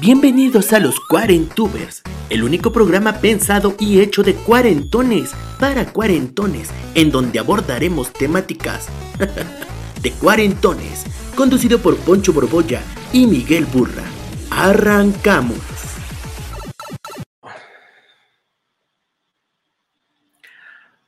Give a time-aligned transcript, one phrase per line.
[0.00, 7.10] Bienvenidos a los Cuarentubers, el único programa pensado y hecho de cuarentones para cuarentones, en
[7.10, 8.86] donde abordaremos temáticas
[10.00, 12.80] de cuarentones, conducido por Poncho Borbolla
[13.12, 14.04] y Miguel Burra.
[14.52, 15.58] Arrancamos.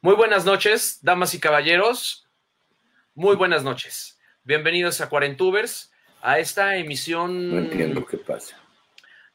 [0.01, 2.29] Muy buenas noches, damas y caballeros.
[3.15, 4.19] Muy buenas noches.
[4.43, 7.51] Bienvenidos a Cuarentubers, a esta emisión.
[7.51, 8.60] No entiendo qué pasa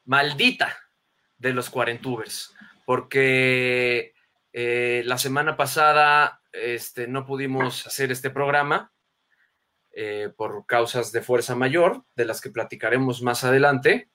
[0.06, 0.74] maldita
[1.36, 2.54] de los cuarentubers,
[2.86, 4.14] porque
[4.52, 8.92] eh, la semana pasada este, no pudimos hacer este programa
[9.92, 14.10] eh, por causas de fuerza mayor, de las que platicaremos más adelante.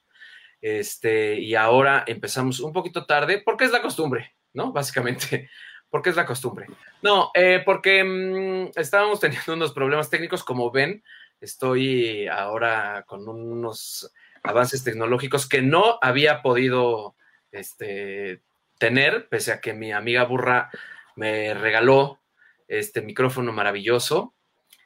[0.60, 4.72] Este, y ahora empezamos un poquito tarde, porque es la costumbre, ¿no?
[4.72, 5.50] Básicamente,
[5.90, 6.66] porque es la costumbre.
[7.02, 11.02] No, eh, porque mm, estábamos teniendo unos problemas técnicos, como ven,
[11.40, 14.12] estoy ahora con unos
[14.42, 17.14] avances tecnológicos que no había podido
[17.50, 18.42] este,
[18.78, 20.70] tener, pese a que mi amiga burra
[21.16, 22.20] me regaló
[22.68, 24.34] este micrófono maravilloso.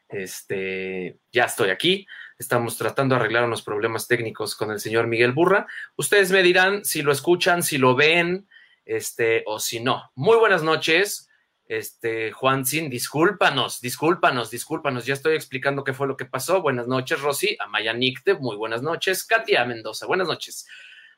[0.09, 2.07] Este, ya estoy aquí.
[2.39, 5.67] Estamos tratando de arreglar unos problemas técnicos con el señor Miguel Burra.
[5.97, 8.47] Ustedes me dirán si lo escuchan, si lo ven,
[8.85, 10.11] este, o si no.
[10.15, 11.31] Muy buenas noches.
[11.69, 15.05] Este, Juan Sin, discúlpanos, discúlpanos, discúlpanos.
[15.05, 16.63] Ya estoy explicando qué fue lo que pasó.
[16.63, 17.57] Buenas noches, Rosy.
[17.61, 19.25] Amaya Nicte, muy buenas noches.
[19.25, 20.67] Katia Mendoza, buenas noches.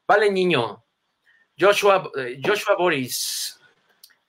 [0.06, 0.84] Vale, niño.
[1.58, 3.60] Joshua, eh, Joshua Boris.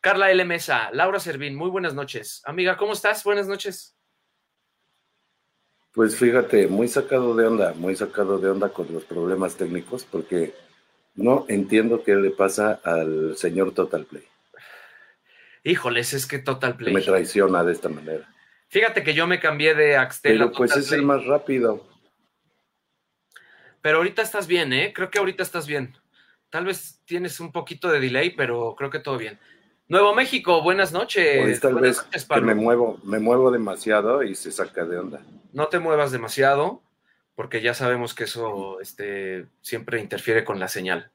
[0.02, 0.44] Carla L.
[0.46, 0.90] Mesa.
[0.92, 2.42] Laura Servín, muy buenas noches.
[2.46, 3.24] Amiga, ¿cómo estás?
[3.24, 3.96] Buenas noches.
[5.94, 10.54] Pues fíjate, muy sacado de onda, muy sacado de onda con los problemas técnicos, porque
[11.16, 14.24] no entiendo qué le pasa al señor Total Play.
[15.70, 16.94] Híjoles, es que Total Play.
[16.94, 18.28] Me traiciona de esta manera.
[18.70, 21.86] Fíjate que yo me cambié de Axtel Pero pues es el más rápido.
[23.82, 24.94] Pero ahorita estás bien, ¿eh?
[24.96, 25.96] Creo que ahorita estás bien.
[26.50, 29.38] Tal vez tienes un poquito de delay, pero creo que todo bien.
[29.88, 31.40] Nuevo México, buenas noches.
[31.40, 35.22] Pues tal vez que me muevo, me muevo demasiado y se saca de onda.
[35.54, 36.82] No te muevas demasiado,
[37.36, 41.12] porque ya sabemos que eso este, siempre interfiere con la señal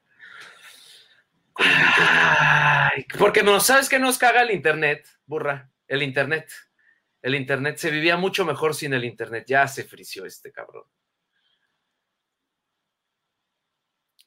[3.18, 5.70] porque no sabes que nos caga el internet, burra.
[5.86, 6.50] El internet.
[7.22, 9.44] El internet se vivía mucho mejor sin el internet.
[9.46, 10.84] Ya se frició este cabrón.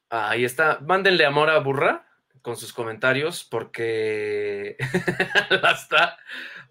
[0.10, 0.80] Ahí está.
[0.82, 2.08] Mándenle amor a burra
[2.42, 4.78] con sus comentarios porque
[5.50, 6.18] la está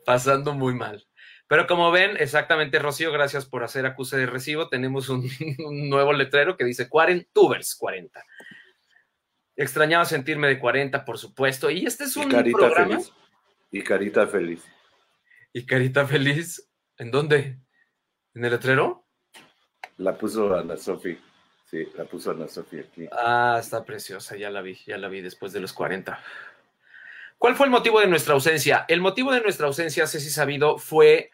[0.04, 1.06] pasando muy mal.
[1.48, 4.68] Pero como ven, exactamente, Rocío, gracias por hacer acuse de recibo.
[4.68, 5.28] Tenemos un,
[5.64, 6.88] un nuevo letrero que dice
[7.32, 8.24] Tubers 40.
[9.56, 11.70] Extrañaba sentirme de 40, por supuesto.
[11.70, 12.96] Y este es un carita programa.
[12.96, 13.12] Feliz.
[13.70, 14.64] Y carita feliz.
[15.52, 16.70] ¿Y carita feliz?
[16.98, 17.58] ¿En dónde?
[18.34, 19.06] ¿En el letrero?
[19.96, 21.18] La puso Ana Sofi.
[21.64, 23.08] Sí, la puso Ana Sofi aquí.
[23.10, 26.18] Ah, está preciosa, ya la vi, ya la vi después de los 40.
[27.38, 28.84] ¿Cuál fue el motivo de nuestra ausencia?
[28.88, 31.30] El motivo de nuestra ausencia, Ceci Sabido, fue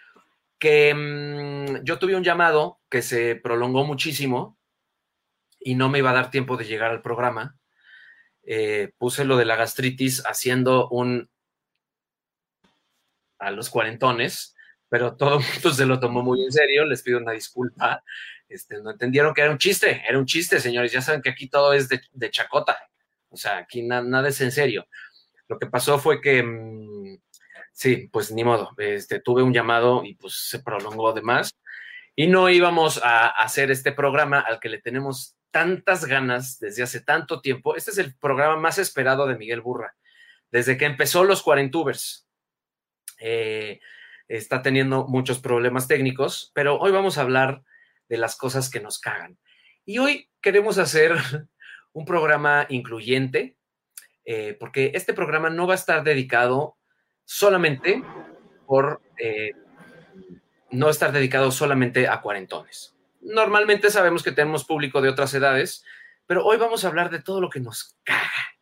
[0.58, 4.56] que mmm, yo tuve un llamado que se prolongó muchísimo
[5.58, 7.58] y no me iba a dar tiempo de llegar al programa.
[8.44, 11.30] Eh, puse lo de la gastritis haciendo un
[13.38, 14.54] a los cuarentones,
[14.88, 18.04] pero todo el mundo se lo tomó muy en serio, les pido una disculpa,
[18.48, 21.48] este, no entendieron que era un chiste, era un chiste, señores, ya saben que aquí
[21.48, 22.78] todo es de, chacota,
[23.28, 24.86] o sea, aquí nada es en serio.
[25.48, 27.18] Lo que pasó fue que, mm,
[27.72, 31.56] sí, pues ni modo, este, tuve un llamado y pues se prolongó de más
[32.14, 37.00] y no íbamos a hacer este programa al que le tenemos tantas ganas desde hace
[37.00, 37.76] tanto tiempo.
[37.76, 39.94] Este es el programa más esperado de Miguel Burra.
[40.50, 42.26] Desde que empezó los Cuarentubers.
[43.20, 43.78] Eh,
[44.26, 47.62] está teniendo muchos problemas técnicos, pero hoy vamos a hablar
[48.08, 49.38] de las cosas que nos cagan.
[49.84, 51.12] Y hoy queremos hacer
[51.92, 53.56] un programa incluyente,
[54.24, 56.78] eh, porque este programa no va a estar dedicado
[57.24, 58.02] solamente
[58.66, 59.52] por, eh,
[60.70, 62.91] no estar dedicado solamente a cuarentones
[63.22, 65.84] normalmente sabemos que tenemos público de otras edades,
[66.26, 68.56] pero hoy vamos a hablar de todo lo que nos caga,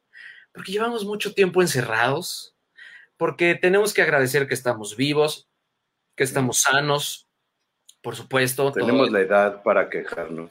[0.52, 2.54] porque llevamos mucho tiempo encerrados,
[3.16, 5.48] porque tenemos que agradecer que estamos vivos,
[6.16, 7.28] que estamos sanos,
[8.02, 8.72] por supuesto.
[8.72, 10.50] Tenemos la edad para quejarnos.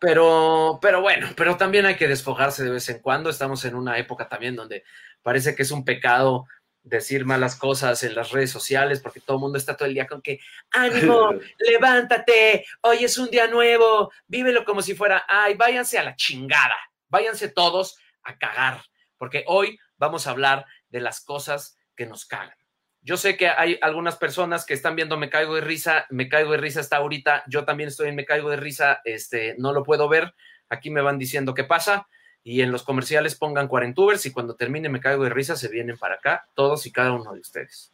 [0.00, 3.30] Pero, pero bueno, pero también hay que desfogarse de vez en cuando.
[3.30, 4.84] Estamos en una época también donde
[5.22, 6.46] parece que es un pecado
[6.84, 10.06] decir malas cosas en las redes sociales porque todo el mundo está todo el día
[10.06, 10.38] con que
[10.70, 16.14] ánimo, levántate, hoy es un día nuevo, vívelo como si fuera, ay, váyanse a la
[16.14, 16.76] chingada,
[17.08, 18.82] váyanse todos a cagar,
[19.16, 22.54] porque hoy vamos a hablar de las cosas que nos cagan.
[23.00, 26.52] Yo sé que hay algunas personas que están viendo Me Caigo de Risa, Me Caigo
[26.52, 29.82] de Risa hasta ahorita, yo también estoy en Me Caigo de Risa, este, no lo
[29.82, 30.34] puedo ver,
[30.68, 32.08] aquí me van diciendo qué pasa,
[32.44, 35.96] y en los comerciales pongan Cuarentubers y cuando termine Me Caigo de Risa se vienen
[35.96, 37.90] para acá, todos y cada uno de ustedes.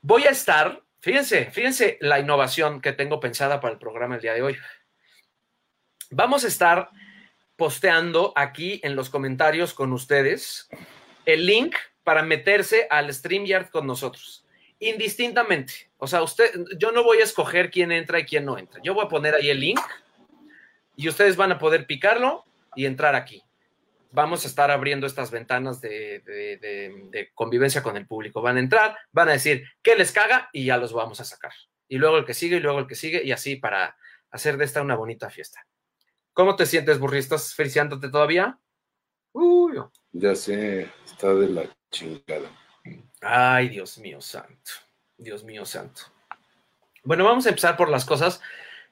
[0.00, 4.32] Voy a estar, fíjense, fíjense la innovación que tengo pensada para el programa el día
[4.32, 4.56] de hoy.
[6.10, 6.88] Vamos a estar
[7.56, 10.70] posteando aquí en los comentarios con ustedes
[11.26, 14.46] el link para meterse al StreamYard con nosotros,
[14.78, 15.90] indistintamente.
[15.98, 18.80] O sea, usted, yo no voy a escoger quién entra y quién no entra.
[18.82, 19.80] Yo voy a poner ahí el link
[21.00, 22.44] y ustedes van a poder picarlo
[22.74, 23.42] y entrar aquí.
[24.12, 28.42] Vamos a estar abriendo estas ventanas de, de, convivencia con el público.
[28.42, 31.52] Van a entrar, van a decir qué les caga y ya los vamos a sacar.
[31.88, 33.96] Y luego el que sigue y luego el que sigue y así para
[34.30, 35.64] hacer de esta una bonita fiesta.
[36.34, 37.18] ¿Cómo te sientes, Burri?
[37.18, 38.58] ¿Estás feliciándote todavía?
[39.32, 39.80] Uy.
[40.12, 42.50] Ya sé, está de la chingada.
[43.22, 44.72] Ay, Dios mío santo.
[45.16, 46.02] Dios mío santo.
[47.04, 48.42] Bueno, vamos a empezar por las cosas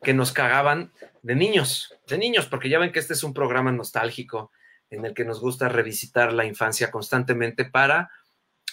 [0.03, 0.93] que nos cagaban
[1.23, 4.53] de niños, de niños, porque ya ven que este es un programa nostálgico
[4.91, 8.11] en el que nos gusta revisitar la infancia constantemente para,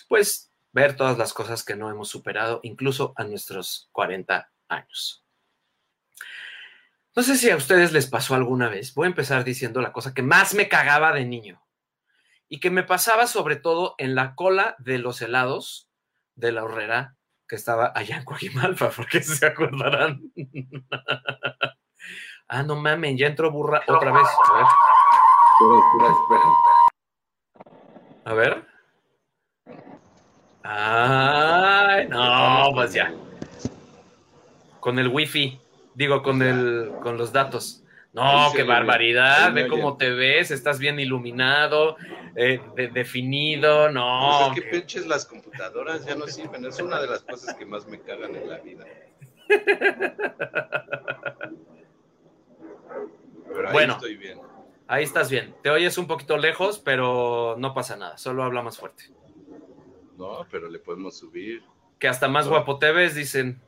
[0.08, 5.26] pues, ver todas las cosas que no hemos superado, incluso a nuestros 40 años.
[7.16, 8.94] No sé si a ustedes les pasó alguna vez.
[8.94, 11.66] Voy a empezar diciendo la cosa que más me cagaba de niño
[12.50, 15.90] y que me pasaba sobre todo en la cola de los helados
[16.36, 17.16] de la horrera
[17.48, 20.22] que estaba allá en Coajimalpa, porque se acordarán.
[22.48, 24.28] ah, no mamen, ya entró burra otra vez.
[28.26, 28.34] A ver.
[28.34, 28.66] A ver.
[30.64, 33.14] Ay, no, pues ya.
[34.80, 35.60] Con el wifi,
[35.94, 37.85] digo, con el, con los datos.
[38.16, 41.98] No, qué barbaridad, ve cómo te ves, estás bien iluminado,
[42.34, 42.62] eh,
[42.94, 44.52] definido, no.
[44.54, 47.66] Pues es que pinches las computadoras ya no sirven, es una de las cosas que
[47.66, 48.86] más me cagan en la vida.
[53.54, 54.40] Pero ahí bueno, estoy bien.
[54.88, 55.54] Ahí estás bien.
[55.62, 59.12] Te oyes un poquito lejos, pero no pasa nada, solo habla más fuerte.
[60.18, 61.64] No, pero le podemos subir.
[62.00, 63.62] Que hasta más guapo te ves, dicen.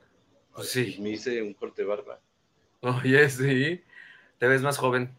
[0.62, 0.96] sí.
[1.02, 2.22] Me hice un corte barba.
[2.80, 3.84] Oye, sí.
[4.38, 5.16] Te ves más joven.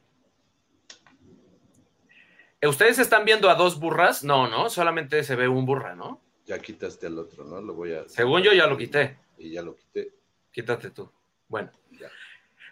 [2.62, 4.24] ¿Ustedes están viendo a dos burras?
[4.24, 6.20] No, no, solamente se ve un burra, ¿no?
[6.46, 7.60] Ya quitaste al otro, ¿no?
[7.60, 8.08] Lo voy a.
[8.08, 9.18] Según yo ya lo quité.
[9.36, 10.12] Y ya lo quité.
[10.50, 11.10] Quítate tú.
[11.48, 11.70] Bueno.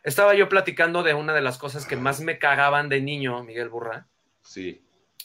[0.03, 3.69] Estaba yo platicando de una de las cosas que más me cagaban de niño, Miguel
[3.69, 4.07] Burra.
[4.41, 4.81] Sí.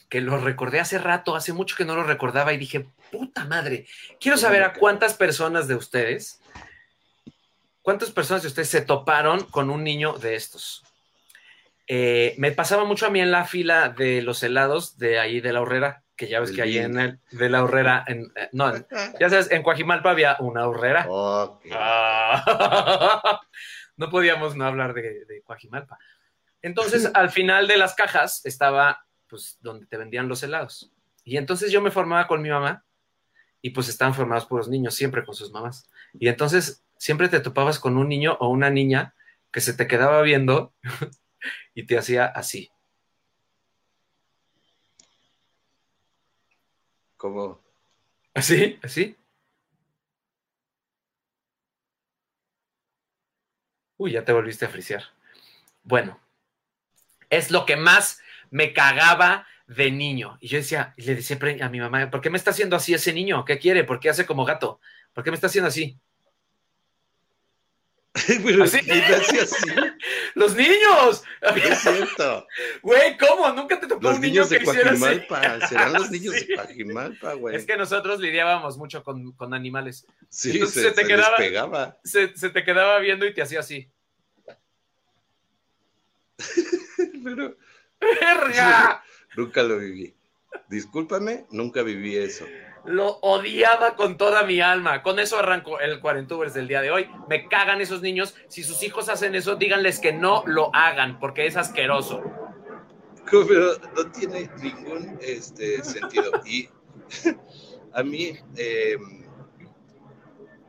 [0.10, 3.86] Que lo recordé hace rato, hace mucho que no lo recordaba y dije, puta madre,
[4.20, 6.42] quiero saber a cuántas personas de ustedes,
[7.84, 10.84] cuántas personas de ustedes se toparon con un niño de estos.
[11.94, 15.52] Eh, me pasaba mucho a mí en la fila de los helados de ahí de
[15.52, 18.72] la horrera, que ya ves que ahí en el, de la horrera, en, eh, no,
[19.20, 21.06] ya sabes, en Coajimalpa había una horrera.
[21.74, 23.42] Ah.
[23.98, 26.00] no podíamos no hablar de, de Coajimalpa.
[26.62, 30.94] Entonces, al final de las cajas estaba, pues, donde te vendían los helados.
[31.26, 32.86] Y entonces yo me formaba con mi mamá
[33.62, 35.90] y pues estaban formados por los niños, siempre con sus mamás.
[36.14, 39.14] Y entonces siempre te topabas con un niño o una niña
[39.52, 40.74] que se te quedaba viendo
[41.74, 42.72] y te hacía así.
[47.18, 47.62] ¿Cómo?
[48.34, 48.80] ¿Así?
[48.82, 49.16] ¿Así?
[53.98, 55.04] Uy, ya te volviste a frisear.
[55.84, 56.20] Bueno,
[57.30, 60.38] es lo que más me cagaba de niño.
[60.42, 62.94] Y yo decía, y le decía a mi mamá, ¿por qué me está haciendo así
[62.94, 63.46] ese niño?
[63.46, 63.84] ¿Qué quiere?
[63.84, 64.80] ¿Por qué hace como gato?
[65.14, 66.00] ¿Por qué me está haciendo así?
[68.62, 68.92] ¿Así?
[68.92, 69.68] así?
[70.36, 71.24] ¡Los niños!
[71.42, 72.46] Es cierto.
[72.82, 73.50] Güey, ¿cómo?
[73.54, 75.68] Nunca te tocó los un niño niños de Coajimalpa.
[75.68, 77.56] Serán los niños de Coajimalpa, güey.
[77.56, 80.06] Es que nosotros lidiábamos mucho con, con animales.
[80.28, 81.98] Sí, se, te quedaba, pegaba.
[82.04, 83.90] Se, se, te quedaba viendo y te hacía así.
[87.24, 87.56] Pero.
[88.00, 89.04] ¡Verga!
[89.38, 90.14] Nunca lo viví.
[90.68, 92.46] Discúlpame, nunca viví eso
[92.86, 95.04] lo odiaba con toda mi alma.
[95.04, 97.10] Con eso arranco el Cuarentubers del día de hoy.
[97.30, 98.36] Me cagan esos niños.
[98.48, 102.24] Si sus hijos hacen eso, díganles que no lo hagan, porque es asqueroso.
[103.30, 106.32] Pero no tiene ningún este, sentido.
[106.46, 106.70] Y
[107.94, 109.26] a mí, em,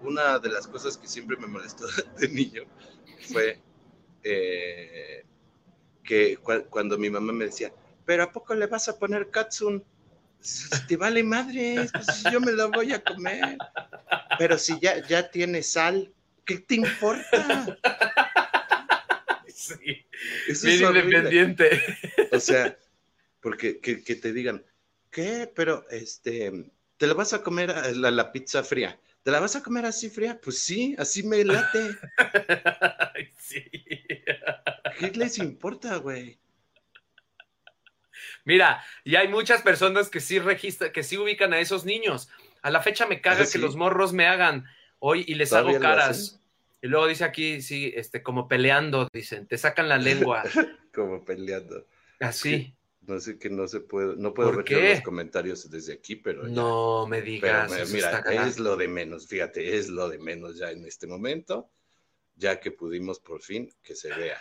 [0.03, 1.87] una de las cosas que siempre me molestó
[2.19, 2.63] de niño
[3.33, 3.61] fue
[4.25, 5.25] eh,
[6.05, 7.73] que cuando mi mamá me decía,
[8.05, 9.85] pero ¿a poco le vas a poner katsun?
[10.89, 13.59] Te vale madre, pues yo me lo voy a comer.
[14.39, 16.13] Pero si ya, ya tiene sal,
[16.45, 17.79] ¿qué te importa?
[19.55, 20.05] Sí,
[20.49, 21.81] es independiente.
[22.33, 22.77] O sea,
[23.41, 24.65] porque que, te digan,
[25.11, 25.51] ¿qué?
[25.55, 28.99] Pero, este, ¿te lo vas a comer la, la pizza fría?
[29.23, 30.41] ¿Te la vas a comer así fría?
[30.43, 31.97] Pues sí, así me late.
[33.39, 33.63] sí.
[34.99, 36.42] ¿Qué les importa, güey?
[38.45, 42.29] Mira, y hay muchas personas que sí registran, que sí ubican a esos niños.
[42.63, 44.67] A la fecha me caga ¿Ah, que los morros me hagan
[44.99, 46.41] hoy y les hago caras.
[46.81, 50.43] Y luego dice aquí, sí, este, como peleando, dicen, te sacan la lengua.
[50.95, 51.87] como peleando.
[52.19, 52.75] Así.
[53.07, 56.45] No sé que no se puede, no puedo ver los comentarios desde aquí, pero.
[56.45, 57.91] No me digas.
[57.91, 61.69] mira, es lo de menos, fíjate, es lo de menos ya en este momento,
[62.37, 64.41] ya que pudimos por fin que se vea.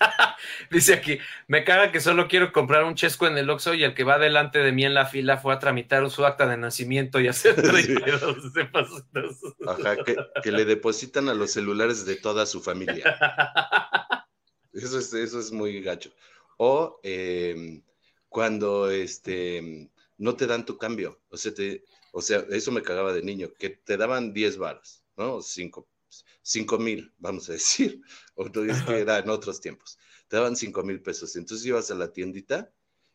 [0.70, 3.94] Dice aquí, me caga que solo quiero comprar un chesco en el Oxxo y el
[3.94, 7.20] que va delante de mí en la fila fue a tramitar su acta de nacimiento
[7.20, 8.52] y hacer 32
[9.66, 9.96] Ajá,
[10.42, 13.04] que, le depositan a los celulares de toda su familia.
[14.72, 16.10] Eso es, eso es muy gacho.
[16.56, 17.82] O eh,
[18.28, 21.20] cuando este, no te dan tu cambio.
[21.30, 25.04] O sea, te, o sea, eso me cagaba de niño, que te daban 10 varos,
[25.16, 25.42] ¿no?
[25.42, 25.88] 5
[26.42, 28.00] cinco mil, vamos a decir,
[28.34, 31.36] o es que era en otros tiempos, te daban cinco mil pesos.
[31.36, 32.72] Entonces ibas a la tiendita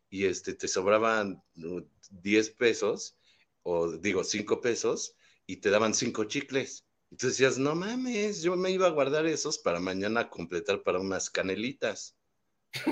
[0.10, 3.18] y este, te sobraban 10 pesos,
[3.64, 6.86] o digo 5 pesos, y te daban cinco chicles.
[7.12, 11.30] Entonces decías, no mames, yo me iba a guardar esos para mañana completar para unas
[11.30, 12.16] canelitas.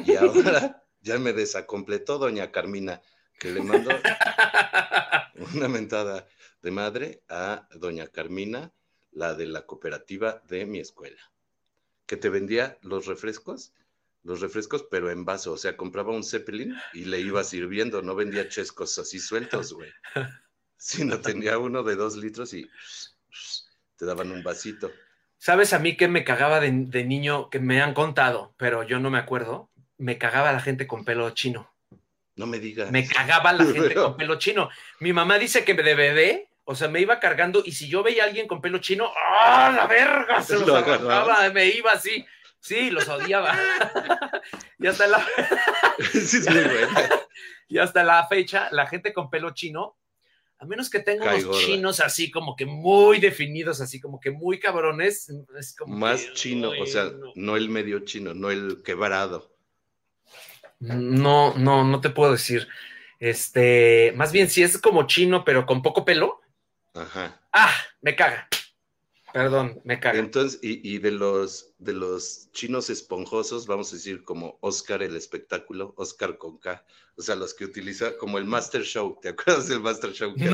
[0.06, 3.02] Y ahora ya me desacompletó doña Carmina,
[3.40, 3.92] que le mandó
[5.54, 6.28] una mentada
[6.62, 8.74] de madre a doña Carmina,
[9.16, 11.20] la de la cooperativa de mi escuela,
[12.06, 13.74] que te vendía los refrescos,
[14.22, 18.14] los refrescos, pero en vaso, o sea, compraba un Zeppelin y le iba sirviendo, no
[18.14, 19.92] vendía chescos así sueltos, güey,
[20.78, 22.70] sino tenía uno de dos litros y
[23.96, 24.92] te daban un vasito.
[25.40, 29.00] ¿Sabes a mí que me cagaba de, de niño, que me han contado, pero yo
[29.00, 29.72] no me acuerdo?
[29.98, 31.72] me cagaba la gente con pelo chino.
[32.36, 32.92] No me digas.
[32.92, 34.70] Me cagaba la gente con pelo chino.
[35.00, 38.24] Mi mamá dice que de bebé, o sea, me iba cargando y si yo veía
[38.24, 40.42] a alguien con pelo chino, ¡ah, la verga!
[40.42, 42.26] Se los agarraba, me iba así.
[42.60, 43.56] Sí, los odiaba.
[44.80, 45.26] y hasta la...
[47.68, 49.98] y hasta la fecha, la gente con pelo chino,
[50.58, 54.60] a menos que tenga unos chinos así como que muy definidos, así como que muy
[54.60, 59.54] cabrones, es como más chino, o sea, no el medio chino, no el quebrado.
[60.80, 62.68] No, no, no te puedo decir.
[63.20, 66.42] Este, más bien si es como chino, pero con poco pelo.
[66.96, 67.40] Ajá.
[67.52, 68.48] Ah, me caga.
[69.34, 70.18] Perdón, me caga.
[70.18, 75.94] Entonces, y, de los de los chinos esponjosos, vamos a decir como Oscar el espectáculo,
[75.98, 76.86] Oscar con K,
[77.18, 80.34] o sea, los que utiliza como el Master Show, ¿te acuerdas del Master Show?
[80.36, 80.54] Que,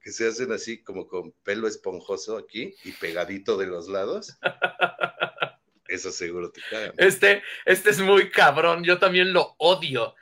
[0.00, 4.38] que se hacen así como con pelo esponjoso aquí y pegadito de los lados.
[5.88, 6.92] Eso seguro te cae.
[6.98, 10.14] Este, este es muy cabrón, yo también lo odio.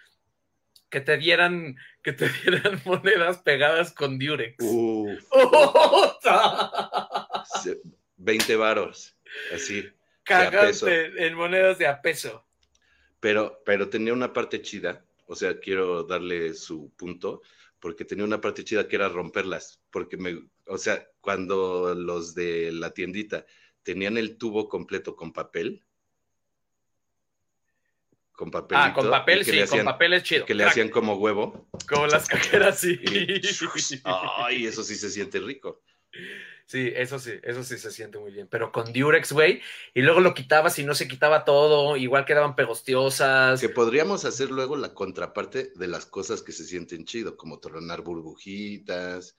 [0.88, 1.76] Que te dieran,
[2.07, 4.63] que te dieran monedas pegadas con Durex.
[4.63, 5.19] Uf,
[8.19, 9.17] 20 varos,
[9.53, 9.85] así.
[10.23, 12.47] Cagante en monedas de a peso.
[13.19, 17.43] Pero, pero tenía una parte chida, o sea, quiero darle su punto,
[17.81, 22.71] porque tenía una parte chida que era romperlas, porque me, o sea, cuando los de
[22.71, 23.47] la tiendita
[23.83, 25.83] tenían el tubo completo con papel.
[28.37, 28.78] Con papel.
[28.78, 30.45] Ah, con papel, sí, con papel es chido.
[30.45, 31.69] Que le hacían como huevo.
[31.88, 33.00] Como las cajeras, sí.
[34.05, 35.83] ay, eso sí se siente rico.
[36.66, 38.49] Sí, eso sí, eso sí se siente muy bien.
[38.50, 39.62] Pero con Durex, güey,
[39.95, 43.61] y luego lo quitabas y no se quitaba todo, igual quedaban pegostiosas.
[43.61, 48.02] Que podríamos hacer luego la contraparte de las cosas que se sienten chido, como tronar
[48.02, 49.37] burbujitas,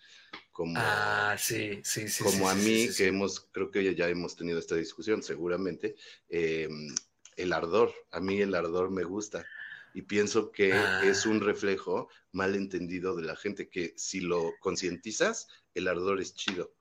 [0.54, 2.24] como, ah, sí, sí, sí.
[2.24, 5.96] Como a mí, que hemos, creo que ya hemos tenido esta discusión, seguramente,
[6.30, 6.96] em,
[7.38, 9.46] el ardor, a mí el ardor me gusta
[9.94, 10.70] y pienso que
[11.04, 11.30] es ah.
[11.30, 16.74] un reflejo mal entendido de la gente, que si lo concientizas, el ardor es chido.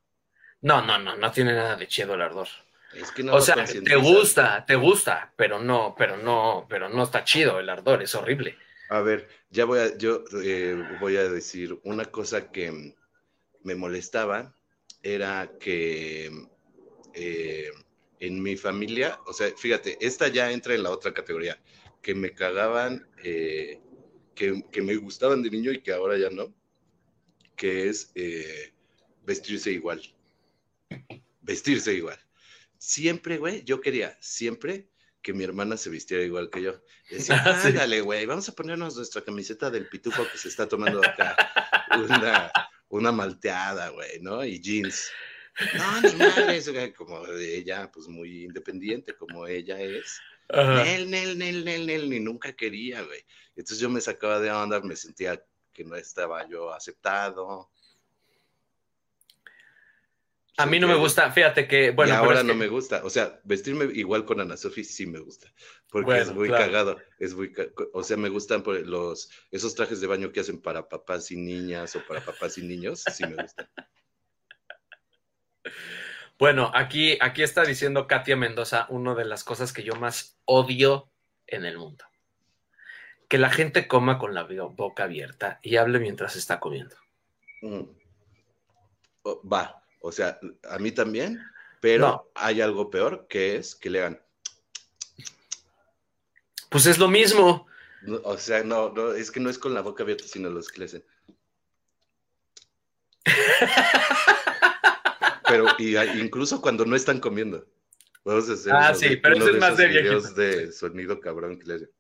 [0.60, 2.48] No, no, no, no tiene nada de chido el ardor.
[2.94, 7.02] Es que no o sea, te gusta, te gusta, pero no, pero no, pero no
[7.02, 8.56] está chido el ardor, es horrible.
[8.88, 12.94] A ver, ya voy a, yo eh, voy a decir una cosa que
[13.62, 14.54] me molestaba,
[15.02, 16.30] era que
[17.14, 17.70] eh,
[18.20, 21.60] en mi familia, o sea, fíjate, esta ya entra en la otra categoría,
[22.02, 23.80] que me cagaban, eh,
[24.34, 26.54] que, que, me gustaban de niño y que ahora ya no,
[27.56, 28.12] que es
[29.24, 30.02] vestirse igual.
[31.40, 32.18] vestirse igual.
[32.78, 34.88] Siempre, güey, yo quería, siempre
[35.22, 36.80] que mi hermana se vistiera igual que yo.
[37.10, 37.68] Decía, Sí.
[37.68, 41.36] ándale, güey, vamos a ponernos nuestra camiseta del pitufo que se está tomando acá.
[41.98, 42.52] Una,
[42.88, 44.44] una malteada, güey, ¿no?
[44.44, 45.10] Y jeans.
[45.76, 50.20] No, ni madres, como ella, pues muy independiente, como ella es.
[50.48, 50.84] Ajá.
[50.84, 53.24] Nel, Nel, Nel, Nel, Nel, ni nunca quería, güey.
[53.56, 57.70] Entonces yo me sacaba de onda, me sentía que no estaba yo aceptado.
[60.58, 63.04] A mí no me gusta, fíjate que, bueno, y ahora no que- me gusta.
[63.04, 65.52] O sea, vestirme igual con Ana Sofi sí me gusta.
[65.90, 66.64] Porque Bueno, es muy claro.
[66.64, 66.98] cagado.
[67.18, 67.52] Es muy
[67.92, 71.36] O sea, me gustan por los esos trajes de baño que hacen para papás y
[71.36, 73.04] niñas o para papás y niños.
[73.14, 73.68] Sí me gustan.
[76.38, 81.10] Bueno, aquí, aquí está diciendo Katia Mendoza una de las cosas que yo más odio
[81.46, 82.04] en el mundo.
[83.28, 86.96] Que la gente coma con la boca abierta y hable mientras está comiendo.
[87.62, 87.82] Mm.
[89.52, 89.82] Va.
[90.00, 90.38] O sea,
[90.70, 91.42] a mí también.
[91.80, 92.26] Pero No.
[92.34, 94.22] hay algo peor que es que le hagan.
[96.70, 97.66] Pues es lo mismo.
[98.02, 100.68] no, o sea, no, no, es que no es con la boca abierta, sino los
[100.68, 101.04] que le hacen.
[105.48, 107.66] Pero y hay- incluso cuando no están comiendo.
[108.24, 110.20] Vamos a hacer Ah, uno sí, pero uno ese es más de viejito.
[110.32, 111.90] de sonido cabrón que le hacen.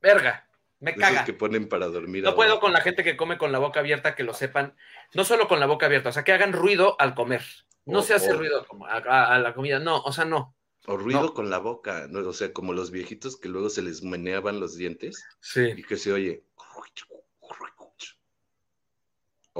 [0.00, 0.48] Verga,
[0.80, 1.24] me Esos caga.
[1.24, 2.22] que ponen para dormir.
[2.22, 2.36] No ahora.
[2.36, 4.76] puedo con la gente que come con la boca abierta, que lo sepan.
[5.14, 7.42] No solo con la boca abierta, o sea, que hagan ruido al comer.
[7.84, 10.24] No O- se hace o- ruido como a, a- a la comida, no, o sea,
[10.24, 10.54] no.
[10.86, 11.34] O ruido No.
[11.34, 12.20] con la boca, ¿no?
[12.26, 15.72] o sea, como los viejitos que luego se les meneaban los dientes Sí.
[15.76, 16.44] y que se oye.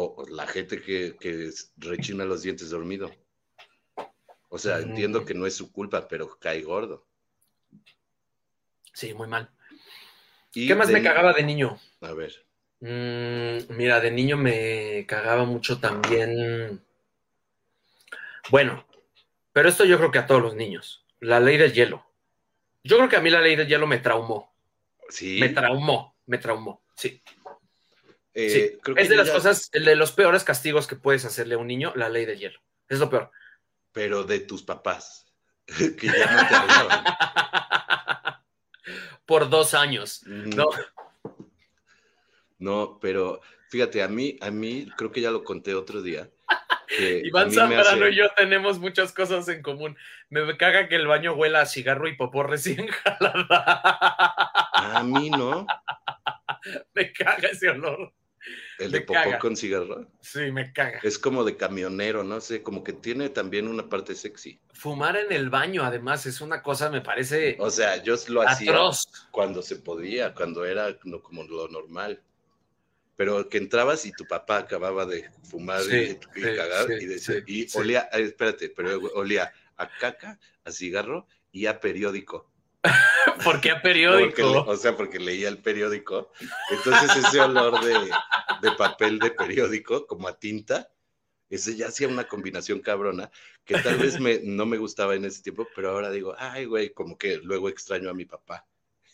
[0.00, 3.10] O la gente que, que rechina los dientes dormido.
[4.48, 4.82] O sea, Mm.
[4.90, 7.04] entiendo que no es su culpa, pero cae gordo.
[8.92, 9.50] Sí, muy mal.
[10.54, 11.80] Y ¿Qué más me cagaba de niño?
[12.00, 12.32] A ver.
[12.80, 16.80] Mm, mira, de niño me cagaba mucho también.
[18.50, 18.86] Bueno,
[19.52, 21.04] pero esto yo creo que a todos los niños.
[21.18, 22.06] La ley del hielo.
[22.84, 24.54] Yo creo que a mí la ley del hielo me traumó.
[25.08, 25.38] Sí.
[25.40, 26.82] Me traumó, me traumó.
[26.94, 27.20] Sí,
[28.40, 28.78] eh, sí.
[28.82, 31.58] creo que Es de las ya- cosas, de los peores castigos que puedes hacerle a
[31.58, 32.60] un niño, la ley del hielo.
[32.88, 33.30] Es lo peor.
[33.92, 35.26] Pero de tus papás,
[35.66, 37.04] que ya no te hablaban.
[39.26, 40.22] Por dos años.
[40.26, 40.68] No.
[42.58, 46.28] No, pero fíjate, a mí, a mí, creo que ya lo conté otro día.
[47.24, 49.96] Iván Zambrano hace- y yo tenemos muchas cosas en común.
[50.30, 54.70] Me caga que el baño huela a cigarro y popó recién jalada.
[54.72, 55.66] A mí no,
[56.94, 58.12] Me caga ese olor.
[58.78, 59.38] El Me de popó caga.
[59.38, 60.06] con cigarro.
[60.20, 61.00] Sí, me caga.
[61.02, 64.60] Es como de camionero, no sé, como que tiene también una parte sexy.
[64.72, 68.78] Fumar en el baño, además, es una cosa, me parece O sea, yo lo hacía
[69.30, 72.22] cuando se podía, cuando era no, como lo normal.
[73.16, 75.96] Pero que entrabas y tu papá acababa de fumar Sí,
[76.36, 80.38] y, y sí, cagar sí, y, decía- y olía, eh, espérate, pero olía a caca,
[80.64, 82.48] a cigarro y a periódico.
[83.44, 84.64] ¿Por qué a periódico?
[84.66, 86.32] o sea, porque leía el periódico.
[86.70, 88.10] Entonces ese olor de,
[88.62, 90.90] de papel de periódico, como a tinta,
[91.50, 93.30] ese ya hacía una combinación cabrona,
[93.64, 96.92] que tal vez me, no me gustaba en ese tiempo, pero ahora digo, ay, güey,
[96.92, 98.66] como que luego extraño a mi papá.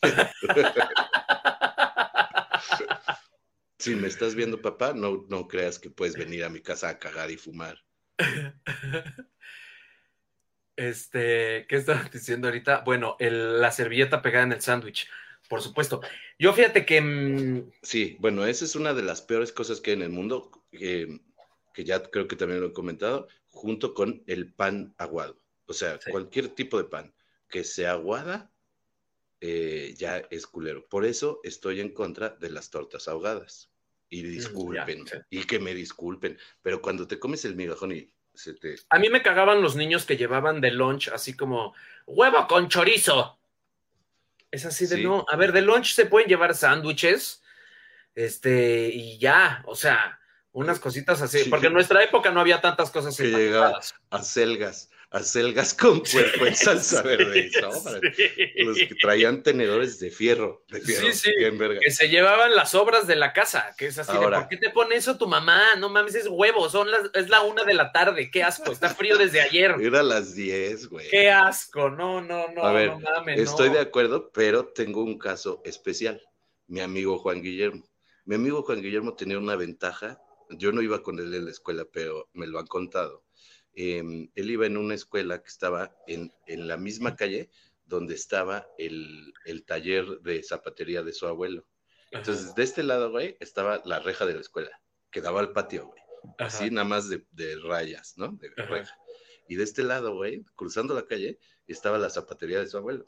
[3.76, 6.98] Si me estás viendo, papá, no, no creas que puedes venir a mi casa a
[6.98, 7.84] cagar y fumar.
[10.76, 12.82] Este, ¿qué estaba diciendo ahorita?
[12.84, 15.08] Bueno, el- la servilleta pegada en el sándwich,
[15.48, 16.00] por supuesto.
[16.38, 19.96] Yo fíjate que mm, Sí, bueno, esa es una de las peores cosas que hay
[19.96, 21.20] en el mundo, que,
[21.72, 25.38] que ya creo que también lo he comentado, junto con el pan aguado.
[25.66, 26.10] O sea, Sí.
[26.10, 27.14] cualquier tipo de pan
[27.48, 28.50] que sea aguada,
[29.40, 30.86] eh, ya es culero.
[30.88, 33.70] Por eso estoy en contra de las tortas ahogadas.
[34.08, 35.16] Y disculpen, Mm, sí.
[35.30, 38.74] y que me disculpen, pero cuando te comes el migajón y se te...
[38.90, 41.74] a mí me cagaban los niños que llevaban de lunch así como
[42.06, 43.38] huevo con chorizo.
[44.50, 45.02] Es así de Sí.
[45.04, 47.42] no, a ver, de lunch se pueden llevar sándwiches,
[48.14, 50.20] este, y ya, o sea,
[50.52, 51.50] unas cositas así, Sí.
[51.50, 53.94] porque en nuestra época no había tantas cosas Que llegaba empaquetadas.
[54.10, 57.48] acelgas, acelgas con puerco en salsa verde.
[57.50, 58.64] Sí.
[58.64, 61.32] Los que traían tenedores de fierro, de Sí, fierro, sí.
[61.38, 61.80] bien verga.
[61.80, 64.38] que se llevaban las obras de la casa, que es así Ahora.
[64.38, 65.76] de, ¿por qué te pone eso tu mamá?
[65.76, 68.94] No mames, es huevo, son las, es la una de la tarde, qué asco, está
[68.94, 69.74] frío desde ayer.
[69.80, 71.08] Era las 10, güey.
[71.10, 73.74] Qué asco, no, no, no, A ver, no mames, Estoy no.
[73.76, 76.20] de acuerdo, pero tengo un caso especial.
[76.66, 77.88] Mi amigo Juan Guillermo.
[78.24, 80.18] Mi amigo Juan Guillermo tenía una ventaja.
[80.50, 83.23] Yo no iba con él en la escuela, pero me lo han contado.
[83.74, 87.50] Eh, él iba en una escuela que estaba en, en la misma calle
[87.86, 91.66] donde estaba el, el taller de zapatería de su abuelo.
[92.10, 94.70] Entonces, de este lado, güey, estaba la reja de la escuela,
[95.10, 96.00] que daba al patio, güey.
[96.38, 98.28] así nada más de, de rayas, ¿no?
[98.32, 98.66] De Ajá.
[98.66, 98.96] reja.
[99.48, 103.04] Y de este lado, güey, cruzando la calle, estaba la zapatería de su abuelo.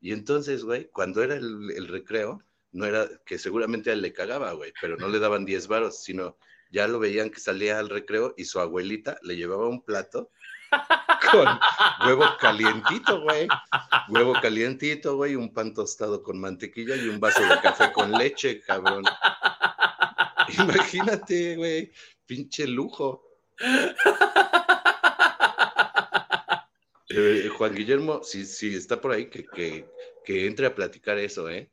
[0.00, 4.12] Y entonces, güey, cuando era el, el recreo, no era que seguramente a él le
[4.12, 6.38] cagaba, güey, pero no le daban 10 varos, sino
[6.70, 10.30] ya lo veían que salía al recreo y su abuelita le llevaba un plato
[11.30, 11.46] con
[12.06, 13.48] huevo calientito, güey.
[14.08, 18.60] Huevo calientito, güey, un pan tostado con mantequilla y un vaso de café con leche,
[18.60, 19.04] cabrón.
[20.58, 21.92] Imagínate, güey,
[22.26, 23.24] pinche lujo.
[27.12, 29.84] Eh, Juan Guillermo, si, si está por ahí, que, que,
[30.24, 31.68] que entre a platicar eso, ¿eh?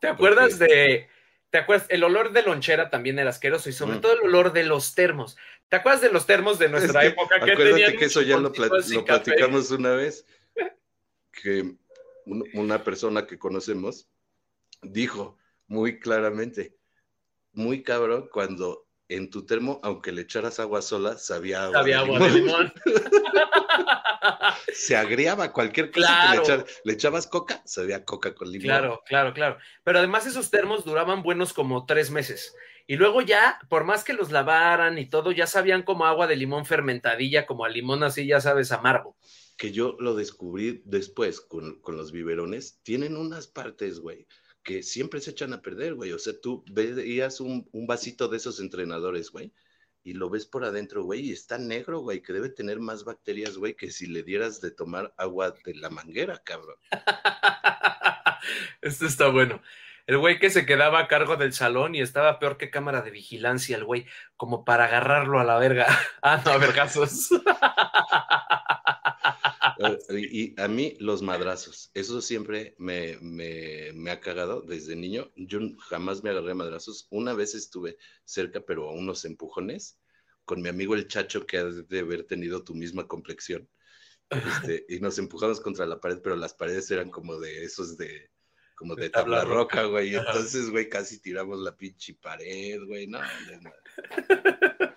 [0.00, 1.08] ¿Te acuerdas de...
[1.50, 1.86] ¿Te acuerdas?
[1.90, 4.00] El olor de lonchera también era asqueroso y sobre Mm.
[4.00, 5.36] todo el olor de los termos.
[5.68, 8.22] ¿Te acuerdas de los termos de nuestra Es que época que acuérdate tenían que eso
[8.22, 10.26] ya lo, plat- platicamos una vez,
[11.32, 11.74] que
[12.26, 14.08] un- una persona que conocemos
[14.82, 16.76] dijo muy claramente,
[17.52, 22.18] muy cabrón, cuando en tu termo, aunque le echaras agua sola, sabía agua, de agua
[22.18, 22.72] de limón.
[24.72, 26.42] Se agriaba cualquier cosa que Claro.
[26.42, 28.64] le, echar- le echabas coca, sabía coca con limón.
[28.66, 29.58] Claro, claro, claro.
[29.84, 32.54] Pero además esos termos duraban buenos como tres meses.
[32.86, 36.36] Y luego ya, por más que los lavaran y todo, ya sabían como agua de
[36.36, 39.16] limón fermentadilla, como a limón así, ya sabes, amargo.
[39.56, 44.26] que yo lo descubrí después con, con los biberones, tienen unas partes, güey,
[44.62, 46.12] que siempre se echan a perder, güey.
[46.12, 49.52] O sea, tú veías un, un vasito de esos entrenadores, güey,
[50.02, 53.56] y lo ves por adentro, güey, y está negro, güey, que debe tener más bacterias,
[53.56, 56.76] güey, que si le dieras de tomar agua de la manguera, cabrón.
[58.80, 59.60] Esto está bueno.
[60.06, 63.10] El güey que se quedaba a cargo del salón y estaba peor que cámara de
[63.10, 65.86] vigilancia, el güey, como para agarrarlo a la verga.
[66.22, 67.30] Ah, no, a vergazos.
[69.82, 69.98] Eh,
[70.30, 75.30] Y, y a mí los madrazos, eso siempre me, me, me ha cagado desde niño.
[75.36, 77.06] Yo jamás me agarré a madrazos.
[77.10, 79.98] Una vez estuve cerca, pero a unos empujones,
[80.44, 83.68] con mi amigo el Chacho, que ha de haber tenido tu misma complexión.
[84.28, 88.30] Este, y nos empujamos contra la pared, pero las paredes eran como de esos de,
[88.76, 90.14] como de tabla roca, güey.
[90.14, 93.06] Entonces, güey, casi tiramos la pinche pared, güey.
[93.06, 93.72] No, no.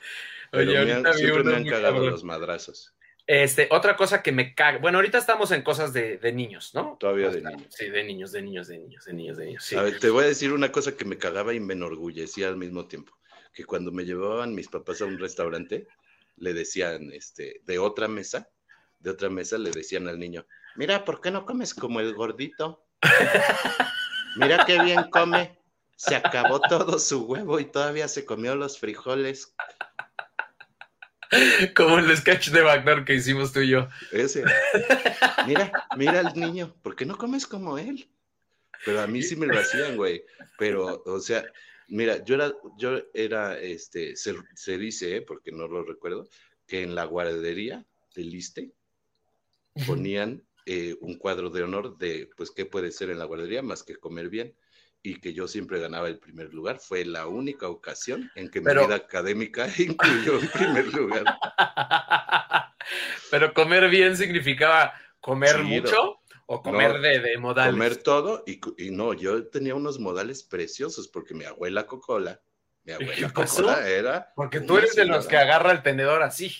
[0.54, 2.12] Oye, me han- siempre me han cagado cabrón.
[2.12, 2.94] los madrazos.
[3.26, 4.80] Este, otra cosa que me caga.
[4.80, 6.98] Bueno, ahorita estamos en cosas de, de niños, ¿no?
[7.00, 7.68] Todavía de niños.
[7.70, 9.64] Sí, de niños, de niños, de niños, de niños, de niños.
[9.64, 9.76] Sí.
[9.76, 12.58] A ver, te voy a decir una cosa que me cagaba y me enorgullecía al
[12.58, 13.18] mismo tiempo.
[13.54, 15.88] Que cuando me llevaban mis papás a un restaurante,
[16.38, 18.50] le decían, este, de otra mesa,
[19.00, 22.86] de otra mesa, le decían al niño, mira, ¿por qué no comes como el gordito?
[24.36, 25.60] Mira qué bien come.
[25.96, 29.56] Se acabó todo su huevo y todavía se comió los frijoles.
[31.76, 33.88] Como el sketch de Wagner que hicimos tú y yo.
[34.12, 34.44] Ese.
[35.48, 38.08] Mira, mira al niño, ¿por qué no comes como él?
[38.86, 40.24] Pero a mí sí me lo hacían, güey.
[40.58, 41.44] Pero, o sea,
[41.88, 45.22] mira, yo era, yo era, este, se, se dice, ¿eh?
[45.22, 46.28] porque no lo recuerdo,
[46.68, 48.72] que en la guardería del Liste
[49.88, 53.84] ponían eh, un cuadro de honor de, pues, qué puede ser en la guardería más
[53.84, 54.56] que comer bien.
[55.06, 56.80] Y que yo siempre ganaba el primer lugar.
[56.80, 61.26] Fue la única ocasión en que Pero- mi vida académica incluyó en primer lugar.
[63.32, 67.74] Pero comer bien significaba comer mucho o comer no, de, de modales.
[67.74, 68.60] comer todo y,
[68.92, 72.42] no, yo tenía unos modales preciosos porque mi abuela Cocola,
[72.84, 73.32] mi abuela?
[73.32, 74.32] Cocola era...
[74.36, 76.54] Porque tú eres de los que agarra el tenedor así.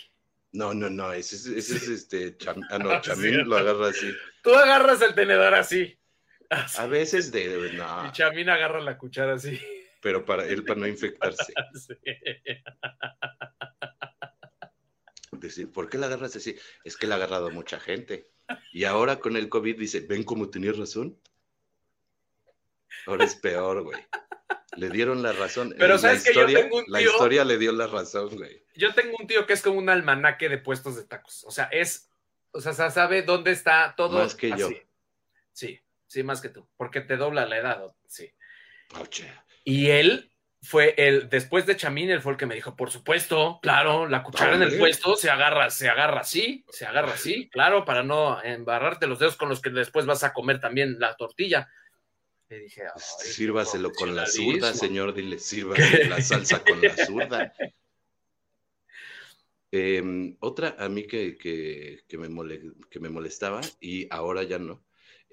[0.54, 4.12] No, no, no, ese es, ese es este, cham- ah, no, Chamín lo agarra así.
[4.42, 5.98] Tú agarras el tenedor así.
[6.54, 6.82] Así.
[6.82, 9.60] A veces de, no, Y Chamín agarra la cuchara así.
[10.02, 11.54] pero para él, para no infectarse.
[11.74, 11.96] Sí.
[15.32, 16.56] Decir, ¿por qué la agarras así?
[16.86, 18.30] Es que la ha agarrado mucha gente.
[18.72, 21.20] Y ahora con el COVID dice, ven como tenías razón.
[23.08, 24.00] Ahora es peor, güey.
[24.78, 25.76] Le dieron la razón.
[25.78, 28.36] Pero ¿sabes la que yo historia, tengo un La tío- historia le dio la razón,
[28.38, 28.64] güey.
[28.76, 31.44] Yo tengo un tío que es como un almanaque de puestos de tacos.
[31.46, 32.10] O sea, es,
[32.52, 34.20] o sea, sa- sabe dónde está todo.
[34.20, 34.70] Más que yo.
[35.52, 35.80] Sí,
[36.14, 36.68] sí, más que tú.
[36.78, 38.32] Porque te dobla la edad, sí.
[39.00, 39.28] Oche.
[39.64, 43.60] Y él fue el, después de Chamín, él fue el que me dijo, por supuesto,
[43.62, 47.84] claro, la cuchara en el puesto se agarra, se agarra así, se agarra así, claro,
[47.84, 51.68] para no embarrarte los dedos con los que después vas a comer también la tortilla.
[52.50, 54.88] Le dije, "Ay, Sírvaselo con la zurda, profesionalismo".
[54.88, 57.54] señor, dile, sírvase la salsa con la zurda.
[59.76, 64.60] Em, otra a mí que, que, que me mole- que me molestaba y ahora ya
[64.60, 64.84] no,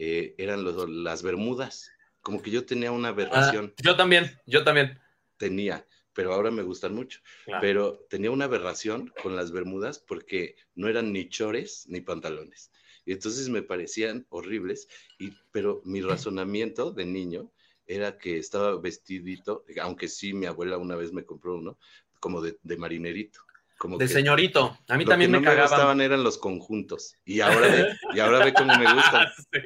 [0.02, 1.90] eh, eran los, las bermudas.
[2.22, 4.98] Como que yo tenía una Ah, aberración, yo también, yo también.
[5.36, 7.20] tenía, pero ahora me gustan mucho.
[7.44, 7.60] Claro.
[7.60, 12.70] Pero tenía una aberración con las bermudas porque no eran ni chores ni pantalones.
[13.04, 17.50] Y entonces me parecían horribles, y, pero mi razonamiento de niño
[17.86, 21.78] era que estaba vestidito, aunque sí mi abuela una vez me compró uno,
[22.20, 23.40] como de, de marinerito.
[23.80, 24.78] Como De que señorito.
[24.88, 25.70] A mí lo también que me no me cagaban.
[25.70, 27.16] gustaban eran los conjuntos.
[27.24, 29.26] Y ahora ve, y ahora ve cómo me gustan.
[29.52, 29.58] Sí.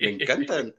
[0.00, 0.74] Me encantan.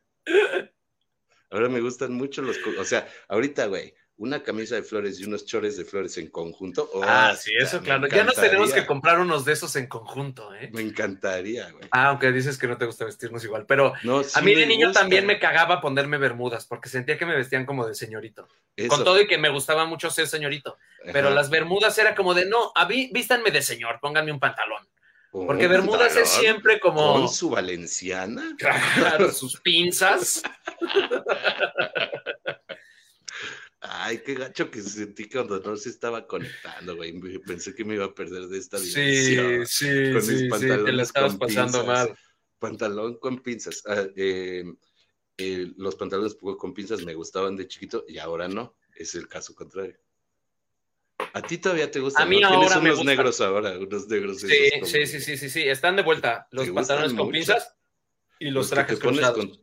[1.52, 5.48] Ahora me gustan mucho los, o sea, ahorita, güey, una camisa de flores y unos
[5.48, 6.88] chores de flores en conjunto.
[6.94, 8.08] oh, Ah, sí, eso claro.
[8.08, 10.70] Ya nos tenemos que comprar unos de esos en conjunto, ¿eh?
[10.72, 11.88] Me encantaría, güey.
[11.90, 14.88] Ah, aunque dices que no te gusta vestirnos igual, pero No, a mí de niño
[14.90, 15.02] gusta.
[15.02, 18.48] también me cagaba ponerme bermudas porque sentía que me vestían como de señorito.
[18.76, 18.90] Eso.
[18.90, 20.78] Con todo y que me gustaba mucho ser señorito,
[21.12, 24.88] pero las bermudas era como de no, a mí vístanme de señor, pónganme un pantalón.
[25.32, 28.56] Porque bermudas es siempre como Con su valenciana.
[28.60, 30.44] Claro, sus pinzas.
[33.84, 37.18] Ay, qué gacho que sentí cuando no se estaba conectando, güey.
[37.40, 39.66] Pensé que me iba a perder de esta Sí, dimensión.
[39.68, 42.08] sí, Con mis sí, sí, te pantalones la estabas pasando pinzas.
[42.10, 42.18] mal.
[42.60, 43.82] Pantalón con pinzas.
[43.88, 44.64] Ah, eh,
[45.38, 48.76] eh, los pantalones con pinzas me gustaban de chiquito y ahora no.
[48.96, 49.98] Es el caso contrario.
[51.34, 52.24] A ti todavía te gustan.
[52.24, 52.50] A mí ¿no?
[52.50, 53.16] Tienes ahora me unos gustan.
[53.16, 54.42] negros ahora, unos negros.
[54.42, 57.32] Sí, esos como- sí, sí, sí, sí, sí, están de vuelta los pantalones con mucho.
[57.32, 57.76] pinzas
[58.40, 59.46] y los, trajes te pones cruzados.
[59.58, 59.62] con-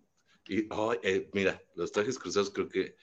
[0.48, 2.96] y, oh, eh, mira, los trajes cruzados creo que,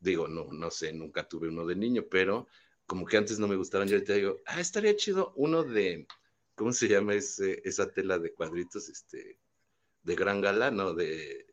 [0.00, 2.48] digo, no, no sé, nunca tuve uno de niño, pero
[2.86, 6.08] como que antes no me gustaban, yo ahorita digo, ah, estaría chido uno de,
[6.54, 8.88] ¿cómo se llama ese, esa tela de cuadritos?
[8.88, 9.38] Este,
[10.02, 10.94] de gran gala, ¿no?
[10.94, 11.46] De,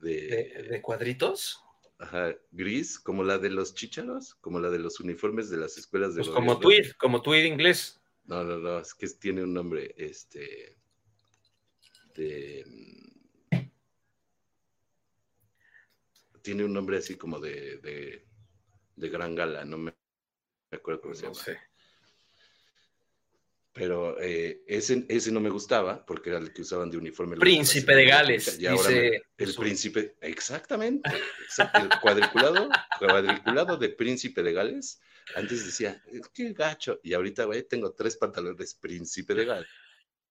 [0.00, 1.62] de, ¿De, de cuadritos?
[1.98, 6.14] ajá, gris, como la de los chícharos, como la de los uniformes de las escuelas
[6.14, 8.00] de Pues como tweed, como tweed inglés.
[8.24, 10.76] No, no, no, es que tiene un nombre, este,
[12.14, 12.64] de...
[16.46, 18.24] Tiene un nombre así como de, de,
[18.94, 19.92] de gran gala, no me,
[20.70, 21.42] me acuerdo cómo se No llama.
[21.44, 21.58] sé.
[23.72, 27.36] Pero eh, ese, ese no me gustaba porque era el que usaban de uniforme.
[27.36, 31.10] Príncipe de Gales, Pública, y ahora dice me- el príncipe, exactamente,
[31.74, 32.68] el cuadriculado,
[33.00, 35.00] cuadriculado de príncipe de Gales.
[35.34, 36.00] Antes decía,
[36.32, 39.68] qué gacho, y ahorita, güey, tengo tres pantalones príncipe de Gales,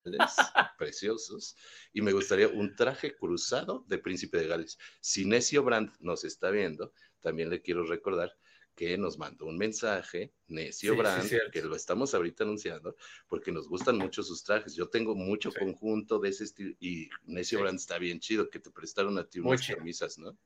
[0.78, 1.56] preciosos,
[1.94, 4.78] y me gustaría un traje cruzado de príncipe de Gales.
[5.02, 8.36] Si Necio Brandt nos está viendo, también le quiero recordar
[8.76, 11.52] que nos mandó un mensaje, Necio Sí, cierto.
[11.52, 12.98] que lo estamos ahorita anunciando,
[13.30, 14.76] porque nos gustan mucho sus trajes.
[14.76, 15.60] Yo tengo mucho Sí.
[15.60, 17.62] conjunto de ese estilo, y Necio Sí.
[17.64, 20.38] Brandt está bien chido, que te prestaron a ti unas camisas, ¿no?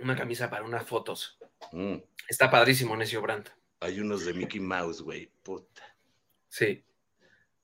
[0.00, 1.38] Una camisa para unas fotos.
[1.72, 1.94] Mm.
[2.28, 3.48] Está padrísimo, Necio Brandt.
[3.80, 5.93] Hay unos de Mickey Mouse, güey, puta.
[6.54, 6.84] Sí.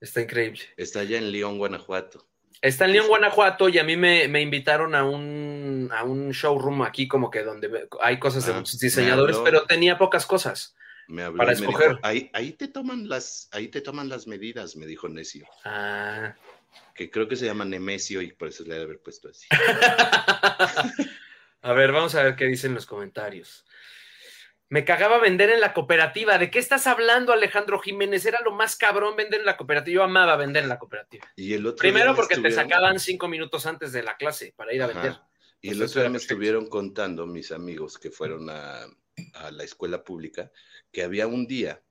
[0.00, 0.60] Está increíble.
[0.76, 2.26] Está allá en León, Guanajuato.
[2.60, 6.82] Está en León, Guanajuato, y a mí me, me invitaron a un, a un showroom
[6.82, 10.74] aquí, como que donde hay cosas de Ah, muchos diseñadores, pero tenía pocas cosas.
[11.06, 11.98] Me habló Para y me dijo, escoger.
[12.02, 16.34] ahí, ahí te toman las, ahí te toman las medidas, me dijo Necio, Ah.
[16.94, 19.46] que creo que se llama Nemesio y por eso le he de haber puesto así.
[21.62, 23.64] a ver, vamos a ver qué dicen los comentarios.
[24.70, 26.38] Me cagaba vender en la cooperativa.
[26.38, 28.24] ¿De qué estás hablando, Alejandro Jiménez?
[28.24, 29.94] Era lo más cabrón vender en la cooperativa.
[29.96, 31.26] Yo amaba vender en la cooperativa.
[31.34, 34.72] Y el otro Primero me porque te sacaban cinco minutos antes de la clase para
[34.72, 34.94] ir a Ajá.
[34.94, 35.20] vender.
[35.60, 36.34] Y el otro día me perfecto.
[36.34, 38.84] estuvieron contando mis amigos que fueron a,
[39.34, 40.52] a la escuela pública
[40.92, 41.82] que había un día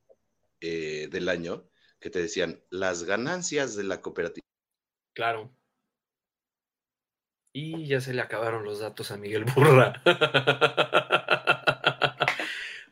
[0.62, 4.46] eh, del año que te decían las ganancias de la cooperativa.
[5.14, 5.52] Claro.
[7.54, 10.02] Y ya se le acabaron los datos a Miguel Burra.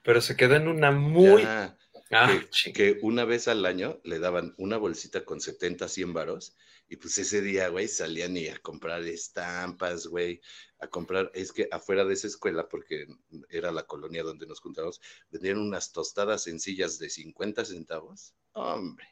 [0.07, 1.41] Pero se quedó en una muy.
[1.41, 1.77] Ya,
[2.09, 2.31] Ah,
[2.73, 6.55] que una vez al año le daban una bolsita con 70, 100 varos
[6.87, 10.39] y pues ese día, güey, salían y a comprar estampas, güey,
[10.79, 13.07] a comprar, es que afuera de esa escuela, porque
[13.49, 18.33] era la colonia donde nos juntábamos, vendían unas tostadas sencillas de 50 centavos.
[18.53, 19.05] Hombre,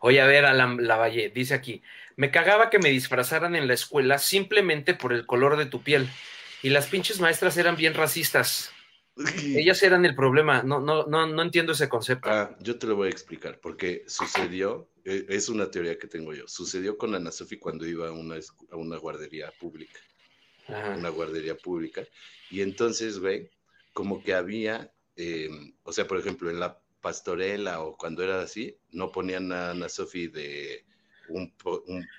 [0.00, 1.82] Oye, a ver, Alan Lavalle, dice aquí:
[2.16, 6.10] Me cagaba que me disfrazaran en la escuela simplemente por el color de tu piel.
[6.62, 8.70] Y las pinches maestras eran bien racistas.
[9.44, 10.62] Ellas eran el problema.
[10.62, 12.30] No, no, no, no entiendo ese concepto.
[12.30, 16.32] Ah, yo te lo voy a explicar, porque sucedió, eh, es una teoría que tengo
[16.32, 18.36] yo, sucedió con Ana Sofi cuando iba a una,
[18.70, 20.00] a una guardería pública.
[20.68, 20.94] Ajá.
[20.96, 22.06] una guardería pública.
[22.48, 23.50] Y entonces, güey,
[23.92, 25.50] como que había, eh,
[25.82, 29.88] o sea, por ejemplo, en la pastorela o cuando era así, no ponían a Ana
[29.88, 30.84] Sofi de
[31.30, 31.54] un,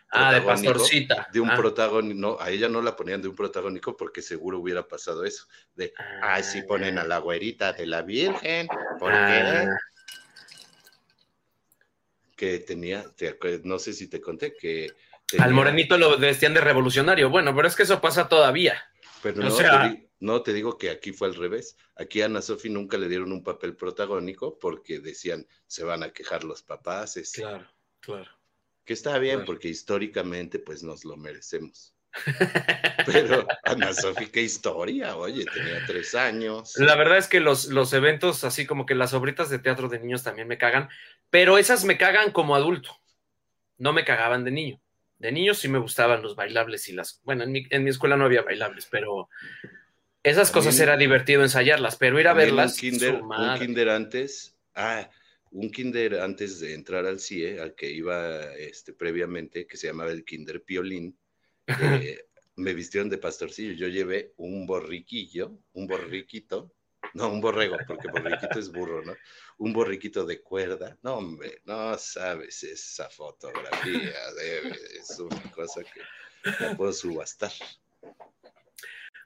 [0.09, 1.27] Ah, de pastorcita.
[1.31, 1.55] De un Ah.
[1.55, 5.47] protagónico, no, a ella no la ponían de un protagónico porque seguro hubiera pasado eso.
[5.75, 8.67] De, ay, sí ponen a la güerita de la Virgen,
[8.99, 9.69] porque Ah,
[12.35, 14.91] que tenía, te no sé si te conté que...
[15.39, 17.29] Al morenito lo vestían de revolucionario.
[17.29, 18.81] Bueno, pero es que eso pasa todavía.
[19.21, 21.77] Pero O no, sea- te di- no te digo que aquí fue al revés.
[21.95, 26.11] Aquí a Ana Sofi nunca le dieron un papel protagónico porque decían se van a
[26.11, 27.17] quejar los papás.
[27.33, 27.67] Claro,
[28.01, 28.29] claro.
[28.85, 31.93] Que está bien porque históricamente pues nos lo merecemos.
[33.05, 36.73] Pero Ana Sofía, qué historia, oye, tenía tres años.
[36.77, 39.99] La verdad es que los, los eventos, así como que las obritas de teatro de
[39.99, 40.89] niños también me cagan,
[41.29, 42.99] pero esas me cagan como adulto.
[43.77, 44.81] No me cagaban de niño.
[45.17, 47.21] De niño sí me gustaban los bailables y las.
[47.23, 49.29] Bueno, en mi, en mi escuela no había bailables, pero
[50.23, 52.73] esas cosas era divertido ensayarlas, pero ir a verlas.
[52.73, 55.09] Un kinder, un kinder antes, ah,
[55.51, 60.11] un kinder antes de entrar al CIE, al que iba este, previamente, que se llamaba
[60.11, 61.17] el Kinder Piolín,
[61.67, 63.73] eh, me vistieron de pastorcillo.
[63.73, 66.73] Yo llevé un borriquillo, un borriquito,
[67.13, 69.15] no, un borrego, porque borriquito es burro, ¿no?
[69.57, 70.97] Un borriquito de cuerda.
[71.01, 76.01] No, hombre, no sabes esa fotografía, debe- es una cosa que
[76.63, 77.51] la puedo subastar.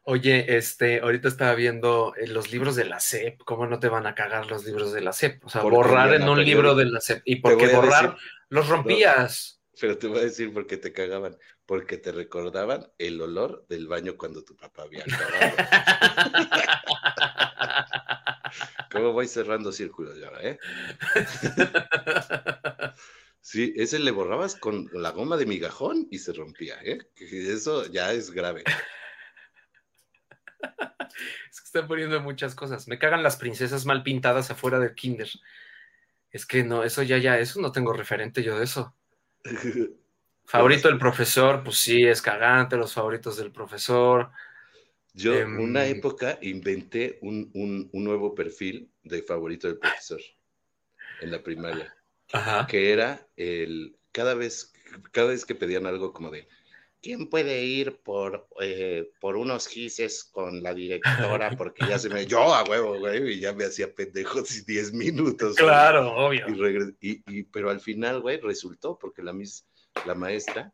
[0.07, 4.05] Oye, este, ahorita estaba viendo eh, los libros de la SEP, ¿cómo no te van
[4.05, 5.43] a cagar los libros de la SEP?
[5.43, 7.23] O sea, Porque borrar en un libro de la SEP.
[7.25, 8.03] ¿Y Te por qué voy a borrar?
[8.13, 8.17] decir-
[8.49, 9.61] Los rompías.
[9.81, 11.35] Pero te voy a decir por qué te cagaban.
[11.65, 15.55] Porque te recordaban el olor del baño cuando tu papá había acabado.
[18.91, 20.59] ¿Cómo voy cerrando círculos ya, eh?
[23.41, 26.97] Sí, ese le borrabas con la goma de migajón y se rompía, ¿eh?
[27.19, 28.63] Eso ya es grave.
[31.49, 32.87] Es que están poniendo muchas cosas.
[32.87, 35.29] Me cagan las princesas mal pintadas afuera del kinder.
[36.31, 38.93] Es que no, eso ya, ya, eso no tengo referente yo de eso.
[40.47, 44.29] Favorito del profesor, pues sí, es cagante, los favoritos del profesor.
[45.13, 45.59] Yo, Em.
[45.59, 50.19] una época, inventé un, un- un nuevo perfil de favorito del profesor
[51.21, 51.95] en la primaria.
[52.33, 52.65] Ajá.
[52.67, 54.73] que era el cada vez
[55.11, 56.47] cada vez que pedían algo como de
[57.05, 62.25] quién puede ir por eh, por unos gises con la directora porque ya se me
[62.25, 65.67] yo a huevo güey y ya me hacía pendejos y 10 minutos güey.
[65.67, 66.47] Claro, obvio.
[66.99, 69.67] y, y- y- pero al final güey resultó porque la mis
[70.07, 70.73] la maestra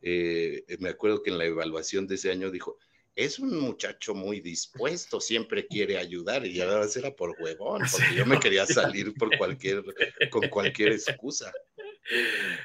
[0.00, 2.78] eh, me acuerdo que en la evaluación de ese año dijo
[3.16, 8.26] es un muchacho muy dispuesto, siempre quiere ayudar y ya era por huevón, porque yo
[8.26, 9.84] me quería salir por cualquier,
[10.30, 11.52] con cualquier excusa.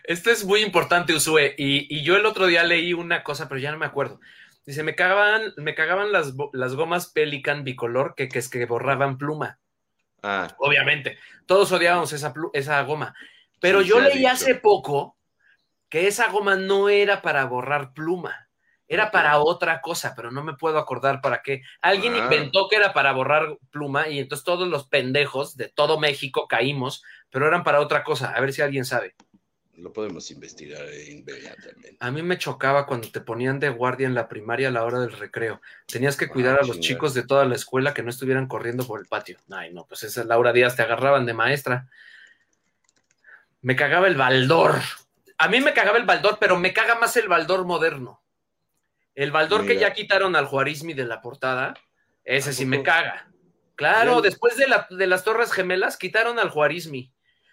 [0.04, 1.56] Esto es muy importante, Usue.
[1.58, 4.19] Y, y yo el otro día leí una cosa, pero ya no me acuerdo.
[4.65, 9.60] Dice, me cagaban, me cagaban las, gomas Pelican bicolor que, que es que borraban pluma.
[10.21, 13.15] Ah, Obviamente, todos odiábamos esa, esa goma.
[13.60, 14.30] Pero Sí, yo leí dicho.
[14.30, 15.17] hace poco
[15.89, 18.49] que esa goma no era para borrar pluma,
[18.88, 21.62] era para otra cosa, pero no me puedo acordar para qué.
[21.82, 22.19] Alguien Ah.
[22.19, 27.04] inventó que era para borrar pluma y entonces todos los pendejos de todo México caímos,
[27.32, 28.32] pero eran para otra cosa.
[28.36, 29.15] A ver si alguien sabe.
[29.82, 31.98] Lo podemos investigar inmediatamente.
[32.00, 35.00] A mí me chocaba cuando te ponían de guardia en la primaria a la hora
[35.00, 35.62] del recreo.
[35.86, 36.88] Tenías que cuidar Ah, a los chingada.
[36.88, 39.38] chicos de toda la escuela que no estuvieran corriendo por el patio.
[39.50, 41.88] Ay, no, pues esa es Laura Díaz, te agarraban de maestra.
[43.62, 44.76] Me cagaba el baldor.
[45.38, 48.22] A mí me cagaba el baldor, pero me caga más el baldor moderno.
[49.15, 51.74] El baldor que ya quitaron al Juarismi de la portada,
[52.24, 53.30] ese ¿A sí me caga.
[53.76, 57.12] Claro, después de, la- de las Torres Gemelas quitaron al Juarismi,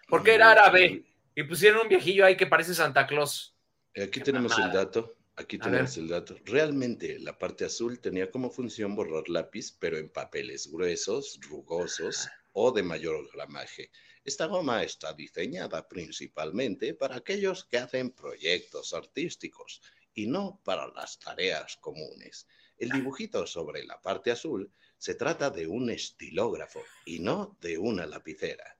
[0.08, 1.04] porque era árabe
[1.36, 3.54] y pusieron un viejillo ahí que parece Santa Claus.
[3.94, 4.72] Aquí Qué tenemos mamada.
[4.72, 5.16] el dato.
[5.36, 6.34] Aquí tenemos el dato.
[6.46, 12.72] Realmente la parte azul tenía como función borrar lápiz, pero en papeles gruesos, rugosos o
[12.72, 13.90] de mayor gramaje.
[14.24, 19.82] Esta goma está diseñada principalmente para aquellos que hacen proyectos artísticos
[20.14, 22.48] y no para las tareas comunes.
[22.78, 28.06] El dibujito sobre la parte azul se trata de un estilógrafo y no de una
[28.06, 28.78] lapicera.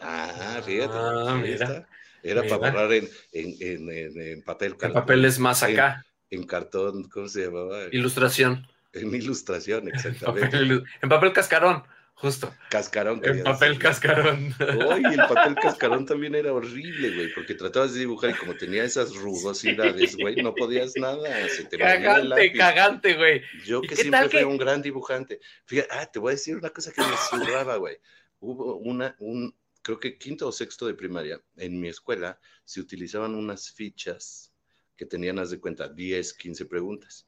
[0.00, 0.92] Ah, fíjate.
[0.94, 1.54] Ah, mira.
[1.54, 1.88] está.
[2.22, 2.58] Era Mira.
[2.58, 7.28] para borrar en, en, en- en- papel El papel es más acá, en cartón, ¿cómo
[7.28, 7.84] se llamaba?
[7.92, 8.66] ilustración.
[8.92, 10.46] En ilustración, En exactamente.
[10.50, 11.82] papel, en papel cascarón,
[12.14, 12.52] justo.
[12.68, 13.22] Cascarón.
[13.24, 13.82] En papel decir.
[13.82, 14.54] cascarón.
[14.86, 18.84] Oye, el papel cascarón también era horrible, güey, porque tratabas de dibujar y como tenía
[18.84, 22.52] esas rugosidades, güey, no podías nada, se te movía el Cagante, lápiz.
[22.58, 23.42] cagante, güey.
[23.64, 25.40] Yo ¿Y que siempre fui que- un gran dibujante.
[25.64, 27.96] Fíjate, ah, te voy a decir una cosa que me zurraba, güey.
[28.40, 33.34] Hubo una, un, creo que quinto o sexto de primaria, en mi escuela se utilizaban
[33.34, 34.52] unas fichas
[34.96, 37.26] que tenían, haz de cuenta, 10, 15 preguntas.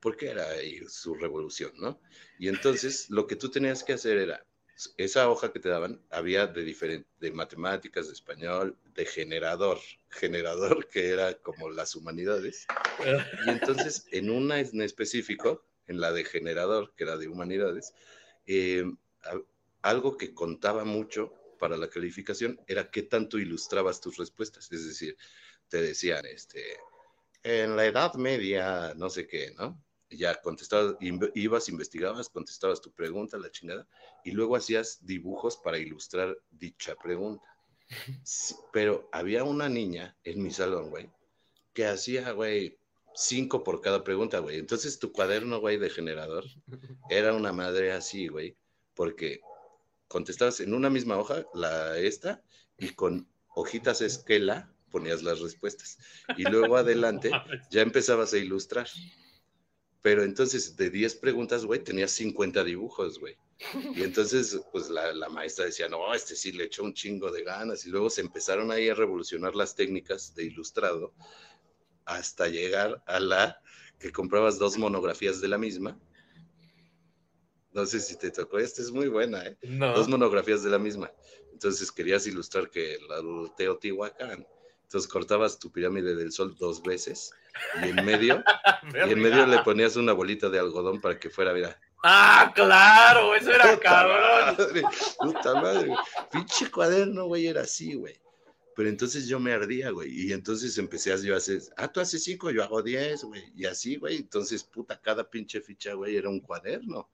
[0.00, 2.00] Porque era ahí su revolución, ¿no?
[2.38, 4.44] Y entonces lo que tú tenías que hacer era,
[4.96, 9.78] esa hoja que te daban, había de diferente, de matemáticas, de español, de generador,
[10.10, 12.66] generador que era como las humanidades.
[13.46, 17.94] Y entonces, en una en específico, en la de generador, que era de humanidades,
[18.46, 18.84] eh,
[19.82, 21.32] algo que contaba mucho
[21.64, 24.70] para la calificación era qué tanto ilustrabas tus respuestas.
[24.70, 25.16] Es decir,
[25.66, 26.62] te decían, este,
[27.42, 29.82] en la Edad Media, no sé qué, ¿no?
[30.10, 33.88] Ya contestabas, ibas, investigabas, contestabas tu pregunta, la chingada,
[34.24, 37.48] y luego hacías dibujos para ilustrar dicha pregunta.
[38.70, 41.10] Pero había una niña en mi salón, güey,
[41.72, 42.78] que hacía, güey,
[43.14, 44.58] cinco por cada pregunta, güey.
[44.58, 46.44] Entonces tu cuaderno, güey, de generador,
[47.08, 48.54] era una madre así, güey,
[48.92, 49.40] porque
[50.08, 52.42] contestabas en una misma hoja, la esta,
[52.78, 55.98] y con hojitas esquela ponías las respuestas.
[56.36, 57.30] Y luego adelante
[57.70, 58.88] ya empezabas a ilustrar.
[60.02, 63.36] Pero entonces de 10 preguntas, güey, tenías 50 dibujos, güey.
[63.94, 67.42] Y entonces, pues la, la, maestra decía, no, este sí le echó un chingo de
[67.42, 67.86] ganas.
[67.86, 71.14] Y luego se empezaron ahí a revolucionar las técnicas de ilustrado
[72.04, 73.60] hasta llegar a la
[73.98, 75.98] que comprabas dos monografías de la misma.
[77.74, 79.58] No sé si te tocó, esta es muy buena, ¿eh?
[79.62, 81.10] Dos monografías de la misma.
[81.52, 83.20] Entonces querías ilustrar que la
[83.56, 84.46] Teotihuacán.
[84.84, 87.32] Entonces cortabas tu pirámide del sol dos veces
[87.82, 88.42] y en medio,
[89.08, 91.78] y en medio le ponías una bolita de algodón para que fuera, mira.
[92.04, 94.56] Ah, claro, eso era cabrón.
[95.18, 95.94] puta madre,
[96.30, 98.20] pinche cuaderno, güey, era así, güey.
[98.76, 100.10] Pero entonces yo me ardía, güey.
[100.10, 103.42] Y entonces empecé a yo hacer, ah, tú haces cinco, yo hago diez, güey.
[103.54, 104.16] Y así, güey.
[104.16, 107.08] Entonces, puta, cada pinche ficha, güey, era un cuaderno.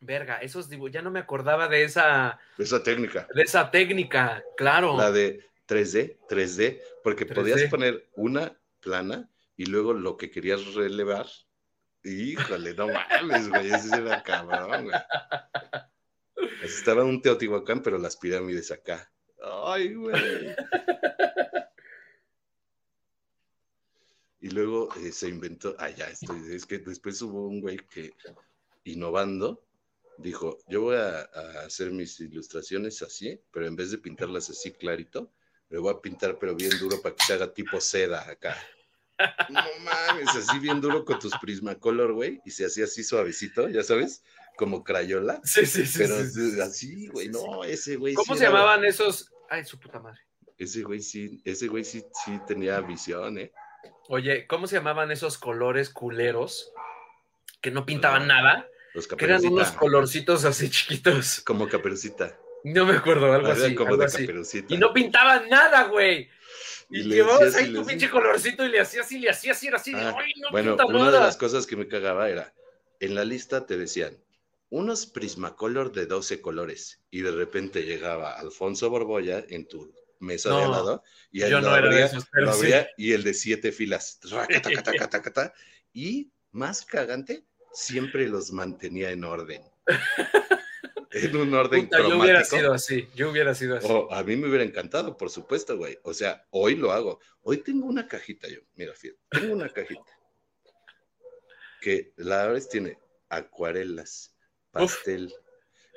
[0.00, 2.38] Verga, esos dibujos, ya no me acordaba de esa.
[2.56, 3.26] De esa técnica.
[3.34, 4.96] De esa técnica, claro.
[4.96, 11.26] La de 3D, 3D, porque podías poner una plana y luego lo que querías relevar.
[12.04, 15.00] Híjole, no mames, güey, ese era cabrón, güey.
[16.62, 19.10] Estaba un Teotihuacán, pero las pirámides acá.
[19.42, 20.14] Ay, güey.
[24.40, 28.14] Y luego eh, se inventó, ah, ya estoy, es que después hubo un güey que,
[28.84, 29.64] innovando,
[30.18, 31.22] dijo, yo voy a,
[31.64, 35.32] hacer mis ilustraciones así, pero en vez de pintarlas así clarito,
[35.70, 38.56] me voy a pintar pero bien duro para que se haga tipo seda acá.
[39.48, 43.82] No mames, así bien duro con tus Prismacolor, güey, y se hacía así suavecito, ya
[43.82, 44.22] sabes,
[44.56, 45.40] como Crayola.
[45.42, 45.98] Sí, sí, sí.
[45.98, 46.14] Pero
[46.62, 48.14] así, güey, no, ese güey.
[48.14, 49.32] ¿Cómo se llamaban esos?
[49.50, 50.20] Ay, su puta madre.
[50.56, 53.52] Ese güey sí, ese güey sí, sí tenía visión, ¿eh?
[54.08, 56.72] Oye, ¿cómo se llamaban esos colores culeros
[57.60, 58.68] que no pintaban nada?
[58.98, 61.40] Los eran unos colorcitos así chiquitos.
[61.42, 62.36] Como caperucita.
[62.64, 63.74] No me acuerdo, algo así.
[63.76, 64.74] Como de Caperucita.
[64.74, 66.28] Y no pintaban nada, güey.
[66.90, 69.92] Y, llevabas ahí tu pinche colorcito y le hacías y le hacías y era así.
[69.94, 70.16] Ah,
[70.50, 72.54] bueno, una de las cosas que me cagaba era,
[72.98, 74.16] en la lista te decían,
[74.70, 80.64] unos Prismacolor de 12 colores y de repente llegaba Alfonso Borbolla en tu mesa de
[80.64, 84.18] al lado y ahí lo, abría, y el de siete filas
[85.92, 89.62] y más cagante siempre los mantenía en orden
[91.12, 92.16] en un orden cromático.
[92.16, 93.88] Yo hubiera sido así, yo hubiera sido así.
[94.10, 95.98] a mí me hubiera encantado, por supuesto, güey.
[96.02, 97.20] O sea, hoy lo hago.
[97.42, 100.18] Hoy tengo una cajita yo, mira, fíjate, tengo una cajita
[101.80, 102.98] que la abres tiene
[103.28, 104.34] acuarelas,
[104.70, 105.32] pastel,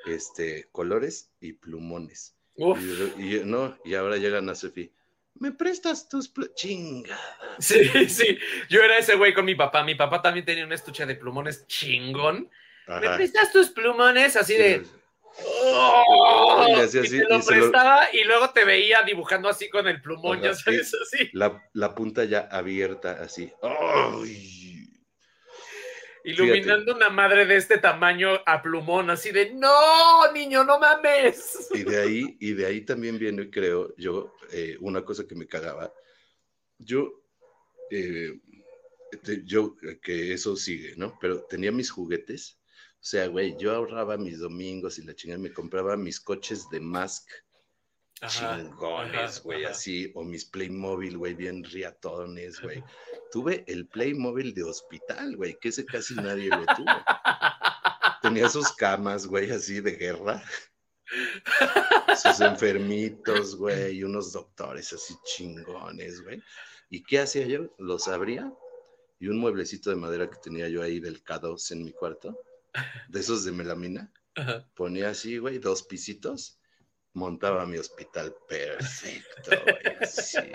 [0.06, 2.36] este, colores y plumones.
[2.54, 4.90] Y, no, y ahora llegan a Sofía.
[5.34, 7.20] ¿Me prestas tus chingadas?
[7.58, 8.38] Sí, sí.
[8.68, 9.82] Yo era ese güey con mi papá.
[9.82, 12.50] Mi papá también tenía un estuche de plumones chingón.
[12.86, 14.36] ¿Me prestas tus plumones?
[14.36, 14.84] Así de.
[15.44, 16.66] ¡Oh!
[16.68, 20.54] y, así, te lo prestaba y luego te veía dibujando así con el plumón, ya
[20.54, 21.30] sabes, así.
[21.32, 23.50] La, la, punta ya abierta, así.
[23.62, 24.61] ¡Ay!
[26.24, 31.68] Iluminando una madre de este tamaño a plumón, así de no, niño, no mames.
[31.72, 35.46] Y de ahí, y de ahí también viene, creo, yo, eh, una cosa que me
[35.46, 35.92] cagaba.
[36.78, 37.22] Yo,
[37.90, 38.40] eh,
[39.44, 41.18] yo, que eso sigue, ¿no?
[41.20, 42.58] Pero tenía mis juguetes.
[42.94, 46.80] O sea, güey, yo ahorraba mis domingos y la chingada me compraba mis coches de
[46.80, 47.28] Mask
[48.26, 52.82] chingones, güey, así, o mis Playmobil, güey, bien riatones, güey.
[53.32, 56.90] Tuve el Playmobil de hospital, güey, que ese casi nadie lo tuvo.
[58.20, 60.42] Tenía sus camas, güey, así de guerra.
[62.16, 66.42] sus enfermitos, güey, y unos doctores así chingones, güey.
[66.90, 67.74] ¿Y qué hacía yo?
[67.78, 68.52] Los abría
[69.18, 72.38] y un mueblecito de madera que tenía yo ahí del K2 en mi cuarto,
[73.08, 74.12] de esos de melamina,
[74.74, 76.58] ponía así, güey, dos pisitos
[77.14, 80.52] montaba mi hospital perfecto, güey,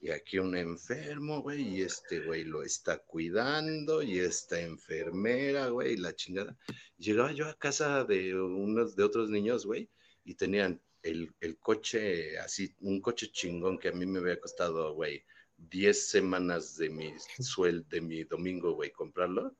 [0.00, 5.94] Y aquí un enfermo, güey, y este güey lo está cuidando, y esta enfermera, güey,
[5.94, 6.56] y la chingada.
[6.98, 9.90] Llegaba yo a casa de unos, de otros niños, güey,
[10.24, 14.94] y tenían el, el coche así, un coche chingón que a mí me había costado,
[14.94, 15.24] güey,
[15.56, 19.56] 10 semanas de mi sueldo, de mi domingo, güey, comprarlo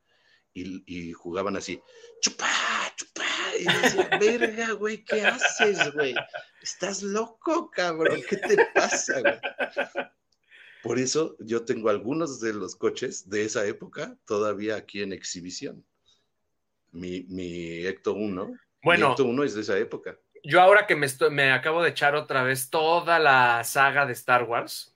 [0.55, 1.81] y, jugaban así,
[2.20, 2.49] chupa,
[2.97, 3.24] chupa,
[3.59, 6.15] y decía, verga, güey, ¿qué haces, güey?
[6.63, 9.39] Estás loco, cabrón, ¿qué te pasa, güey?
[10.83, 15.85] Por eso yo tengo algunos de los coches de esa época todavía aquí en exhibición.
[16.93, 20.19] Mi, mi Ecto 1, bueno, mi Ecto 1 es de esa época.
[20.43, 24.13] Yo ahora que me, estoy, me acabo de echar otra vez toda la saga de
[24.13, 24.95] Star Wars,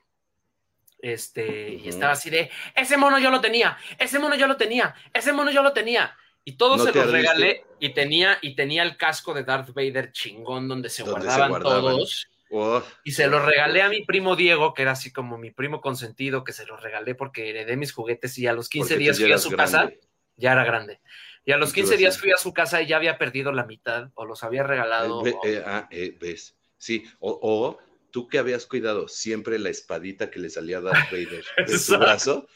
[1.00, 4.94] Este, y estaba así de, ese mono yo lo tenía, ese mono yo lo tenía,
[5.14, 6.14] ese mono yo lo tenía.
[6.48, 10.12] Y todos ¿No se los regalé y tenía, y tenía el casco de Darth Vader
[10.12, 12.26] chingón donde se, Donde se guardaban, todos.
[12.50, 15.82] Oh, Y se los regalé a mi primo Diego, que era así como mi primo
[15.82, 19.00] consentido, que se los regalé porque heredé mis juguetes y a los 15 porque tú
[19.04, 19.72] días fui a su grande.
[19.72, 19.92] casa,
[20.36, 21.00] ya era grande.
[21.44, 23.52] Y a los Y tú 15 días fui a su casa y ya había perdido
[23.52, 25.26] la mitad o los había regalado.
[25.26, 26.56] Eh, o- ah, eh, ves.
[26.78, 27.78] Sí, o, o
[28.10, 31.98] tú que habías cuidado siempre la espadita que le salía a Darth Vader de su
[31.98, 32.48] brazo,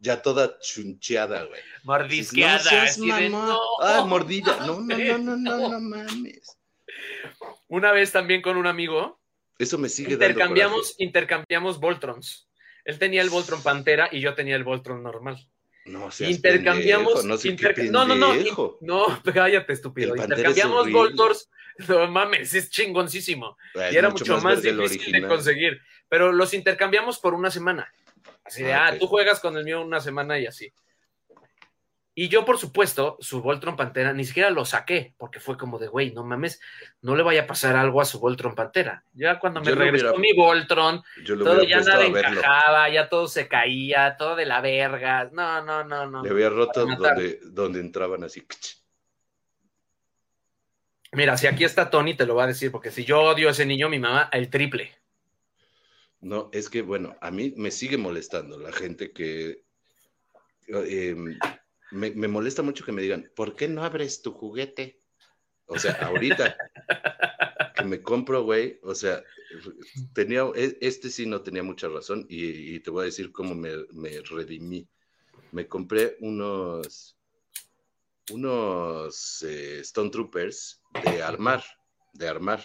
[0.00, 1.60] ya toda chuncheada, güey.
[1.84, 2.56] Mordisqueada.
[2.58, 2.98] No seas.
[2.98, 4.56] "No, Ah, mordida.
[4.66, 5.80] No, no, no, no, no, no".
[5.80, 6.56] mames.
[7.68, 9.20] Una vez también con un amigo,
[9.58, 10.94] Eso me sigue dando intercambiamos, coraje.
[11.04, 12.48] intercambiamos Voltrons.
[12.84, 15.38] Él tenía el Voltron Pantera y yo tenía el Voltron normal.
[15.84, 17.12] No seas intercambiamos.
[17.12, 18.32] pendejo, no sé qué no, no, no.
[18.80, 20.16] No, cállate, estúpido.
[20.16, 20.90] Intercambiamos.
[20.90, 21.48] Voltors.
[21.88, 23.56] No mames, es chingoncísimo.
[23.74, 25.80] Es y era mucho, más, el difícil de conseguir.
[26.08, 27.90] Pero los intercambiamos por una semana.
[28.50, 30.72] Así de, Ah, ah, tú juegas con el mío una semana y así.
[32.12, 35.86] Y yo, por supuesto, su Voltron Pantera, ni siquiera lo saqué, porque fue como de,
[35.86, 36.60] güey, no mames,
[37.00, 39.04] no le vaya a pasar algo a su Voltron Pantera.
[39.14, 41.02] Ya cuando me regresó hubiera- mi Voltron,
[41.38, 45.30] todo ya nada encajaba, ya todo se caía, todo de la verga.
[45.32, 46.24] No, no, no, no.
[46.24, 46.84] Le había roto
[47.44, 48.44] donde entraban así.
[51.12, 53.52] Mira, si aquí está Tony, te lo va a decir, porque si yo odio a
[53.52, 54.92] ese niño, mi mamá, el triple.
[56.22, 59.64] No, es que, bueno, a mí me sigue molestando la gente que...
[60.68, 61.14] eh,
[61.92, 65.00] me, me molesta mucho que me digan, ¿por qué no abres tu juguete?
[65.66, 66.56] O sea, ahorita
[67.76, 69.22] que me compro, güey, o sea,
[70.14, 73.54] tenía, e- este sí no tenía mucha razón y, y te voy a decir cómo
[73.54, 74.88] me, me redimí.
[75.52, 77.16] Me compré unos,
[78.32, 81.62] unos eh, Stone Troopers de armar,
[82.12, 82.62] de armar.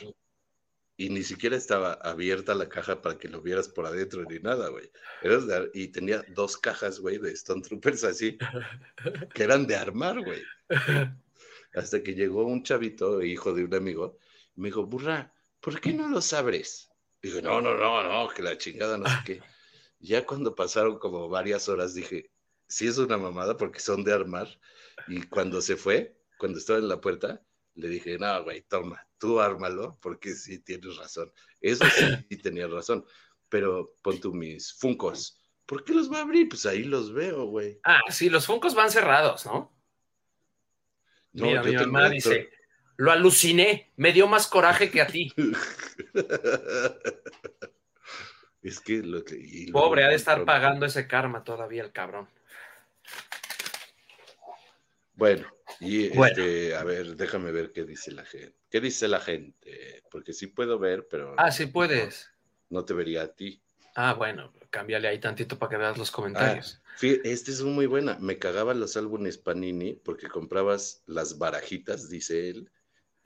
[0.97, 4.69] Y ni siquiera estaba abierta la caja para que lo vieras por adentro ni nada,
[4.69, 4.89] güey.
[5.73, 8.37] Y tenía dos cajas, güey, de Stone Troopers así,
[9.33, 10.41] que eran de armar, güey.
[11.73, 14.17] Hasta que llegó un chavito, hijo de un amigo,
[14.55, 16.89] y me dijo, burra, ¿por qué no los abres?
[17.21, 19.41] Digo, no, no, no, no, que la chingada, no sé qué.
[19.99, 22.31] Ya cuando pasaron como varias horas, dije,
[22.67, 24.47] sí es una mamada porque son de armar.
[25.07, 27.41] Y cuando se fue, cuando estaba en la puerta,
[27.73, 31.31] le dije, no, güey, toma, tú ármalo, porque sí tienes razón.
[31.61, 31.83] Eso
[32.29, 33.05] sí tenía razón.
[33.49, 35.39] Pero pon tú mis funcos.
[35.65, 36.47] ¿Por qué los va a abrir?
[36.47, 37.79] Pues ahí los veo, güey.
[37.83, 39.73] Ah, sí, los Funcos van cerrados, ¿no?
[41.33, 42.49] No, Mira, mi mamá dice,
[42.97, 45.33] lo aluciné, me dio más coraje que a ti.
[48.61, 49.37] es que lo que.
[49.37, 52.29] y Pobre, ha de estar pagando ese karma todavía el cabrón.
[55.13, 55.47] Bueno,
[55.79, 56.31] y Bueno.
[56.31, 58.55] este, a ver, déjame ver qué dice la gente.
[58.69, 60.03] ¿Qué dice la gente?
[60.11, 62.29] Porque sí puedo ver, pero Ah, sí puedes.
[62.69, 63.61] no te vería a ti.
[63.95, 66.81] Ah, bueno, cámbiale ahí tantito para que veas los comentarios.
[66.99, 68.17] Fí- Esta es muy buena.
[68.19, 72.69] Me cagaban los álbumes Panini porque comprabas las barajitas, dice él,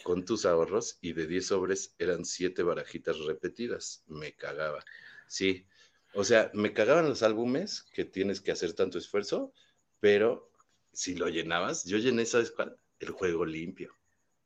[0.03, 4.03] con tus ahorros y de 10 sobres eran 7 barajitas repetidas.
[4.07, 4.83] Me cagaba.
[5.27, 5.65] Sí.
[6.13, 9.53] O sea, me cagaban los álbumes que tienes que hacer tanto esfuerzo,
[9.99, 10.48] pero
[10.99, 12.77] si lo llenabas, yo llené, ¿sabes cuál?
[12.99, 13.95] El juego limpio.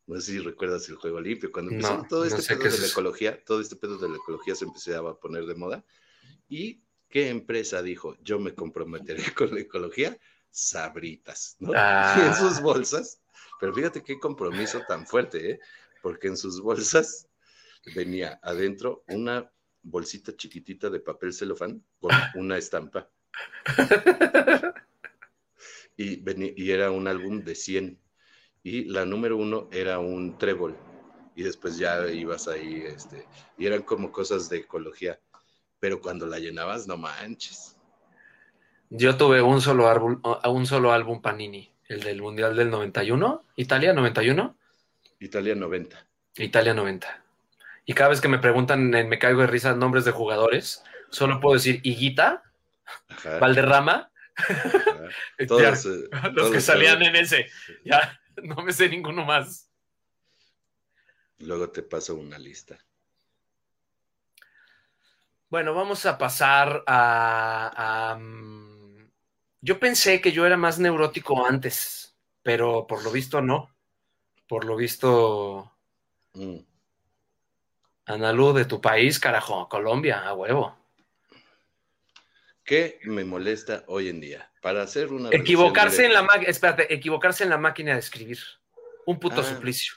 [0.05, 1.51] No sé si recuerdas el juego limpio.
[1.51, 4.07] Cuando No, empezó todo no este sé pedo de la ecología, todo este pedo de
[4.07, 5.83] la ecología se empezaba a poner de moda.
[6.47, 10.15] ¿Y qué empresa dijo, yo me comprometeré con la ecología?
[10.51, 11.71] Sabritas, ¿no?
[11.75, 12.15] Ah.
[12.19, 13.19] Y en sus bolsas,
[13.59, 15.59] pero fíjate qué compromiso tan fuerte, ¿eh?
[16.03, 17.27] Porque en sus bolsas
[17.95, 19.51] venía adentro una
[19.81, 23.09] bolsita chiquitita de papel celofán con una estampa.
[25.97, 27.99] Y, era un álbum de 100.
[28.63, 30.75] Y la número uno era un trébol.
[31.35, 33.25] Y después ya ibas ahí, este,
[33.57, 35.19] y eran como cosas de ecología.
[35.79, 37.75] Pero cuando la llenabas, no manches.
[38.89, 43.93] Yo tuve un solo, álbum, un solo álbum Panini, el del Mundial del 91, Italia
[43.93, 44.55] 91,
[45.19, 46.07] Italia 90.
[46.37, 47.23] Italia 90.
[47.85, 51.39] Y cada vez que me preguntan en Me Caigo de Risa nombres de jugadores, solo
[51.39, 52.43] puedo decir Higuita,
[53.39, 54.11] Valderrama,
[55.47, 57.47] Todos, eh, los todos que salían en ese.
[57.83, 59.69] Ya, no me sé ninguno más.
[61.39, 62.79] Luego te paso una lista.
[65.49, 69.11] Bueno, vamos a pasar a, a, mm,
[69.61, 73.75] Yo pensé que yo era más neurótico antes, pero por lo visto no.
[74.47, 75.73] Por lo visto,
[76.33, 76.65] Mm.
[78.05, 80.75] Analu de tu país, carajo, Colombia, a huevo.
[82.63, 84.49] ¿Qué me molesta hoy en día?
[84.61, 85.29] Para hacer una.
[85.31, 88.39] Equivocarse en la espérate, equivocarse en la máquina de escribir.
[89.05, 89.43] Un puto Ah.
[89.43, 89.93] suplicio.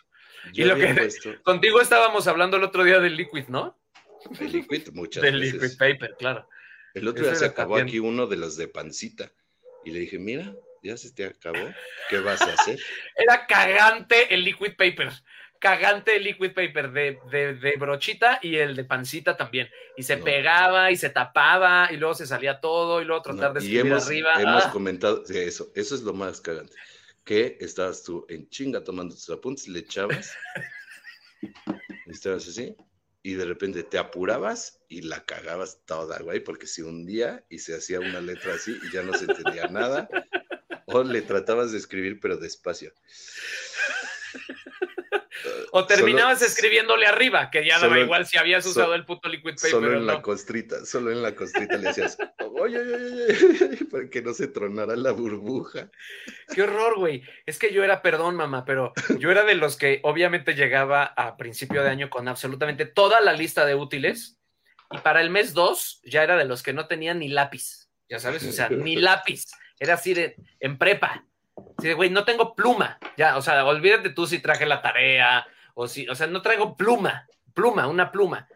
[0.53, 3.79] Y lo que- puesto Contigo estábamos hablando el otro día del liquid, ¿no?
[4.41, 5.63] el liquid muchas Del veces.
[5.63, 6.49] liquid paper, claro.
[6.95, 7.89] El otro día se acabó también.
[7.89, 9.31] aquí uno de los de pancita.
[9.85, 10.53] Y le dije, mira,
[10.83, 11.73] ya se te acabó.
[12.11, 12.79] ¿Qué vas a hacer?
[13.17, 15.13] Era cagante el liquid paper.
[15.61, 19.69] Cagante liquid paper de, de- de brochita y el de pancita también.
[19.97, 20.25] Y se No.
[20.25, 23.65] pegaba y se tapaba y luego se salía todo y luego tratar No, de y
[23.77, 24.33] escribir hemos, arriba.
[24.41, 25.73] hemos Ah, comentado eso.
[25.75, 26.75] Eso es lo más cagante.
[27.25, 30.33] Que estabas tú en chinga tomando tus apuntes, le echabas.
[31.43, 32.77] y estabas así.
[33.23, 37.75] Y de repente te apurabas y la cagabas toda, güey, porque se hundía y se
[37.75, 40.09] hacía una letra así y ya no se entendía nada.
[40.87, 42.93] O le tratabas de escribir, pero despacio.
[45.79, 49.29] O terminabas solo- escribiéndole arriba, que ya daba igual si habías so- usado el puto
[49.29, 52.95] liquid paper Solo o en la costrita, solo en la costrita le hacías, oye, oye,
[52.95, 55.91] oye, oye", para que no se tronara la burbuja.
[56.55, 57.23] Qué horror, güey.
[57.47, 61.37] Es que yo era, perdón, mamá, pero yo era de los que obviamente llegaba a
[61.37, 64.37] principio de año con absolutamente toda la lista de útiles
[64.91, 68.19] y para el mes 2 ya era de los que no tenían ni lápiz, ya
[68.21, 69.45] sabes, o sea, ni lápiz.
[69.79, 71.25] Era así de, en prepa.
[71.79, 72.99] De, güey, no tengo pluma.
[73.17, 75.47] Ya, o sea, olvídate tú si traje la tarea
[75.79, 78.49] o si, o sea, no traigo pluma, pluma, una pluma.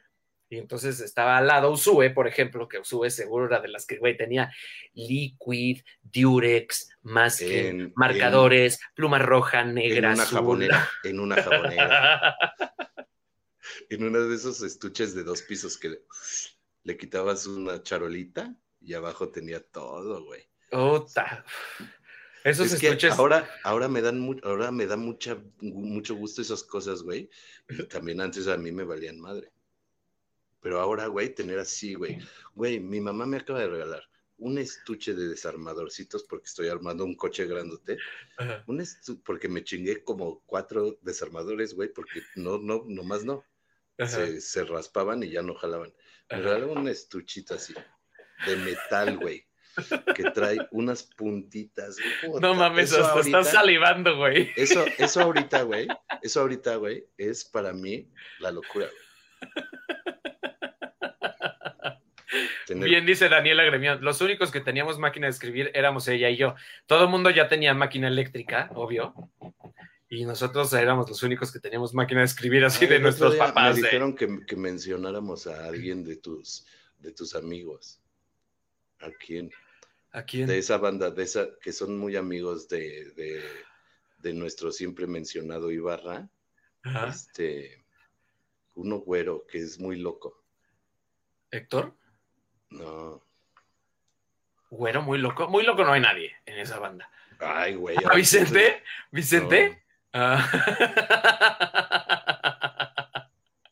[0.49, 3.99] Y entonces estaba al lado Usue, por ejemplo, que Usue seguro era de las que,
[3.99, 4.51] güey, tenía
[4.95, 7.49] liquid, Durex, masking,
[7.81, 10.39] En- marcadores, pluma roja, negra, en una azul.
[10.39, 12.37] jabonera, en una jabonera,
[13.91, 15.99] en uno de esos estuches de dos pisos que le,
[16.85, 20.49] le quitabas una charolita y abajo tenía todo, güey.
[20.71, 21.45] Puta.
[22.45, 22.89] Esos Es que
[23.19, 27.29] ahora, ahora me dan mu- ahora me da mucha, mucho gusto esas cosas, güey.
[27.91, 29.53] También antes a mí me valían madre.
[30.61, 32.19] Pero ahora, güey, tener así, güey.
[32.55, 34.03] Güey, mi mamá me acaba de regalar
[34.43, 37.99] un estuche de desarmadorcitos porque estoy armando un coche grandote.
[38.39, 43.45] Ajá, Un estu- porque me chingué como cuatro desarmadores, güey, porque no, no, nomás no.
[44.17, 45.93] Se, se raspaban y ya no jalaban.
[46.31, 47.75] Me regalaron un estuchito así,
[48.47, 49.45] de metal, güey,
[50.15, 51.97] que trae unas puntitas.
[52.41, 54.51] No mames, eso hasta estás ahorita- salivando, güey.
[54.57, 55.89] Eso, eso ahorita, güey,
[56.23, 58.09] eso ahorita, güey, es para mí
[58.41, 59.65] la locura, güey.
[62.67, 66.37] Tener- Bien dice Daniela Gremión, los únicos que teníamos máquina de escribir éramos ella y
[66.37, 66.55] yo.
[66.87, 69.15] Todo el mundo ya tenía máquina eléctrica, obvio.
[70.09, 73.75] Y nosotros éramos los únicos que teníamos máquina de escribir así Ay, de nuestros papás.
[73.77, 76.65] Me de- dijeron que, que mencionáramos a alguien de tus,
[76.99, 78.00] de tus amigos.
[79.01, 79.51] ¿A quién?
[80.13, 80.47] ¿A quién?
[80.47, 83.43] De esa banda, de esa, que son muy amigos de, de,
[84.19, 86.29] de nuestro siempre mencionado Ibarra.
[86.83, 87.09] Ajá.
[87.09, 87.85] Este,
[88.75, 90.43] uno güero que es muy loco.
[91.51, 91.95] ¿Héctor?
[92.71, 93.23] No.
[94.71, 95.49] Güero, muy loco.
[95.49, 97.11] Muy loco no hay nadie en esa banda.
[97.39, 97.97] Ay, güey.
[98.09, 98.83] ¿A Vicente?
[99.11, 99.83] ¿Vicente?
[100.13, 100.47] Ah.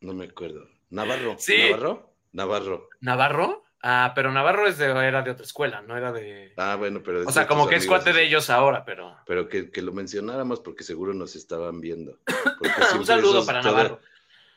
[0.01, 0.68] No, no me acuerdo.
[0.91, 1.37] Navarro.
[1.39, 1.70] Sí.
[1.70, 2.14] ¿Navarro?
[2.33, 2.89] Navarro.
[3.01, 3.64] ¿Navarro?
[3.83, 6.53] Ah, pero Navarro es de, era de otra escuela, no era de...
[6.57, 7.26] Ah, bueno, pero.
[7.26, 9.16] O sea, como que es cuate de ellos ahora, pero...
[9.24, 12.18] Pero que, que lo mencionáramos porque seguro nos estaban viendo.
[12.99, 14.01] Un saludo para Navarro.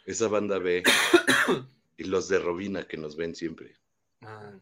[0.06, 0.82] Esa banda B
[1.98, 3.76] y los de Robina que nos ven siempre.
[4.24, 4.54] Ah.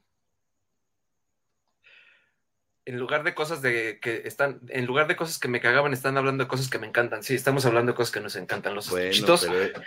[2.84, 6.18] En lugar de cosas de que están, en lugar de cosas que me cagaban, están
[6.18, 7.24] hablando de cosas que me encantan.
[7.24, 8.76] Sí, estamos hablando de cosas que nos encantan.
[8.76, 9.82] Los Bueno, chitos pero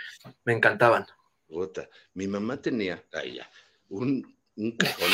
[0.45, 1.05] me encantaban.
[1.47, 3.49] puta, mi mamá tenía, ahí ya,
[3.89, 5.11] un, un cajón.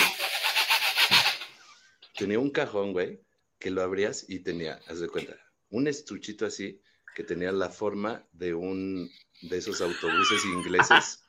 [2.18, 3.22] Tenía un cajón, güey,
[3.60, 5.36] que lo abrías y tenía, haz de cuenta,
[5.70, 6.82] un estuchito así
[7.16, 9.10] que tenía la forma de un
[9.42, 11.24] de esos autobuses ingleses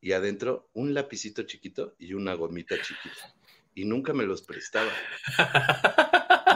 [0.00, 3.34] y adentro un lapicito chiquito y una gomita chiquita.
[3.74, 4.92] Y nunca me los prestaba.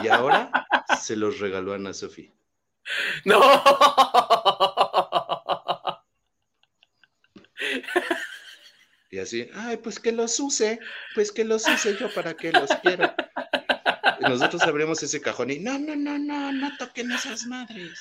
[0.03, 0.67] Y ahora
[1.01, 2.31] se los regaló a Ana Sofía.
[3.25, 3.39] ¡No!
[9.11, 10.79] Y así, ay, pues que los use,
[11.15, 13.11] pues que los use yo para que los quiero.
[14.19, 17.99] Y nosotros abrimos ese cajón y no, no, no, no, no toquen esas madres.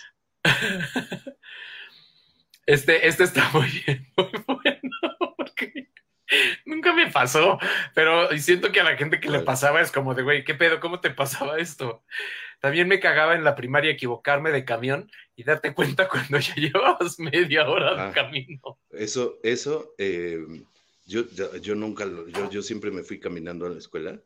[2.66, 5.88] Este, este está muy bien, muy bueno, porque
[6.66, 7.58] nunca me pasó,
[7.94, 10.78] pero siento que a la gente que le pasaba es como de, güey, ¿qué pedo?
[10.78, 12.04] ¿Cómo te pasaba esto?
[12.60, 17.18] También me cagaba en la primaria equivocarme de camión y darte cuenta cuando ya llevabas
[17.18, 18.12] media hora de Ah.
[18.14, 18.78] camino.
[18.90, 20.44] Eso, eso, eh,
[21.08, 24.20] yo, yo, yo nunca, lo- yo, yo siempre me fui caminando a la escuela.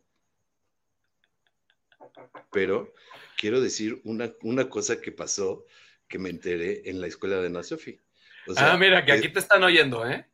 [2.51, 2.93] Pero
[3.39, 5.65] quiero decir una, una cosa que pasó
[6.09, 7.99] que me enteré en la escuela de Ana Sofi.
[8.47, 10.27] O sea, ah, mira, que aquí te están oyendo, ¿eh?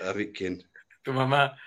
[0.00, 0.64] a ver, ¿quién?
[1.02, 1.58] Tu mamá.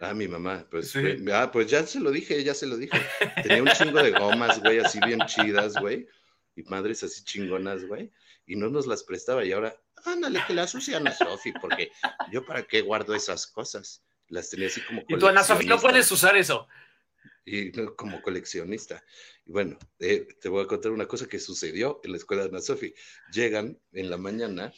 [0.00, 1.00] Ah, mi mamá, pues, Sí.
[1.00, 2.98] fue- ah, pues ya se lo dije, ya se lo dije.
[3.42, 6.08] Tenía un chingo de gomas, güey, así bien chidas, güey,
[6.56, 8.10] y madres así chingonas, güey,
[8.48, 11.92] y no nos las prestaba, y ahora, ándale, que las use Ana Sofi, porque
[12.32, 14.02] yo para qué guardo esas cosas.
[14.28, 16.66] Las tenía así como Y tú, Ana Sofía, no puedes usar eso.
[17.44, 19.04] Y como coleccionista.
[19.44, 22.48] Y bueno, eh, te voy a contar una cosa que sucedió en la escuela de
[22.48, 22.92] Ana Sofía.
[23.32, 24.72] Llegan en la mañana,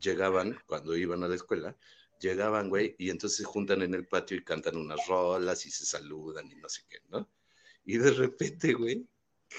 [0.00, 1.76] llegaban cuando iban a la escuela,
[2.20, 5.84] llegaban, güey, y entonces se juntan en el patio y cantan unas rolas y se
[5.84, 7.30] saludan y no sé qué, ¿no?
[7.84, 9.06] Y de repente, güey,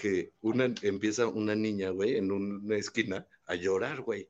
[0.01, 4.29] que una, empieza una niña, güey, en una esquina a llorar, güey.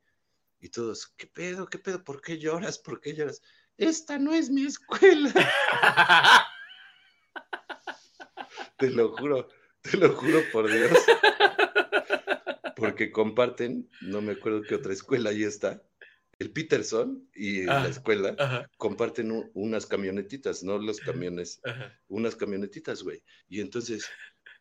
[0.60, 1.68] Y todos, ¿qué pedo?
[1.68, 2.04] ¿Qué pedo?
[2.04, 2.80] ¿Por qué lloras?
[2.80, 3.42] ¿Por qué lloras?
[3.78, 5.34] Esta no es mi escuela.
[8.78, 9.50] te lo juro,
[9.82, 10.92] te lo juro por Dios.
[12.76, 15.82] Porque comparten, no me acuerdo qué otra escuela ahí está,
[16.40, 21.62] el Peterson y la escuela comparten unas camionetitas, no los camiones,
[22.08, 23.24] unas camionetitas, güey.
[23.48, 24.06] Y entonces,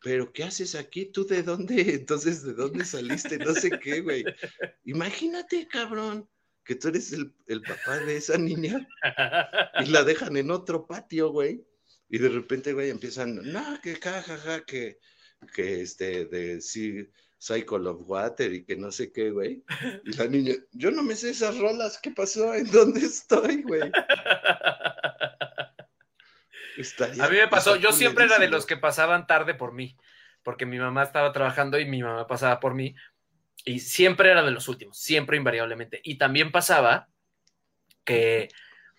[0.05, 1.07] ¿pero qué haces aquí?
[1.07, 1.81] ¿Tú de dónde?
[1.95, 3.39] Entonces, ¿de dónde saliste?
[3.39, 4.23] No sé qué, güey.
[4.83, 6.29] Imagínate, cabrón,
[6.63, 8.87] que tú eres el, papá de esa niña
[9.83, 11.65] y la dejan en otro patio, güey.
[12.07, 14.99] Y de repente, güey, empiezan, no, que jajaja, que,
[15.55, 19.63] que este, de sí Cycle of Water y que no sé qué, güey.
[20.03, 22.53] Y la niña, yo no me sé esas rolas, ¿qué pasó?
[22.53, 23.91] ¿En dónde estoy, güey?
[27.21, 29.97] A mí me pasó, yo siempre era de los que pasaban tarde por mí,
[30.43, 32.95] porque mi mamá estaba trabajando y mi mamá pasaba por mí,
[33.63, 35.99] y siempre era de los últimos, siempre invariablemente.
[36.03, 37.07] Y también pasaba
[38.03, 38.49] que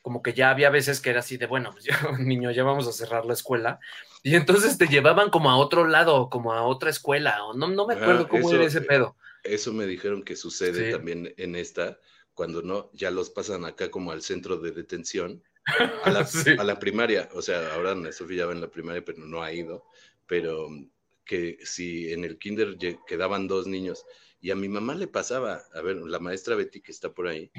[0.03, 1.85] como que ya había veces que era así de, bueno, pues
[2.20, 3.81] niño, ya vamos a cerrar la escuela.
[4.22, 7.89] Y entonces te llevaban como a otro lado, como a otra escuela, o no, no
[7.89, 9.16] me acuerdo ah, cómo era ese pedo.
[9.43, 11.99] Eso me dijeron que sucede también en esta,
[12.35, 15.43] cuando no, ya los pasan acá como al centro de detención,
[16.05, 16.21] a la,
[16.61, 19.53] a la primaria, o sea, ahora Sofía ya va en la primaria, pero no ha
[19.53, 19.85] ido,
[20.27, 20.69] pero
[21.25, 24.05] que si en el kinder quedaban dos niños,
[24.41, 27.51] y a mi mamá le pasaba, a ver, la maestra Betty que está por ahí,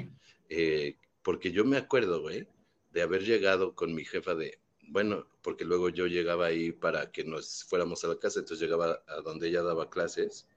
[0.48, 2.46] eh, porque yo me acuerdo, güey,
[2.92, 7.24] de haber llegado con mi jefa de, bueno, porque luego yo llegaba ahí para que
[7.24, 10.48] nos fuéramos a la casa, entonces llegaba a donde ella daba clases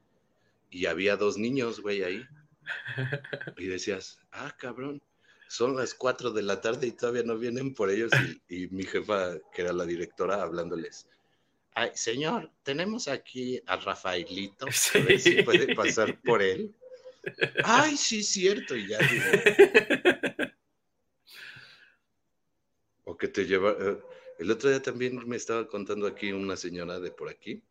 [0.69, 2.23] y había dos niños, güey, ahí.
[3.57, 5.01] Y decías, ah, cabrón,
[5.51, 8.09] son las cuatro de la tarde y todavía no vienen por ellos.
[8.47, 11.07] Y, mi jefa, que era la directora, hablándoles,
[11.73, 16.73] ay, señor, tenemos aquí a Rafaelito, a ver si puede pasar por él.
[17.65, 18.99] Ay, sí, cierto, y ya.
[23.03, 23.75] o que te lleva.
[23.77, 23.97] Eh,
[24.39, 27.61] el otro día también me estaba contando aquí una señora de por aquí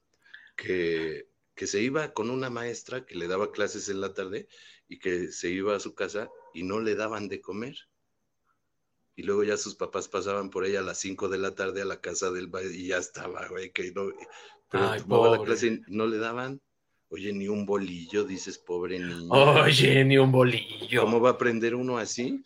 [0.55, 4.49] que, que se iba con una maestra que le daba clases en la tarde
[4.87, 7.77] y que se iba a su casa y no le daban de comer.
[9.17, 11.85] Y luego ya sus papás pasaban por ella a las 5 de la tarde a
[11.85, 14.11] la casa del y ya estaba, güey, que no.
[14.71, 16.61] Pero tomaba la clase y no le daban.
[17.11, 19.33] Oye, ni un bolillo, dices, pobre niño.
[19.33, 21.03] Oye, ni un bolillo.
[21.03, 22.45] ¿Cómo va a aprender uno así?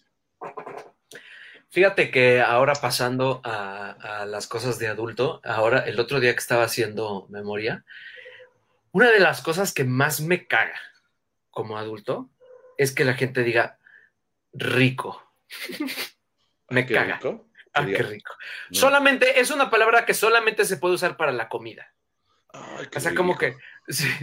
[1.75, 6.63] Fíjate que ahora pasando a, las cosas de adulto, ahora el otro día que estaba
[6.63, 7.85] haciendo memoria,
[8.93, 10.81] una de las cosas que más me caga
[11.51, 12.31] como adulto
[12.79, 13.81] es que la gente diga
[14.55, 15.23] rico.
[16.71, 17.21] me caga.
[17.73, 18.33] Ah, qué rico.
[18.71, 21.95] Solamente es una palabra que solamente se puede usar para la comida
[22.97, 23.57] o sea, como que,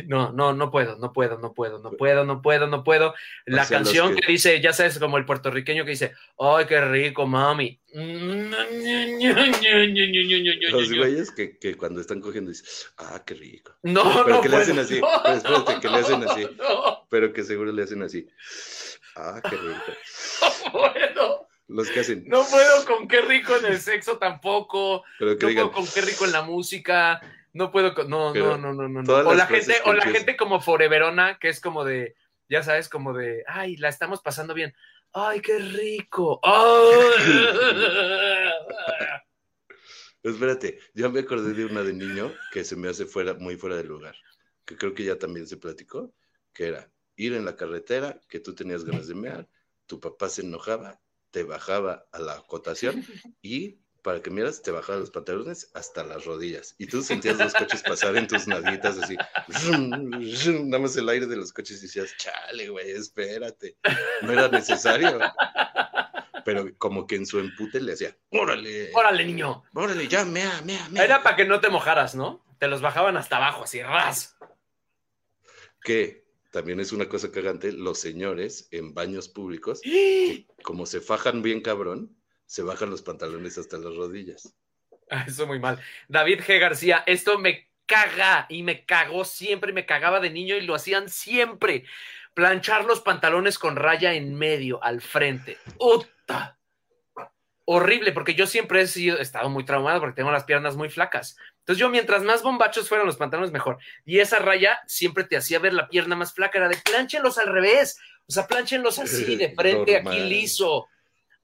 [0.07, 3.13] no, no, no puedo, no puedo, no puedo, no puedo, no puedo, no puedo.
[3.45, 4.27] La canción que...
[4.27, 7.80] dice, ya sabes, como el puertorriqueño que dice, ¡ay, qué rico, mami!
[10.71, 12.65] Los güeyes que, que cuando están cogiendo dicen,
[12.97, 13.73] ¡ah, qué rico!
[13.83, 16.47] No, pero no que le hacen así, pero espérate, que le hacen así,
[17.09, 18.27] pero que seguro le hacen así,
[19.15, 19.91] ¡ah, qué rico!
[20.63, 21.47] No puedo.
[21.67, 22.23] Los que hacen.
[22.27, 25.03] No puedo con qué rico en el sexo tampoco.
[25.19, 27.21] no puedo con qué rico en la música
[27.53, 31.37] no puedo, no, no, no, no, no, O la gente, o la gente como Foreverona,
[31.37, 32.15] que es como de,
[32.47, 34.73] ya sabes, como de, ay, la estamos pasando bien.
[35.13, 36.39] Ay, qué rico.
[40.23, 43.75] Espérate, yo me acordé de una de niño que se me hace fuera, muy fuera
[43.75, 44.15] del lugar,
[44.65, 46.13] que creo que ya también se platicó,
[46.53, 49.49] que era ir en la carretera, que tú tenías ganas de mear,
[49.87, 51.01] tu papá se enojaba,
[51.31, 53.03] te bajaba a la acotación
[53.41, 56.75] y para que miras, te bajaban los pantalones hasta las rodillas.
[56.77, 59.15] Y tú sentías los coches pasar en tus nalguitas así.
[59.77, 63.77] nada más el aire de los coches y decías, chale, güey, espérate.
[64.23, 65.19] No era necesario.
[66.45, 68.91] Pero como que en su empute le hacía, órale.
[68.93, 69.63] Órale, niño.
[69.73, 71.03] Órale, ya, mea, mea, mea.
[71.03, 72.43] Era para que no te mojaras, ¿no?
[72.59, 74.37] Te los bajaban hasta abajo, así, ras.
[75.83, 79.81] Que también es una cosa cagante, los señores en baños públicos,
[80.63, 82.15] como se fajan bien cabrón,
[82.45, 84.53] se bajan los pantalones hasta las rodillas.
[85.09, 85.79] Ah, eso muy mal.
[86.07, 86.59] David G.
[86.59, 91.09] García, esto me caga y me cagó siempre, me cagaba de niño y lo hacían
[91.09, 91.85] siempre.
[92.33, 95.57] Planchar los pantalones con raya en medio, al frente.
[97.65, 100.89] Horrible, porque yo siempre he, sido, he estado muy traumado porque tengo las piernas muy
[100.89, 101.37] flacas.
[101.59, 103.77] Entonces yo mientras más bombachos fueran los pantalones, mejor.
[104.03, 107.47] Y esa raya siempre te hacía ver la pierna más flaca, era de planchenlos al
[107.47, 110.87] revés, o sea, planchenlos así, de frente, aquí liso.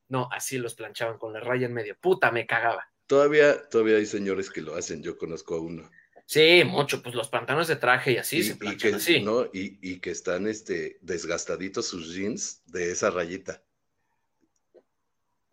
[0.10, 1.96] No, así los planchaban con la raya en medio.
[2.00, 2.90] Puta, me cagaba.
[3.06, 5.90] Todavía, todavía hay señores que lo hacen, yo conozco a uno.
[6.26, 9.22] Sí, mucho, pues los pantalones de traje y así y, se y planchan que, así.
[9.22, 9.46] ¿no?
[9.46, 13.64] y, y que están este, desgastaditos sus jeans de esa rayita.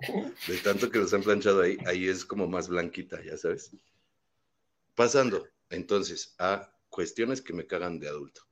[0.48, 3.70] De tanto que los han planchado ahí, ahí es como más blanquita, ya sabes.
[4.94, 8.42] Pasando entonces a cuestiones que me cagan de adulto.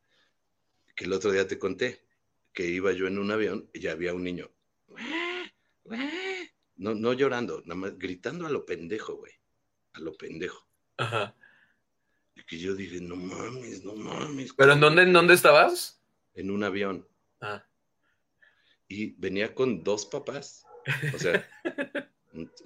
[0.94, 2.04] Que el otro día te conté
[2.52, 4.50] que iba yo en un avión y había un niño.
[6.76, 9.32] No, no llorando, nada más gritando a lo pendejo, güey.
[9.94, 10.66] A lo pendejo.
[10.96, 11.34] Ajá.
[12.34, 14.52] Y que yo dije, no mames, no mames.
[14.54, 16.02] ¿Pero en dónde, en dónde estabas?
[16.34, 17.06] En un avión.
[17.40, 17.64] Ah.
[18.88, 20.64] Y venía con dos papás.
[21.14, 21.48] O sea,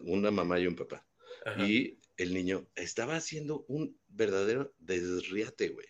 [0.00, 1.06] una mamá y un papá.
[1.44, 1.66] ajá.
[1.66, 5.86] Y el niño estaba haciendo un verdadero desriate, güey.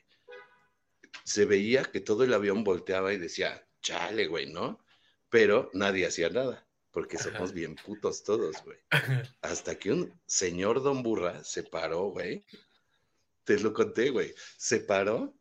[1.24, 4.78] Se veía que todo el avión volteaba y decía, chale, güey, ¿no?
[5.28, 7.30] Pero nadie hacía nada, porque Ajá.
[7.30, 8.78] somos bien putos todos, güey.
[9.40, 12.44] Hasta que un señor Don Burra se paró, güey.
[13.44, 14.34] Te lo conté, güey.
[14.56, 15.34] Se paró,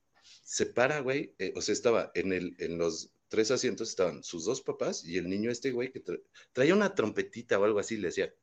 [0.44, 1.34] se para, güey.
[1.40, 5.18] eh, o sea, estaba en, el, en los tres asientos, estaban sus dos papás y
[5.18, 6.22] el niño este, güey, que tra-
[6.54, 8.34] traía una trompetita o algo así, le hacía.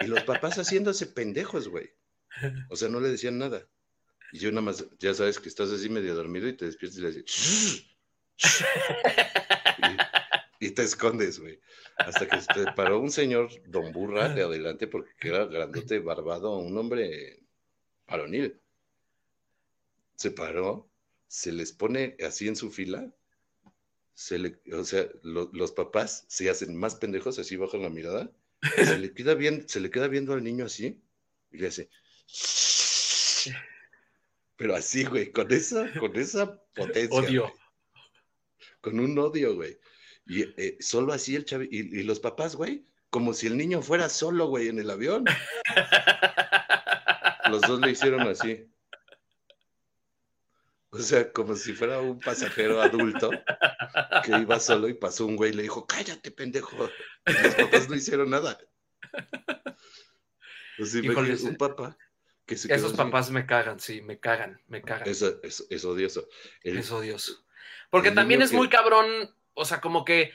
[0.00, 1.90] y los papás haciéndose pendejos, güey.
[2.70, 3.68] O sea, no le decían nada.
[4.32, 7.02] Y yo nada más, ya sabes que estás así medio dormido y te despiertas y
[7.02, 7.84] le dices,
[10.60, 11.60] y, y te escondes, güey.
[11.98, 16.76] Hasta que se paró un señor Don Burra de adelante porque era grandote, barbado, un
[16.78, 17.42] hombre
[18.06, 18.58] varonil.
[20.16, 20.88] Se paró,
[21.32, 23.10] se les pone así en su fila,
[24.12, 28.30] se le, o sea, lo- los papás se hacen más pendejos, así bajan la mirada,
[28.76, 31.00] se le queda bien, se le queda viendo al niño así
[31.50, 31.88] y le hace.
[34.56, 37.18] Pero así, güey, con esa, con esa potencia.
[37.18, 37.42] Odio.
[37.44, 37.54] güey.
[38.82, 39.78] Con un odio, güey.
[40.26, 43.80] Y eh, solo así el chavi, y, y los papás, güey, como si el niño
[43.80, 45.24] fuera solo, güey, en el avión.
[47.50, 48.66] Los dos le hicieron así.
[50.94, 53.30] O sea, como si fuera un pasajero adulto
[54.24, 56.90] que iba solo y pasó un güey y le dijo, cállate, pendejo.
[57.26, 58.58] Y los papás no hicieron nada.
[60.78, 61.96] O sea, Híjole, un papá
[62.46, 62.96] que se quedó Esos así.
[62.98, 65.08] papás me cagan, sí, me cagan, me cagan.
[65.08, 66.28] Es, Eso, es, es odioso.
[66.62, 67.42] El- odioso.
[67.90, 69.06] Porque también es que- muy cabrón,
[69.54, 70.32] o sea, como que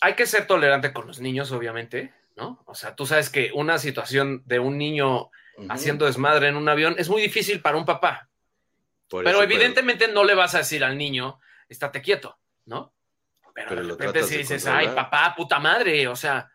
[0.00, 2.62] hay que ser tolerante con los niños, obviamente, ¿no?
[2.66, 5.30] O sea, tú sabes que una situación de un niño
[5.70, 8.28] haciendo desmadre en un avión es muy difícil para un papá.
[9.08, 11.38] Por Pero eso, evidentemente no le vas a decir al niño,
[11.68, 12.92] estate quieto, ¿no?
[13.54, 14.88] Pero, Pero de repente si dices, controlar.
[14.90, 16.50] ay, papá, puta madre, o sea,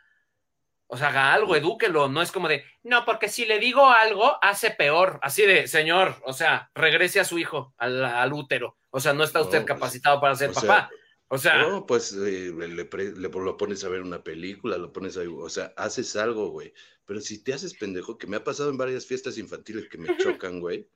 [0.87, 4.37] o sea, haga algo, edúquelo, no es como de, no, porque si le digo algo,
[4.43, 8.99] hace peor, así de, señor, o sea, regrese a su hijo, al, al útero, o
[8.99, 10.89] sea, no está No, usted pues, capacitado para ser sea, papá,
[11.29, 15.21] o sea, No, pues eh, le- lo pones a ver una película, lo pones a,
[15.21, 16.73] o sea, haces algo, güey.
[17.05, 20.07] Pero si te haces pendejo, que me ha pasado en varias fiestas infantiles que me
[20.17, 20.89] chocan, güey,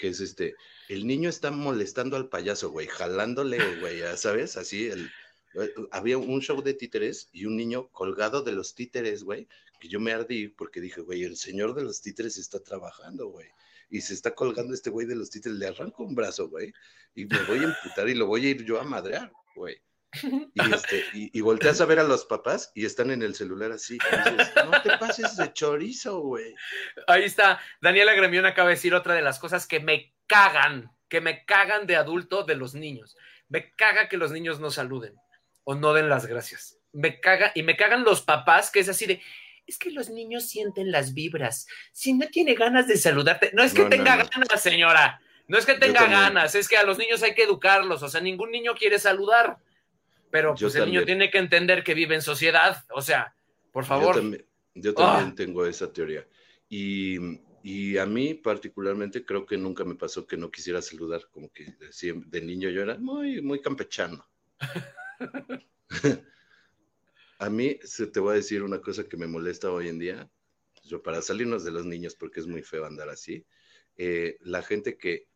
[0.00, 0.56] que es este,
[0.88, 5.10] el niño está molestando al payaso, güey, jalándole, güey, sabes, así, el,
[5.54, 9.46] eh, había un show de títeres y un niño colgado de los títeres, güey,
[9.78, 13.48] que yo me ardí porque dije, güey, el señor de los títeres está trabajando, güey.
[13.90, 16.72] Y se está colgando este güey de los títeres, le arranco un brazo, güey,
[17.14, 19.82] y me voy a emputar y lo voy a ir yo a madrear, güey.
[20.54, 23.70] Y, este, y, y volteas a ver a los papás y están en el celular
[23.72, 23.94] así.
[23.94, 26.54] dices, no te pases de chorizo, güey.
[27.06, 31.20] ahí está, Daniela Gremión acaba de decir otra de las cosas que me cagan, que
[31.20, 33.16] me cagan de adulto de los niños,
[33.48, 35.14] me caga que los niños no saluden
[35.64, 39.06] o no den las gracias, me caga, y me cagan los papás que es así
[39.06, 39.22] de,
[39.66, 41.68] es que los niños sienten las vibras.
[41.92, 44.28] Si no tiene ganas de saludarte, no es que No, tenga no.
[44.28, 45.20] ganas, señora.
[45.46, 48.02] No es que tenga ganas, es que a los niños hay que educarlos.
[48.02, 49.58] O sea, ningún niño quiere saludar.
[50.30, 52.84] Pero pues el niño tiene que entender que vive en sociedad.
[52.94, 53.34] O sea,
[53.72, 54.14] por Yo favor.
[54.16, 55.34] también, yo también Ah.
[55.34, 56.26] tengo esa teoría.
[56.68, 57.18] Y,
[57.62, 61.74] y a mí particularmente creo que nunca me pasó que no quisiera saludar, como que
[61.88, 64.24] así de niño yo era muy, muy campechano.
[67.38, 70.30] a mí se te voy a decir una cosa que me molesta hoy en día,
[70.84, 73.44] yo para salirnos de los niños porque es muy feo andar así,
[73.96, 75.28] eh, la gente que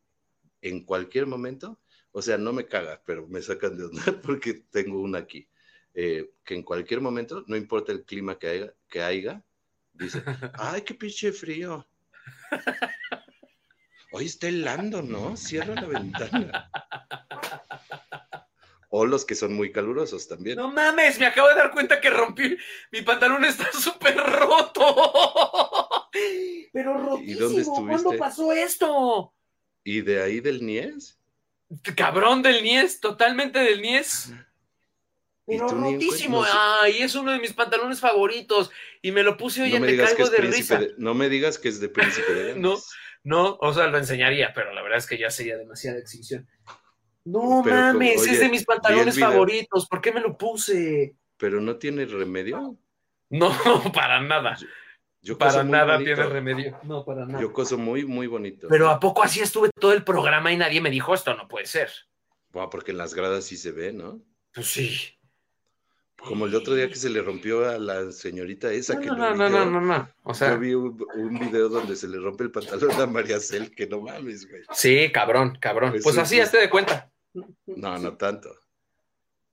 [0.61, 1.79] en cualquier momento,
[2.17, 5.49] o sea, no me caga, pero me sacan de onda porque tengo una aquí
[5.93, 9.43] eh, que en cualquier momento, no importa el clima que haya, que haya
[9.91, 11.85] dice, ay, qué pinche frío.
[14.13, 15.35] Hoy está helando, ¿no?
[15.35, 16.71] Cierra la ventana.
[18.87, 20.55] O los que son muy calurosos también.
[20.55, 22.55] No mames, me acabo de dar cuenta que rompí.
[22.93, 26.09] Mi pantalón está súper roto.
[26.71, 27.39] Pero rotísimo.
[27.41, 27.87] dónde estuviste?
[27.87, 29.33] ¿Cuándo pasó esto?
[29.83, 31.19] ¿Y de ahí del Nies?
[31.95, 34.31] Cabrón del Nies, totalmente del Nies.
[35.47, 36.43] ¿Y Pero rotísimo.
[36.81, 38.71] Ay, es uno de mis pantalones favoritos.
[39.01, 40.77] Y me lo puse hoy No en me, Te digas que Caigo es de príncipe
[40.77, 40.79] Risa.
[40.79, 42.55] de- no me digas que es de príncipe de.
[42.59, 42.75] No.
[43.23, 46.47] No, o sea, lo enseñaría, pero la verdad es que ya sería demasiada exhibición.
[47.23, 49.87] No Pero, mames, oye, es de mis pantalones favoritos.
[49.87, 51.15] ¿Por qué me lo puse?
[51.37, 52.77] Pero no tiene remedio.
[53.31, 53.49] No,
[53.95, 54.55] para nada.
[55.25, 56.77] Yo Para nada tiene remedio.
[56.83, 57.41] No, para nada.
[57.41, 58.67] Yo coso muy, muy bonito.
[58.69, 61.33] Pero ¿a poco así estuve todo el programa y nadie me dijo esto?
[61.35, 61.89] No puede ser.
[62.51, 64.21] Buah, porque en las gradas sí se ve, ¿no?
[64.53, 65.17] Pues sí.
[66.15, 69.15] Como el otro día que se le rompió a la señorita esa No, que no,
[69.15, 70.09] lo no, no, no, no, no.
[70.23, 73.39] O sea, Yo vi un, un video donde se le rompe el pantalón a María
[73.39, 74.61] Cel, que no mames, güey.
[74.73, 75.91] sí, cabrón, cabrón.
[76.03, 77.11] Pues es- así, hazte de cuenta.
[77.65, 78.55] No, no tanto.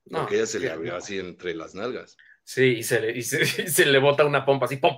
[0.05, 0.99] No, Porque ella se le abrió no.
[0.99, 2.17] así entre las nalgas.
[2.45, 4.93] Sí, y se le, y se, y se le bota una pompa así, ¡pum!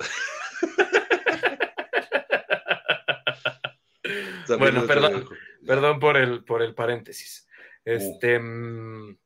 [4.58, 5.28] Bueno, perdón.
[5.66, 7.46] Perdón por el, por el paréntesis.
[7.84, 8.38] Este.
[8.38, 9.16] mm,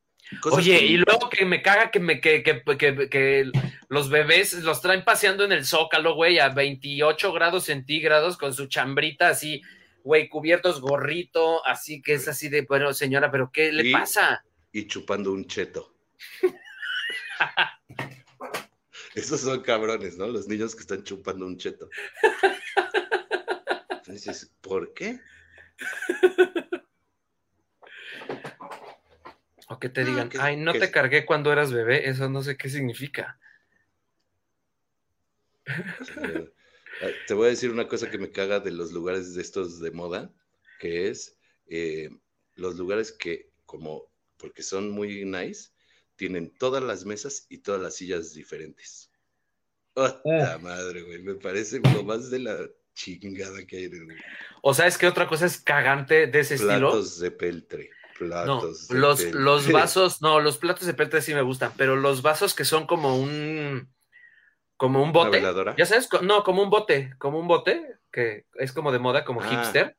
[0.41, 3.51] Cosas Oye, que- y luego que me caga que me que, que, que- que
[3.89, 8.67] los bebés los traen paseando en el zócalo, güey, a 28 grados centígrados con su
[8.67, 9.63] chambrita así,
[10.03, 14.45] güey, cubiertos gorrito, así que es así de, bueno, señora, pero ¿qué le Y- pasa?
[14.73, 15.95] y chupando un cheto.
[19.15, 20.27] Esos son cabrones, ¿no?
[20.27, 21.89] Los niños que están chupando un cheto.
[23.91, 25.21] Entonces, ¿por qué?
[29.69, 32.29] O que te Ah, digan, que- ay, no que- te cargué cuando eras bebé, eso
[32.29, 33.39] no sé qué significa.
[36.27, 36.51] Eh,
[37.27, 39.91] Te voy a decir una cosa que me caga de los lugares de estos de
[39.91, 40.33] moda,
[40.79, 41.37] que es
[41.67, 42.11] eh,
[42.57, 45.71] los lugares que, como, porque son muy nice,
[46.17, 49.11] tienen todas las mesas y todas las sillas diferentes.
[49.95, 51.23] ¡Ota madre, güey!
[51.23, 52.57] Me parece lo más de la
[52.95, 54.25] chingada que hay en el
[54.63, 56.91] O sabes qué otra cosa es cagante de ese estilo?
[56.91, 57.91] Platos de peltre.
[58.21, 59.41] No, Platos de los, peltre.
[59.41, 62.87] los vasos, no, los platos de peltre sí me gustan, pero los vasos que son
[62.87, 63.93] como un,
[64.77, 65.43] como un ¿Una bote,
[65.77, 69.41] ya sabes, no, como un bote, como un bote, que es como de moda, como
[69.43, 69.97] Ah, hipster,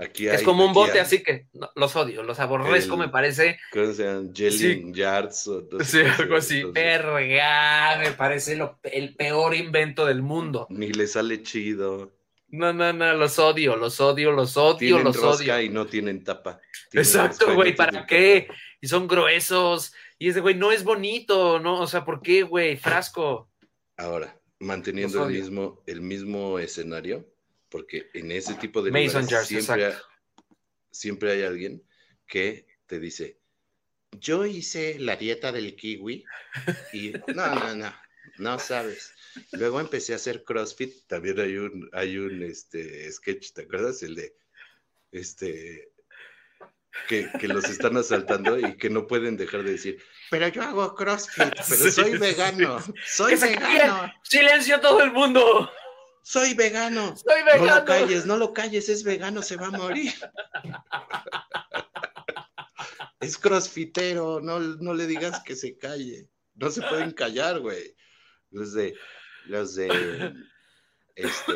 [0.00, 3.08] Aquí es como un bote, hay- así que no, los odio, los aborrezco, El- me
[3.08, 4.32] parece, ¿Cómo se llaman?
[4.32, 10.22] Jelly Yards o sé sí, algo así, verga, me parece lo- el peor invento del
[10.22, 10.66] mundo.
[10.70, 12.12] Ni le sale chido.
[12.50, 15.62] No, no, no, los odio, los odio, los odio, Tienen los rosca odio.
[15.62, 16.60] y no tienen tapa.
[16.90, 18.46] Tienen Exacto, no güey, ¿para qué?
[18.48, 18.58] tapa.
[18.80, 19.92] Y son gruesos.
[20.18, 21.80] Y ese güey no es bonito, ¿no?
[21.80, 22.76] O sea, ¿por qué, güey?
[22.76, 23.50] Frasco.
[23.96, 27.26] Ahora, manteniendo el mismo, el mismo escenario,
[27.68, 29.94] porque en ese tipo de Mason lugares jars, siempre,
[30.90, 31.82] siempre hay alguien
[32.26, 33.38] que te dice,
[34.12, 36.24] yo hice la dieta del kiwi
[36.92, 37.94] y no, no, no,
[38.38, 39.12] no sabes.
[39.52, 44.02] Luego empecé a hacer CrossFit, también hay un, hay un este, sketch, ¿te acuerdas?
[44.02, 44.34] El de,
[45.12, 45.92] este,
[47.06, 50.94] que, que los están asaltando y que no pueden dejar de decir, pero yo hago
[50.94, 55.70] CrossFit, pero Sí, soy sí, vegano, soy vegano, ¡Silencio todo el mundo!
[56.30, 57.16] Soy vegano.
[57.16, 57.80] ¡Soy No vegano!
[57.80, 60.12] lo calles, no lo calles, es vegano, se va a morir.
[63.20, 66.28] Es crossfitero, no, no le digas que se calle.
[66.54, 67.96] No se pueden callar, güey.
[68.50, 68.94] Los de,
[69.46, 70.34] los de,
[71.16, 71.52] este,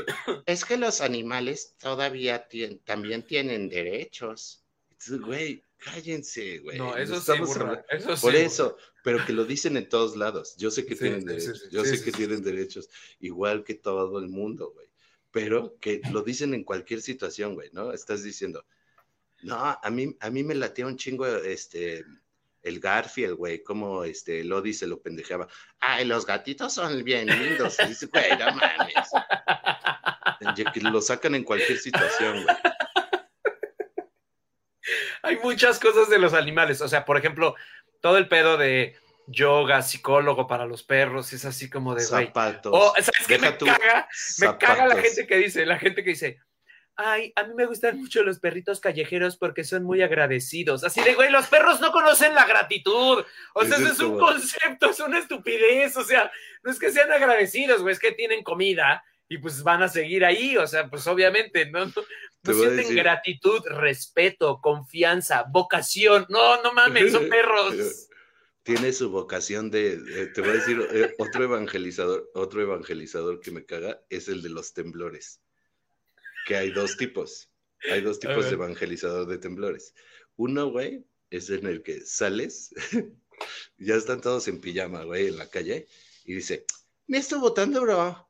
[0.47, 4.65] es que los animales todavía tien- también tienen derechos.
[5.09, 6.79] Güey, cállense, güey.
[6.79, 8.45] No, eso sí, burra, eso sí, Por burra.
[8.45, 10.57] eso, pero que lo dicen en todos lados.
[10.57, 12.89] Yo sé que Sí, tienen derechos, yo sé que tienen derechos,
[13.21, 14.89] igual que todo el mundo, güey.
[15.31, 17.93] Pero que lo dicen en cualquier situación, güey, ¿no?
[17.93, 18.65] Estás diciendo,
[19.43, 22.05] no, a mí, a mí me latía un chingo este,
[22.63, 25.49] el Garfield, güey, como este, Lodi se lo pendejeaba.
[25.81, 27.77] Ay, los gatitos son bien lindos.
[27.85, 29.11] Y dice, güey, no mames.
[30.75, 32.57] Que lo sacan en cualquier situación, güey.
[35.25, 36.81] Hay muchas cosas de los animales.
[36.81, 37.55] O sea, por ejemplo,
[38.01, 38.97] todo el pedo de
[39.27, 42.27] yoga, psicólogo para los perros, es así como de, güey.
[42.27, 42.73] Zapatos.
[42.75, 44.09] O, ¿sabes qué me caga?
[44.39, 46.41] Me caga la gente que dice, la gente que dice,
[46.97, 50.85] ay, a mí me gustan mucho los perritos callejeros porque son muy agradecidos.
[50.85, 53.25] Así de, güey, los perros no conocen la gratitud.
[53.55, 55.97] O sea, Eso es un concepto, es una estupidez.
[55.97, 56.31] O sea,
[56.63, 60.25] no es que sean agradecidos, güey, es que tienen comida y pues van a seguir
[60.25, 60.57] ahí.
[60.57, 61.93] O sea, pues obviamente, no, no,
[62.45, 66.27] sienten decir- gratitud, respeto, confianza, vocación.
[66.29, 68.09] No, no mames, son perros.
[68.63, 73.65] tiene su vocación de, te voy a decir, eh, otro evangelizador, otro evangelizador que me
[73.65, 75.41] caga es el de los temblores.
[76.47, 77.49] Que hay dos tipos.
[77.91, 79.95] Hay dos tipos de evangelizador de temblores.
[80.37, 82.71] Uno, güey, es en el que sales,
[83.79, 85.89] ya están todos en pijama, güey, en la calle,
[86.25, 86.65] y dice,
[87.07, 88.29] me estoy votando, bro.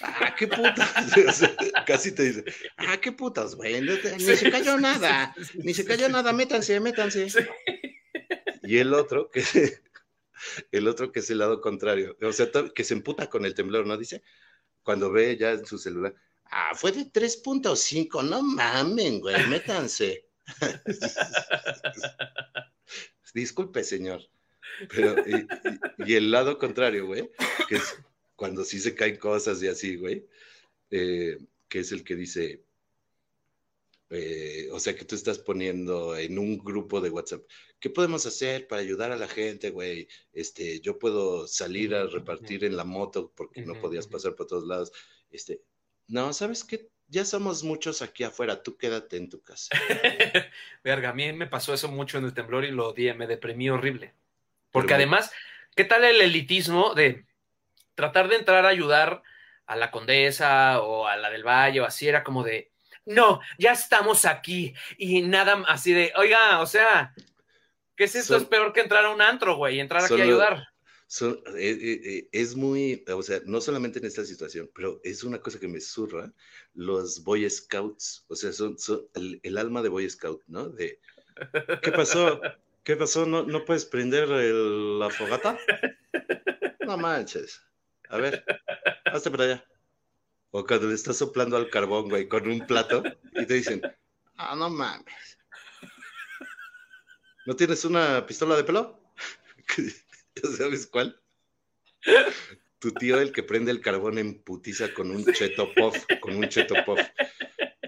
[0.00, 1.04] Ah, qué putas.
[1.86, 2.44] casi te dice,
[2.76, 3.80] ah, qué putas, güey.
[3.80, 5.34] Ni se cayó nada.
[5.54, 6.32] Ni se cayó nada.
[6.32, 7.28] Métanse, métanse.
[8.62, 9.42] Y el otro, que
[10.72, 12.16] el otro que es el lado contrario.
[12.22, 13.96] O sea, que se emputa con el temblor, ¿no?
[13.96, 14.22] Dice,
[14.82, 18.28] cuando ve ya en su celular, ah, fue de 3.5.
[18.28, 19.46] No mamen, güey.
[19.48, 20.26] Métanse.
[23.34, 24.22] Disculpe, señor.
[24.94, 25.16] Pero,
[26.06, 27.30] y el lado contrario, güey,
[27.68, 27.96] que es
[28.38, 30.24] cuando sí se caen cosas y así, güey,
[30.92, 32.62] eh, que es el que dice,
[34.10, 37.42] eh, o sea, que tú estás poniendo en un grupo de WhatsApp,
[37.80, 40.06] ¿qué podemos hacer para ayudar a la gente, güey?
[40.32, 44.68] Este, yo puedo salir a repartir en la moto porque no podías pasar por todos
[44.68, 44.92] lados.
[45.32, 45.60] Este,
[46.06, 46.88] no, ¿sabes qué?
[47.08, 49.70] Ya somos muchos aquí afuera, tú quédate en tu casa.
[50.84, 53.68] Verga, a mí me pasó eso mucho en el temblor y lo odié, me deprimí
[53.68, 54.14] horrible.
[54.70, 55.32] Porque además,
[55.74, 57.26] ¿qué tal el elitismo de
[57.98, 59.24] tratar de entrar a ayudar
[59.66, 62.70] a la condesa o a la del valle o así era como de,
[63.04, 67.12] no, ya estamos aquí y nada así de, oiga, o sea,
[67.96, 68.36] ¿qué es esto?
[68.36, 70.68] es peor que entrar a un antro, güey, entrar aquí a ayudar.
[71.08, 75.24] Son, eh, eh, eh, es muy, o sea, no solamente en esta situación, pero es
[75.24, 76.32] una cosa que me surra,
[76.74, 78.76] los Boy Scouts, o sea, son,
[79.42, 80.68] el, alma de Boy Scout, ¿no?
[80.68, 81.00] De,
[81.82, 82.40] ¿qué pasó?
[82.84, 83.26] ¿Qué pasó?
[83.26, 85.58] ¿No, no puedes prender la fogata?
[86.88, 87.67] No manches.
[88.08, 88.44] A ver,
[89.04, 89.64] hazte para allá.
[90.50, 93.02] O cuando le estás soplando al carbón, güey, con un plato
[93.32, 93.82] y te dicen,
[94.36, 95.38] ah, no mames.
[97.44, 99.00] ¿No tienes una pistola de pelo?
[99.76, 101.20] ¿Ya sabes cuál?
[102.78, 106.48] Tu tío, el que prende el carbón en putiza con un cheto puff, con un
[106.48, 107.00] cheto puff,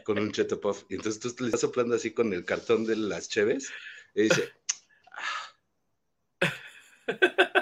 [0.05, 0.85] con un cheto puff.
[0.91, 3.71] Y entonces tú le estás soplando así con el cartón de las cheves
[4.15, 4.53] y dice,
[6.43, 7.60] ah.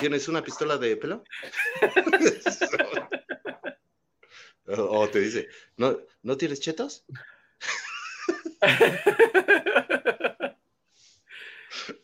[0.00, 1.24] ¿Tienes una pistola de pelo?
[4.66, 7.04] o, te dice, ¿no, ¿no tienes chetos?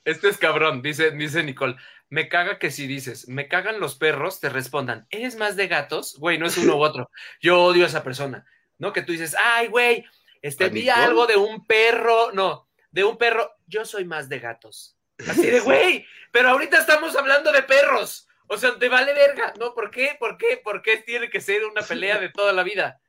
[0.04, 1.76] Este es cabrón, dice, dice Nicole.
[2.10, 6.16] Me caga que si dices, me cagan los perros, te respondan, ¿eres más de gatos?
[6.18, 7.10] Güey, no es uno u otro.
[7.40, 8.44] Yo odio a esa persona,
[8.78, 8.92] ¿no?
[8.92, 10.04] Que tú dices, ay, güey,
[10.42, 14.96] este, vi algo de un perro, no, de un perro, yo soy más de gatos.
[15.18, 18.26] Así de, güey, pero ahorita estamos hablando de perros.
[18.48, 19.54] O sea, te vale verga.
[19.58, 19.74] ¿No?
[19.74, 20.16] ¿Por qué?
[20.18, 20.60] ¿Por qué?
[20.62, 23.00] ¿Por qué tiene que ser una pelea de toda la vida?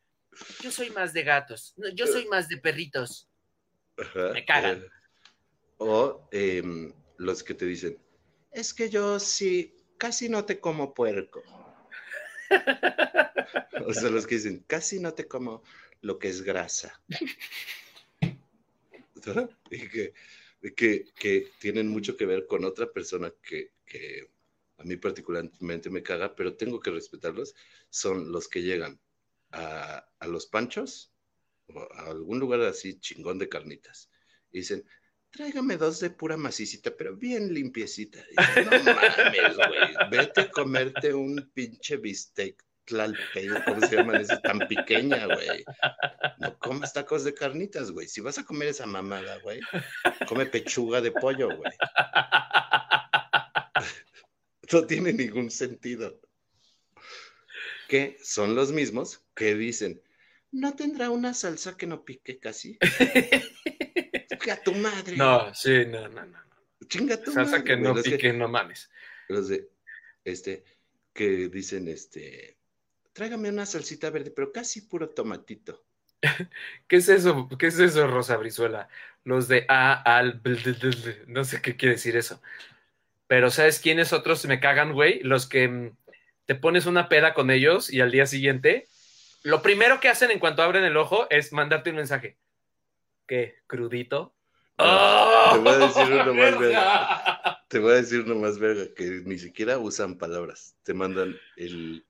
[0.61, 1.73] Yo soy más de gatos.
[1.93, 3.29] Yo soy más de perritos.
[4.33, 4.77] Me cagan.
[4.77, 4.89] Eh,
[5.77, 7.97] o em, los que te dicen,
[8.51, 11.43] es que yo sí, casi no te como puerco.
[13.85, 15.63] o sea, los que dicen, casi no te como
[16.01, 17.01] lo que es grasa.
[19.71, 20.13] Y que
[20.73, 23.71] que, tienen mucho que ver con otra persona que,
[24.77, 27.55] a mí particularmente me caga, pero tengo que respetarlos,
[27.89, 28.99] son los que llegan
[29.51, 31.13] a, los panchos
[31.67, 34.09] o a algún lugar así chingón de carnitas
[34.51, 34.85] y dicen,
[35.29, 38.23] tráigame dos de pura macicita, pero bien limpiecita.
[38.63, 44.41] no mames, güey, vete a comerte un pinche bistec tlalpeño, ¿cómo se llaman esas?
[44.41, 45.65] Tan pequeña, güey.
[46.39, 48.07] No comas tacos de carnitas, güey.
[48.07, 49.59] Si vas a comer esa mamada, güey,
[50.27, 51.71] come pechuga de pollo, güey.
[54.71, 56.19] No tiene ningún sentido.
[57.87, 60.01] Que son los mismos que dicen,
[60.51, 62.77] ¿no tendrá una salsa que no pique casi?
[64.41, 65.15] Chinga tu madre.
[65.17, 66.39] No, sí, no, no, no.
[66.87, 68.89] Chinga tu salsa que no pique, no mames.
[69.27, 69.69] Los de,
[70.23, 70.63] este,
[71.13, 72.57] que dicen, este,
[73.15, 75.85] tráigame una salsita verde, pero casi puro tomatito.
[76.87, 77.47] ¿Qué es eso?
[77.57, 78.89] ¿Qué es eso, Rosa Brizuela?
[79.23, 80.41] Los de A al
[81.27, 82.41] no sé qué quiere decir eso.
[83.27, 85.21] Pero ¿sabes quiénes otros me cagan, güey?
[85.23, 85.97] Los que mm,
[86.45, 88.89] te pones una peda con ellos y al día siguiente,
[89.43, 92.37] lo primero que hacen en cuanto abren el ojo es mandarte un mensaje.
[93.25, 93.55] ¿Qué?
[93.65, 94.35] ¿Crudito?
[94.77, 97.61] te voy a decir uno más verga.
[97.69, 100.75] Te voy a decir uno más verga, que ni siquiera usan palabras.
[100.83, 102.05] Te mandan el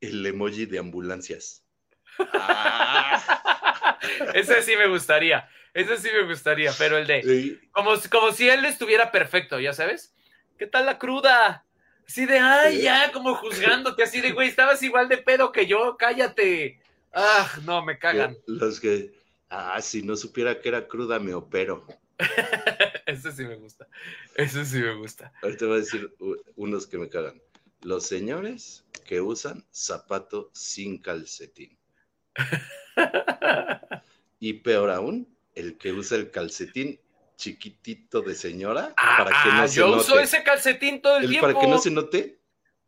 [0.00, 1.64] el emoji de ambulancias.
[4.34, 5.48] Ese sí me gustaría.
[5.72, 7.58] Ese sí me gustaría, pero el de.
[7.72, 10.14] Como, como si él estuviera perfecto, ¿ya sabes?
[10.58, 11.64] ¿Qué tal la cruda?
[12.06, 15.96] Así de, ay, ya, como juzgándote, así de, güey, estabas igual de pedo que yo,
[15.96, 16.80] cállate.
[17.12, 18.36] Ah, no, me cagan.
[18.46, 19.12] Los que,
[19.48, 21.86] ah, si no supiera que era cruda, me opero.
[23.06, 23.86] Ese sí me gusta.
[24.34, 25.32] Ese sí me gusta.
[25.42, 26.12] Ahorita voy a decir
[26.56, 27.40] unos que me cagan
[27.82, 31.78] los señores que usan zapato sin calcetín.
[34.38, 37.00] y peor aún, el que usa el calcetín
[37.36, 40.00] chiquitito de señora Ah, para que no se yo note.
[40.00, 41.46] uso ese calcetín todo el, El tiempo.
[41.48, 42.40] para que no se note,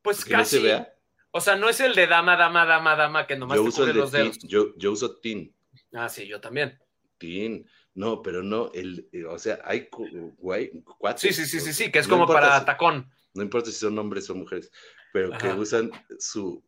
[0.03, 0.57] Pues no casi.
[0.59, 0.95] se vea.
[1.31, 3.79] O sea, no es el de dama, dama, dama, dama, que nomás Yo te uso
[3.79, 4.39] cubre el de los dedos.
[4.41, 5.55] yo, yo uso teen,
[5.95, 6.79] Ah, sí, yo también.
[7.19, 7.67] teen.
[7.95, 11.73] No, pero no, el, eh, o sea, hay cu- güey, cuates, Sí, sí, sí, sí,
[11.75, 13.11] sí, que es no como para si- tacón.
[13.35, 14.71] No importa si son hombres o mujeres,
[15.13, 16.65] pero que usan su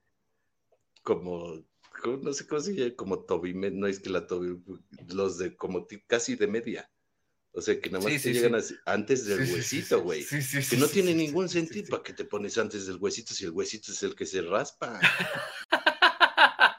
[1.03, 1.65] como,
[2.03, 4.63] como- no sé cómo se llama, como tobi, no es que la tobi,
[5.09, 6.91] los de como casi de media.
[7.57, 8.75] O sea, que nada más Sí, te sí, llegan sí.
[8.85, 10.23] antes del huesito, sí, güey.
[10.25, 11.89] Sí, sí, Que sí, no sí, tiene ningún sentido.
[11.91, 15.01] ¿Para qué te pones antes del huesito si el huesito es el que se raspa?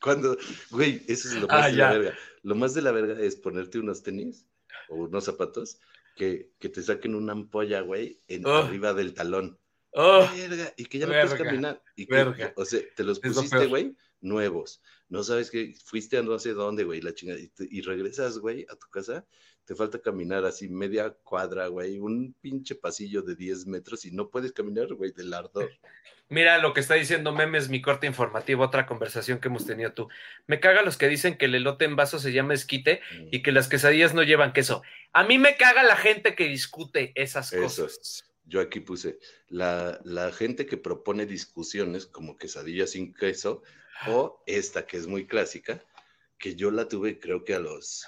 [0.00, 0.36] Cuando,
[0.70, 2.18] güey, eso es lo más Ah, de la verga.
[2.42, 4.46] Lo más de la verga es ponerte unos tenis
[4.88, 5.78] o unos zapatos
[6.16, 8.54] que, que te saquen una ampolla, güey, en Oh.
[8.56, 9.58] arriba del talón.
[9.94, 11.82] Oh, Verga, y que ya no puedes verga, caminar.
[11.96, 12.52] Y que, verga.
[12.56, 14.80] o sea, te los pusiste, güey, nuevos.
[15.08, 17.38] No sabes que fuiste a no sé dónde, güey, la chingada.
[17.38, 19.26] Y, te- y regresas, güey, a tu casa.
[19.64, 24.28] Te falta caminar así media cuadra, güey, un pinche pasillo de 10 metros y no
[24.28, 25.70] puedes caminar, güey, del ardor.
[26.28, 30.08] Mira lo que está diciendo Memes, mi corte informativo, otra conversación que hemos tenido tú.
[30.46, 33.52] Me caga los que dicen que el elote en vaso se llama esquite y que
[33.52, 34.82] las quesadillas no llevan queso.
[35.12, 37.62] A mí me caga la gente que discute esas Eso.
[37.62, 38.24] cosas.
[38.46, 39.18] Yo aquí puse
[39.48, 43.62] la, la gente que propone discusiones como quesadilla sin queso
[44.08, 45.84] o esta que es muy clásica,
[46.38, 48.06] que yo la tuve creo que a los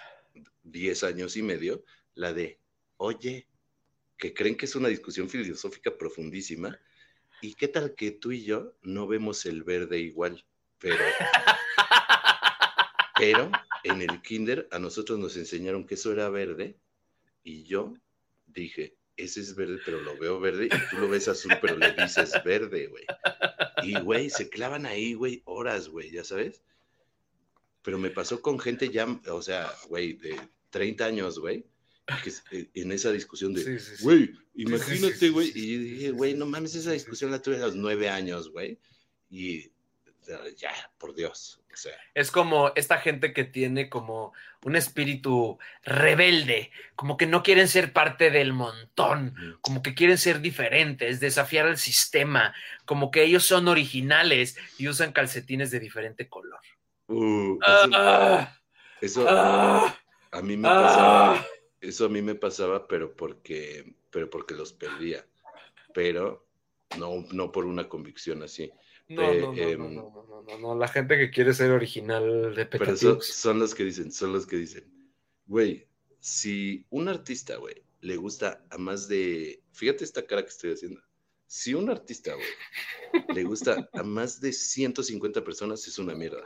[0.65, 1.85] 10 años y medio,
[2.15, 2.61] la de,
[2.97, 3.49] oye,
[4.19, 6.79] que creen que es una discusión filosófica profundísima,
[7.41, 10.45] ¿y qué tal que tú y yo no vemos el verde igual?
[10.79, 10.99] Pero,
[13.17, 13.51] pero
[13.85, 16.79] en el kinder a nosotros nos enseñaron que eso era verde
[17.43, 17.95] y yo
[18.47, 21.93] dije, ese es verde, pero lo veo verde y tú lo ves azul, pero le
[21.93, 23.05] dices verde, güey.
[23.83, 26.63] Y, güey, se clavan ahí, güey, horas, güey, ya sabes.
[27.85, 30.41] Pero me pasó con gente ya, o sea, güey, de
[30.71, 31.65] 30 años, güey,
[32.25, 34.03] que eh, en esa discusión de, Sí, sí, sí.
[34.03, 35.53] güey, sí, imagínate, sí, güey.
[35.53, 38.51] sí, Y yo dije, güey, no mames, esa discusión la tuve a los nueve años,
[38.51, 38.79] güey.
[39.31, 39.71] Y
[40.57, 41.93] ya, por Dios, o sea.
[42.15, 44.33] Es como esta gente que tiene como
[44.63, 50.41] un espíritu rebelde, como que no quieren ser parte del montón, como que quieren ser
[50.41, 52.55] diferentes, desafiar al sistema,
[52.87, 56.54] como que ellos son originales y usan calcetines de diferente color.
[57.09, 57.59] Uh,
[59.01, 61.47] eso, eso a mí me pasaba.
[61.81, 65.27] Eso a mí me pasaba, pero porque, pero porque los perdía.
[65.93, 66.47] Pero
[66.99, 68.73] no, no por una convicción así.
[69.09, 71.71] No, Eh, no, no, em, no, no, no, no, no, la gente que quiere ser
[71.71, 74.91] original de Pero son, son los que dicen, son los que dicen,
[75.47, 75.87] güey,
[76.21, 81.03] si un artista, güey, le gusta a más de, fíjate esta cara que estoy haciendo,
[81.47, 86.43] si un artista, güey, le gusta a más de 150 personas, es una mierda.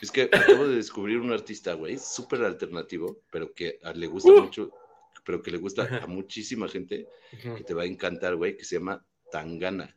[0.00, 4.42] Es que acabo de descubrir un artista, güey, súper alternativo, pero que le gusta Uh.
[4.42, 4.70] mucho,
[5.24, 7.56] pero que le gusta a muchísima gente, Ujú.
[7.56, 9.96] que te va a encantar, güey, que se llama Tangana.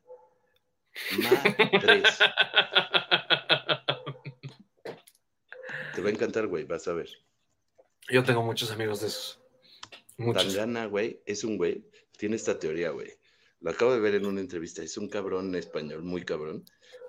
[1.71, 2.17] Madres.
[5.93, 7.09] Te va a encantar, güey, vas a ver.
[8.09, 9.39] Yo tengo muchos amigos de esos.
[10.17, 10.55] Muchos.
[10.55, 11.83] Tangana, güey, es un güey,
[12.17, 13.11] tiene esta teoría, güey.
[13.61, 16.63] Lo acabo de ver en una entrevista, es un cabrón español, muy cabrón,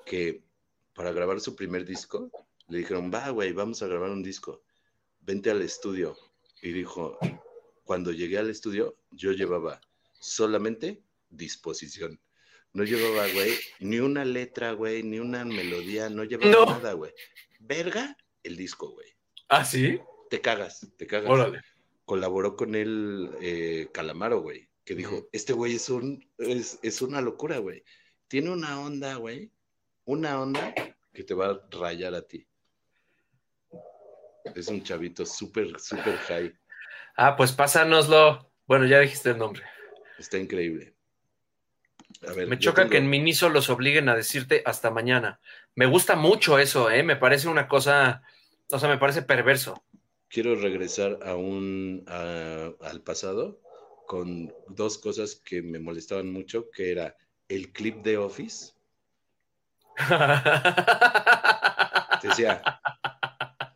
[0.06, 0.42] que
[0.94, 2.30] para grabar su primer disco,
[2.68, 4.62] le dijeron, va, güey, vamos a grabar un disco,
[5.20, 6.16] vente al estudio.
[6.62, 7.18] Y dijo,
[7.84, 9.80] cuando llegué al estudio, yo llevaba
[10.20, 12.20] solamente disposición.
[12.72, 16.66] No llevaba, güey, ni una letra, güey, ni una melodía, no llevaba No.
[16.66, 17.12] nada, güey.
[17.60, 19.08] Verga, el disco, güey.
[19.48, 19.98] ¿Ah, sí?
[20.30, 21.60] Te cagas, te cagas Órale.
[22.04, 27.20] colaboró con él eh, Calamaro, güey, que dijo, este güey es, un, es, es una
[27.20, 27.84] locura, güey.
[28.26, 29.50] Tiene una onda, güey,
[30.06, 30.74] una onda
[31.12, 32.46] que te va a rayar a ti.
[34.54, 36.54] Es un chavito súper, súper high.
[37.18, 38.50] Ah, pues pásanoslo.
[38.66, 39.62] Bueno, ya dijiste el nombre.
[40.18, 40.94] Está increíble.
[42.26, 45.38] A ver, Me choca tengo- que en Miniso los obliguen a decirte hasta mañana.
[45.74, 47.02] Me gusta mucho eso, ¿eh?
[47.02, 48.22] Me parece una cosa,
[48.70, 49.84] o sea, me parece perverso.
[50.30, 53.60] quiero regresar a un, a- al pasado
[54.08, 57.14] con dos cosas que me molestaban mucho, que era
[57.46, 58.72] el clip de Office.
[62.22, 62.62] Te decía,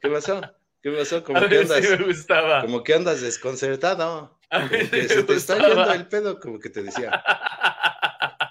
[0.01, 0.41] ¿qué pasó?
[0.83, 1.23] ¿Qué pasó?
[1.23, 2.01] ¿Cómo A que mí sí andas?
[2.01, 2.63] me gustaba.
[2.63, 4.39] Como que andas desconcertado.
[4.51, 7.23] Como que se te está yendo el pedo, como que te decía,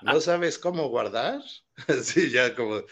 [0.03, 1.41] ¿no sabes cómo guardar?
[2.03, 2.83] Sí, ya como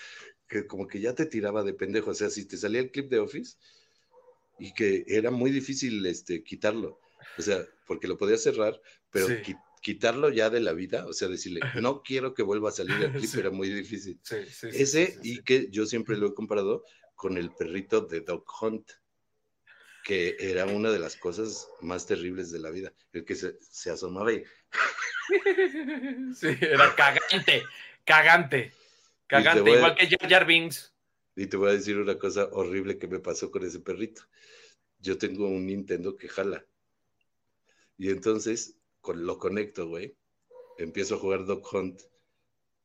[0.47, 2.09] que, como que ya te tiraba de pendejo.
[2.09, 3.57] O sea, si te salía el clip de Office
[4.57, 6.99] y que era muy difícil este, quitarlo.
[7.37, 7.59] O sea,
[7.89, 8.79] porque lo podías cerrar,
[9.09, 9.55] pero Sí.
[9.81, 13.11] quitarlo ya de la vida, o sea, decirle, no quiero que vuelva a salir el
[13.27, 13.39] clip, Sí.
[13.39, 14.19] era muy difícil.
[14.23, 14.35] Sí,
[14.71, 16.83] Ese, y que yo siempre lo he comparado
[17.15, 18.91] con el perrito de Dog Hunt,
[20.03, 23.89] que era una de las cosas más terribles de la vida, el que se, se
[23.89, 24.43] asomaba y
[26.35, 27.63] Sí, era cagante,
[28.05, 28.71] cagante,
[29.27, 30.93] cagante, a- igual que Jar Jar Binks.
[31.35, 34.23] Y te voy a decir una cosa horrible que me pasó con ese perrito.
[34.99, 36.65] Yo tengo un Nintendo que jala.
[37.99, 40.15] Y entonces con, lo conecto, güey.
[40.77, 42.01] Empiezo a jugar Dog Hunt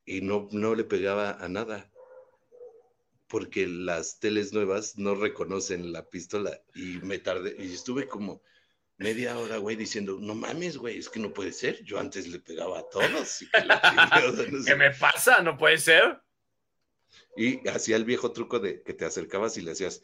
[0.04, 1.90] y no, no le pegaba a nada.
[3.28, 6.60] Porque las teles nuevas no reconocen la pistola.
[6.74, 7.54] Y me tardé.
[7.58, 8.42] Y estuve como
[8.96, 11.82] media hora, güey, diciendo, no mames, güey, es que no puede ser.
[11.84, 13.42] Yo antes le pegaba a todos.
[13.42, 14.20] Y, que la chingada,
[14.50, 15.40] no sé ¿Qué me pasa?
[15.42, 16.20] ¿No puede ser?
[17.36, 20.02] Y hacía el viejo truco de que te acercabas y le hacías.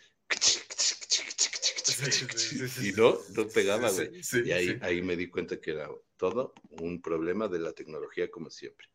[2.82, 4.22] y no, no pegaba, güey.
[4.22, 8.30] Sí, y ahí, ahí me di cuenta que era todo un problema de la tecnología,
[8.30, 8.86] como siempre.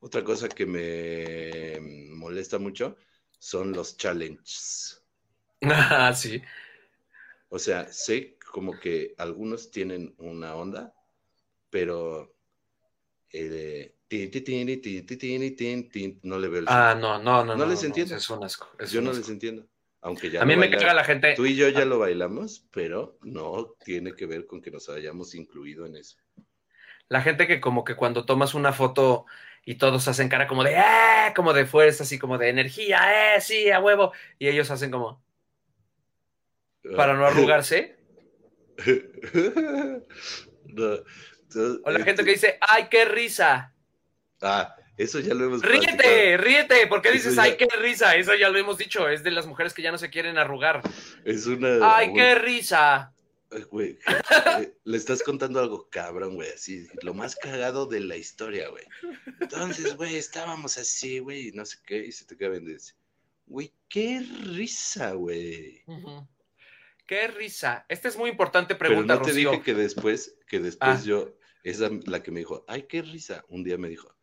[0.00, 1.80] Otra cosa que me
[2.14, 2.96] molesta mucho
[3.38, 5.02] son los challenges.
[5.60, 6.40] Ah, sí.
[7.48, 10.94] O sea, sé como que algunos tienen una onda,
[11.70, 12.32] pero
[13.32, 13.94] eh,
[16.22, 17.56] no le veo el Ah, no, no, no.
[17.56, 18.16] No, les no, entiendo.
[18.16, 18.68] Es un asco.
[18.78, 19.14] Es Yo un asco.
[19.14, 19.66] no les entiendo.
[20.00, 21.34] Aunque ya A mí me baila- caga la gente.
[21.34, 25.34] Tú y yo ya lo bailamos, pero no tiene que ver con que nos hayamos
[25.34, 26.18] incluido en eso.
[27.08, 29.24] La gente que como que cuando tomas una foto
[29.64, 31.32] y todos hacen cara como de ¡eh!
[31.34, 33.40] como de fuerza, así como de energía, ¡eh!
[33.40, 34.12] Sí, a huevo.
[34.38, 35.22] Y ellos hacen como
[36.96, 37.96] para no arrugarse.
[40.70, 40.84] No,
[41.84, 43.74] O la eh, gente que dice ¡ay, qué risa!
[44.42, 45.96] Ah, eso ya lo hemos platicado.
[45.98, 46.36] ¡Ríete!
[46.36, 46.86] ¡Ríete!
[46.88, 48.16] ¿Por qué dices ya- ¡ay, qué risa!
[48.16, 49.08] Eso ya lo hemos dicho.
[49.08, 50.82] Es de las mujeres que ya no se quieren arrugar.
[51.24, 51.96] Es una.
[51.96, 53.14] ¡Ay, qué risa!
[53.70, 53.98] Güey,
[54.60, 58.84] eh, le estás contando algo cabrón, güey, así, lo más cagado de la historia, güey.
[59.40, 62.70] Entonces, güey, estábamos así, güey, y no sé qué, y se te queda viendo
[63.46, 64.22] güey, qué
[64.52, 65.82] risa, güey.
[67.06, 67.86] ¡Qué risa!
[67.88, 69.50] Esta es muy importante Pero pregunta, no te Rocío.
[69.52, 71.02] dije que después, que después Ah.
[71.02, 74.14] yo, esa la que me dijo, ay, qué risa, un día me dijo,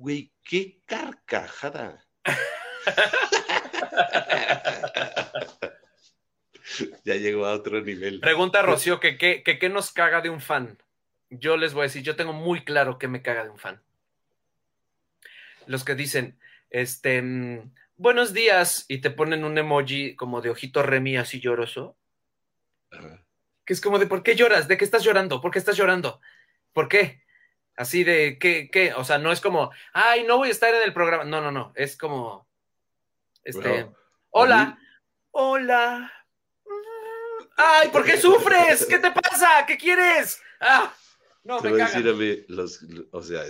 [0.00, 2.08] güey, qué carcajada.
[7.04, 8.20] ya llegó a otro nivel.
[8.20, 10.78] Pregunta Rocío que qué que, qué nos caga de un fan.
[11.28, 13.82] Yo les voy a decir, yo tengo muy claro qué me caga de un fan.
[15.66, 16.38] Los que dicen,
[16.70, 21.98] este, mm, buenos días, y te ponen un emoji como de ojito remi así lloroso,
[22.90, 23.22] Ajá.
[23.66, 24.66] que es como de, ¿por qué lloras?
[24.66, 25.42] ¿De qué estás llorando?
[25.42, 26.22] ¿Por qué estás llorando?
[26.72, 27.22] ¿Por qué?
[27.80, 28.68] Así de, ¿qué?
[28.70, 28.92] ¿Qué?
[28.92, 31.24] O sea, no es como, ay, no voy a estar en el programa.
[31.24, 32.46] No, no, no, es como,
[33.42, 33.96] este, Bueno,
[34.28, 34.78] hola,
[35.30, 36.12] hola.
[36.66, 38.84] Mm, Ay, ¿por qué sufres?
[38.84, 39.64] ¿Qué te pasa?
[39.66, 40.42] ¿Qué quieres?
[40.60, 40.94] Ah,
[41.42, 43.44] no, Te me voy a decir a mí, los, o sea,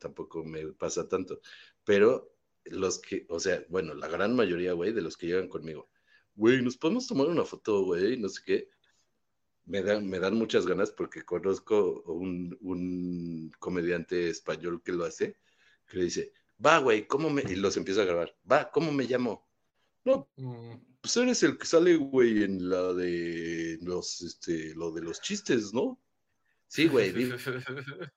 [0.00, 1.40] tampoco me pasa tanto,
[1.82, 2.32] pero
[2.66, 5.90] los que, o sea, bueno, la gran mayoría, güey, de los que llegan conmigo,
[6.36, 8.68] güey, nos podemos tomar una foto, güey, no sé qué,
[9.70, 15.38] me dan, me dan muchas ganas porque conozco un, un comediante español que lo hace,
[15.86, 16.32] que le dice,
[16.64, 19.48] va, güey, ¿cómo me, y los empieza a grabar, va, ¿cómo me llamo?
[20.04, 25.02] No, Mm, pues eres el que sale, güey, en la de los, este, lo de
[25.02, 26.00] los chistes, ¿no?
[26.66, 27.12] Sí, güey.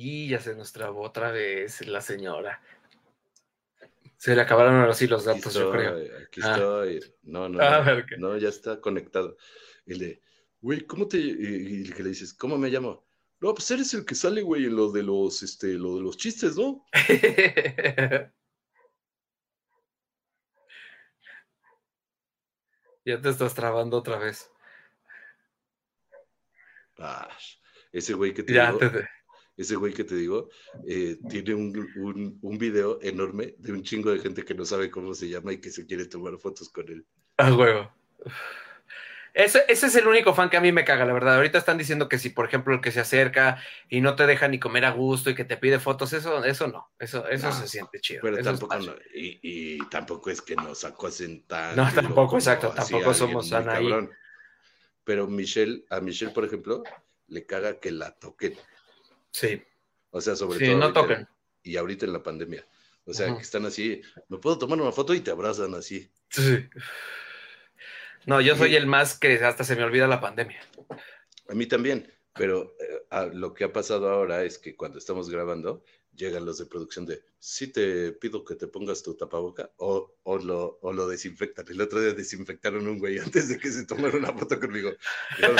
[0.00, 2.62] Y ya se nos trabó otra vez la señora.
[4.18, 5.96] Se le acabaron ahora sí los datos, yo creo.
[6.22, 6.52] aquí Ah.
[6.52, 7.00] estoy.
[7.22, 7.84] No, no, A
[8.18, 9.36] no, no, ya está conectado.
[9.86, 10.22] Y le,
[10.60, 11.18] güey, ¿cómo te...?
[11.18, 13.06] Y, y que le dices, ¿cómo me llamo?
[13.40, 16.16] No, pues eres el que sale, güey, en lo de los, este, lo de los
[16.16, 16.84] chistes, ¿no?
[23.04, 24.50] ya te estás trabando otra vez.
[26.98, 27.28] Ah,
[27.92, 29.08] ese güey que te Ya digo, te...
[29.58, 30.48] ese güey que te digo,
[30.86, 34.90] eh, tiene un, un, un video enorme de un chingo de gente que no sabe
[34.90, 37.04] cómo se llama y que se quiere tomar fotos con él.
[37.36, 37.92] A huevo.
[39.34, 41.36] Ese, ese es el único fan que a mí me caga, la verdad.
[41.36, 44.48] Ahorita están diciendo que si, por ejemplo, el que se acerca y no te deja
[44.48, 46.90] ni comer a gusto y que te pide fotos, eso, eso no.
[46.98, 48.20] Eso, eso No, se siente chido.
[48.22, 51.76] Pero tampoco, no, y, y tampoco es que nos acosen tan.
[51.76, 53.88] No, tampoco, exacto, tampoco somos Anaí.
[53.88, 54.10] cabrón.
[55.04, 56.82] Pero Michelle, a Michelle, por ejemplo,
[57.28, 58.54] le caga que la toquen.
[59.32, 59.62] Sí,
[60.10, 61.06] O sea, sobre sí, todo.
[61.06, 61.26] no.
[61.62, 62.66] Y ahorita en la pandemia.
[63.04, 66.10] O sea, que están así, me puedo tomar una foto y te abrazan así.
[66.28, 66.68] Sí.
[68.26, 70.60] No, yo soy el más que hasta se me olvida la pandemia.
[71.48, 72.12] A mí también.
[72.34, 75.82] Pero eh, a- lo que ha pasado ahora es que cuando estamos grabando,
[76.14, 80.38] llegan los de producción de, sí te pido que te pongas tu tapaboca o, o,
[80.38, 81.66] lo, o lo desinfectan.
[81.68, 84.92] El otro día desinfectaron un güey antes de que se tomara una foto conmigo.
[85.36, 85.56] "Claro,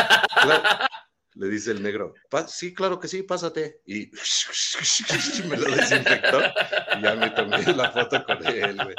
[1.39, 2.15] le dice el negro,
[2.48, 3.81] sí, claro que sí, pásate.
[3.86, 4.10] Y
[5.48, 6.40] me lo desinfectó
[6.98, 8.97] y ya me tomé la foto con él, güey.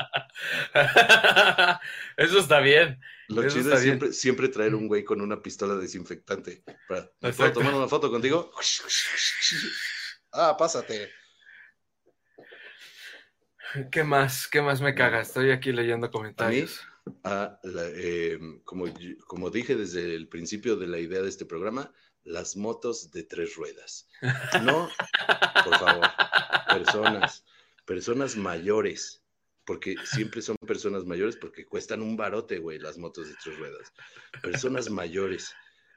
[2.17, 2.99] Eso está bien.
[3.27, 6.63] Lo chido es siempre, siempre, traer un güey con una pistola desinfectante.
[6.87, 8.51] Para, ¿Puedo tomar una foto contigo?
[10.31, 11.11] ah, pásate.
[13.91, 14.47] ¿Qué más?
[14.47, 15.19] ¿Qué más me caga?
[15.19, 16.87] Estoy aquí leyendo comentarios.
[17.23, 18.85] A em, como,
[19.27, 21.91] como dije desde el principio de la idea de este programa,
[22.23, 24.07] las motos de tres ruedas.
[24.63, 24.89] No,
[25.63, 26.07] por favor,
[26.67, 27.43] personas,
[27.85, 29.23] personas mayores,
[29.65, 33.93] porque siempre son personas mayores porque cuestan un barote, güey, las motos de tres ruedas.
[34.41, 35.53] Personas mayores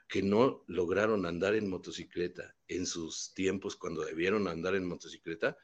[0.08, 5.56] que no lograron andar en motocicleta en sus tiempos cuando debieron andar en motocicleta,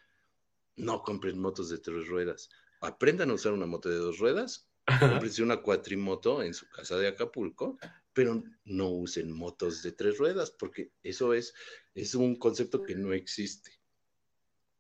[0.77, 2.49] no compren motos de tres ruedas.
[2.81, 4.71] Aprendan a usar una moto de dos ruedas,
[5.01, 7.79] comprense una cuatrimoto en su casa de Acapulco,
[8.19, 11.55] pero no usen motos de tres ruedas, porque eso es,
[11.95, 13.79] es un concepto que no existe.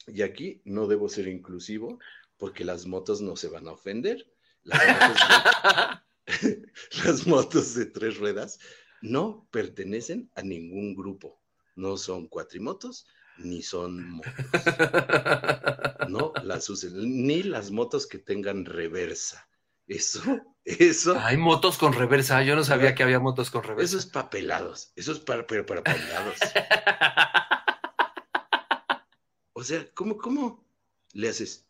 [0.08, 2.00] Y aquí no debo ser inclusivo,
[2.36, 4.28] porque las motos no se van a ofender.
[4.64, 6.72] Las motos de,
[7.04, 8.58] las motos de tres ruedas
[9.02, 11.40] no pertenecen a ningún grupo.
[11.76, 13.06] No son cuatrimotos,
[13.36, 14.32] ni son motos.
[16.08, 19.47] No las usen, ni las motos que tengan reversa.
[19.88, 20.22] Eso,
[20.64, 21.18] eso.
[21.18, 23.84] Hay motos con reversa, yo no sabía que había motos con reversa.
[23.84, 26.36] Eso es papelados, eso es para, para, para papelados.
[29.54, 30.68] o sea, ¿cómo, cómo
[31.14, 31.66] le haces?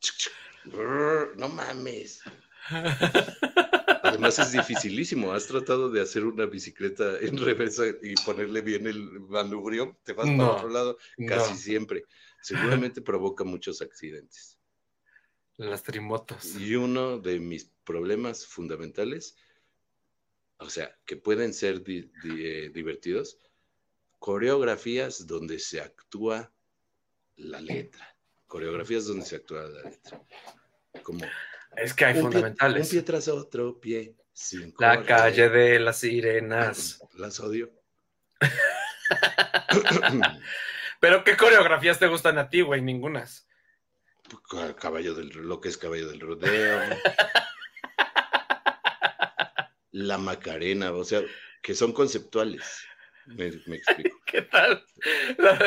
[1.37, 2.23] No mames.
[4.03, 5.33] Además es dificilísimo.
[5.33, 10.27] Has tratado de hacer una bicicleta en reversa y ponerle bien el manubrio, te vas
[10.27, 12.05] para otro lado casi siempre.
[12.43, 14.58] Seguramente provoca muchos accidentes.
[15.59, 16.55] Las trimotos.
[16.57, 19.37] Y uno de mis problemas fundamentales,
[20.59, 23.39] o sea, que pueden ser eh, divertidos,
[24.21, 26.53] coreografías donde se actúa
[27.37, 28.17] la letra.
[28.47, 30.23] Coreografías donde se actúa la letra.
[31.03, 31.25] Como
[31.77, 32.87] es que hay fundamentales.
[32.87, 34.15] un pie tras otro pie.
[34.79, 37.01] la calle de las sirenas.
[37.15, 37.73] Las odio.
[41.01, 42.81] Pero ¿qué coreografías te gustan a ti, güey?
[42.81, 43.48] Ningunas.
[44.79, 46.81] Caballo del, lo que es caballo del rodeo.
[49.93, 51.23] la Macarena, o sea,
[51.63, 52.87] que son conceptuales.
[53.27, 54.19] Me, explico.
[54.27, 54.85] ¿Qué tal?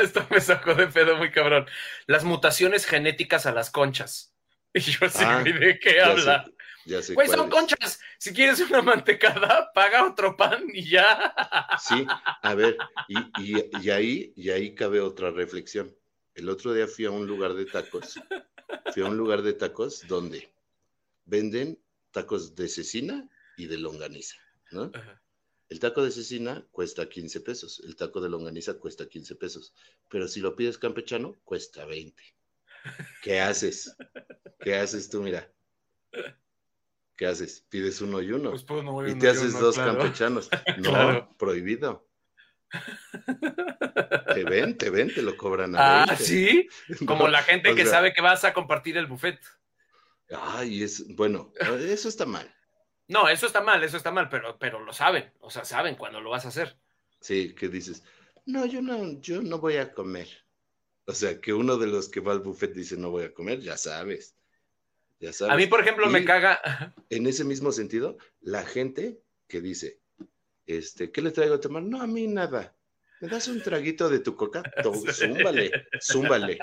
[0.01, 1.67] Esto me sacó de pedo muy cabrón.
[2.07, 4.29] Las mutaciones genéticas a las conchas.
[4.73, 6.45] Y yo sí, ah, ¿de qué habla?
[6.85, 7.99] ya sé pues son conchas.
[8.17, 11.35] Si quieres una mantecada, paga otro pan y ya.
[11.77, 12.07] Sí,
[12.41, 12.77] a ver,
[13.09, 15.93] y, ahí, y ahí cabe otra reflexión.
[16.35, 18.17] El otro día fui a un lugar de tacos.
[18.93, 20.51] Fui a un lugar de tacos donde
[21.25, 21.79] venden
[22.11, 24.37] tacos de cecina y de longaniza,
[24.71, 24.91] ¿no?
[25.69, 29.73] El taco de cecina cuesta 15 pesos, el taco de longaniza cuesta 15 pesos,
[30.09, 32.21] pero si lo pides campechano, cuesta 20.
[33.21, 33.95] ¿Qué haces?
[34.59, 35.49] ¿Qué haces tú, mira?
[37.15, 37.65] ¿Qué haces?
[37.69, 38.49] Pides uno y uno.
[38.49, 38.65] Pues,
[39.07, 40.49] y te haces dos campechanos.
[40.79, 42.05] No, prohibido.
[44.33, 46.67] Te ven, te ven, te lo cobran a Ah, sí.
[47.07, 49.39] Como la gente que sabe que vas a compartir el buffet.
[50.29, 52.53] Ay, es bueno, eso está mal.
[53.07, 56.21] No, eso está mal, eso está mal, pero, pero lo saben, o sea, saben cuando
[56.21, 56.77] lo vas a hacer.
[57.19, 58.03] Sí, que dices,
[58.45, 60.29] no, yo no, yo no voy a comer.
[61.05, 63.59] O sea, que uno de los que va al buffet dice no voy a comer,
[63.59, 64.35] ya sabes.
[65.19, 65.53] Ya sabes.
[65.53, 66.93] A mí, por ejemplo, me caga.
[67.09, 69.99] En ese mismo sentido, la gente que dice,
[70.77, 71.83] este, ¿qué le traigo a tomar?
[71.83, 72.73] No, a mí nada.
[73.19, 74.63] ¿Me das un traguito de tu coca?
[75.13, 76.59] Zúmbale, zúmbale.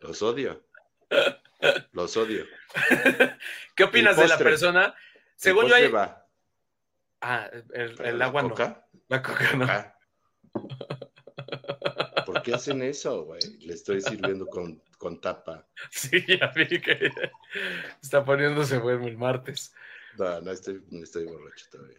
[0.00, 0.64] Los odio.
[1.92, 2.46] Los odio.
[3.74, 4.94] ¿Qué opinas de la persona?
[5.36, 5.90] Según yo hay...
[7.20, 8.54] Ah, el, agua no.
[9.08, 9.64] La coca no.
[9.64, 9.94] Ah
[12.44, 13.40] qué hacen eso, güey?
[13.60, 14.80] Le estoy sirviendo con,
[15.20, 15.66] tapa.
[15.90, 17.10] Sí, ya vi que
[18.00, 19.74] está poniéndose bueno el martes.
[20.16, 21.98] No, no estoy, no estoy borracho todavía.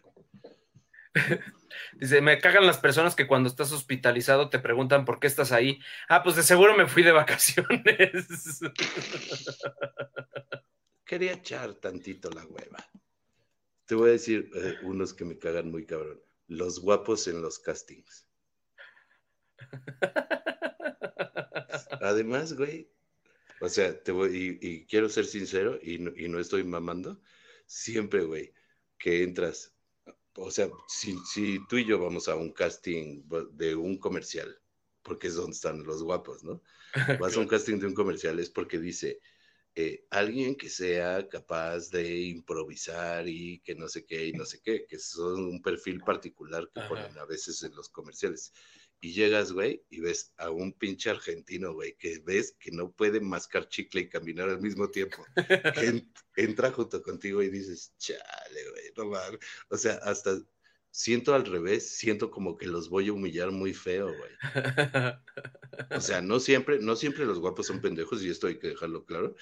[1.94, 5.80] Dice, me cagan las personas que cuando estás hospitalizado te preguntan por qué estás ahí.
[6.08, 7.80] Ah, pues de seguro me fui de vacaciones.
[11.04, 12.84] Quería echar tantito la hueva.
[13.86, 16.20] Te voy a decir eh, unos que me cagan muy cabrón.
[16.48, 18.26] Los guapos en los castings.
[22.00, 22.90] Además, güey,
[23.60, 27.20] o sea, te voy, y, quiero ser sincero y no, estoy mamando,
[27.66, 28.52] siempre, güey,
[28.98, 29.75] que entras,
[30.36, 31.16] o sea, si,
[31.68, 33.22] tú y yo vamos a un casting
[33.52, 34.56] de un comercial,
[35.02, 36.62] porque es donde están los guapos, ¿no?
[37.20, 39.20] Vas a un casting de un comercial, es porque dice,
[39.74, 44.60] eh, alguien que sea capaz de improvisar y que no sé qué y no sé
[44.62, 46.88] qué, que son un perfil particular que Ajá.
[46.88, 48.52] ponen a veces en los comerciales.
[49.06, 53.20] Y llegas, güey, y ves a un pinche argentino, güey, que ves que no puede
[53.20, 55.24] mascar chicle y caminar al mismo tiempo.
[56.34, 59.38] Entra junto contigo y dices, chale, güey, no mames.
[59.68, 60.42] O sea, hasta
[60.90, 64.32] siento al revés, siento como que los voy a humillar muy feo, güey.
[65.92, 69.04] O sea, no siempre, no siempre los guapos son pendejos, y esto hay que dejarlo
[69.04, 69.36] claro,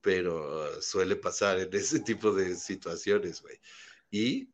[0.00, 3.60] pero suele pasar en ese tipo de situaciones, güey.
[4.10, 4.48] Y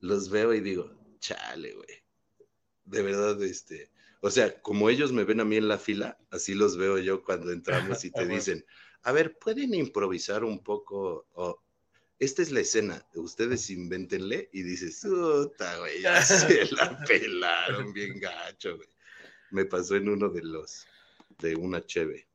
[0.00, 2.05] los veo y digo, chale, güey.
[2.86, 3.90] De verdad, este,
[4.20, 7.22] o sea, como ellos me ven a mí en la fila, así los veo yo
[7.22, 8.64] cuando entramos y te dicen,
[9.02, 11.26] a ver, ¿pueden improvisar un poco?
[11.34, 11.62] O,
[12.18, 18.18] esta es la escena, ustedes invéntenle y dices, puta, güey, ya se la pelaron bien
[18.18, 18.88] gacho, güey.
[19.50, 20.86] Me pasó en uno de los,
[21.38, 22.26] de una cheve.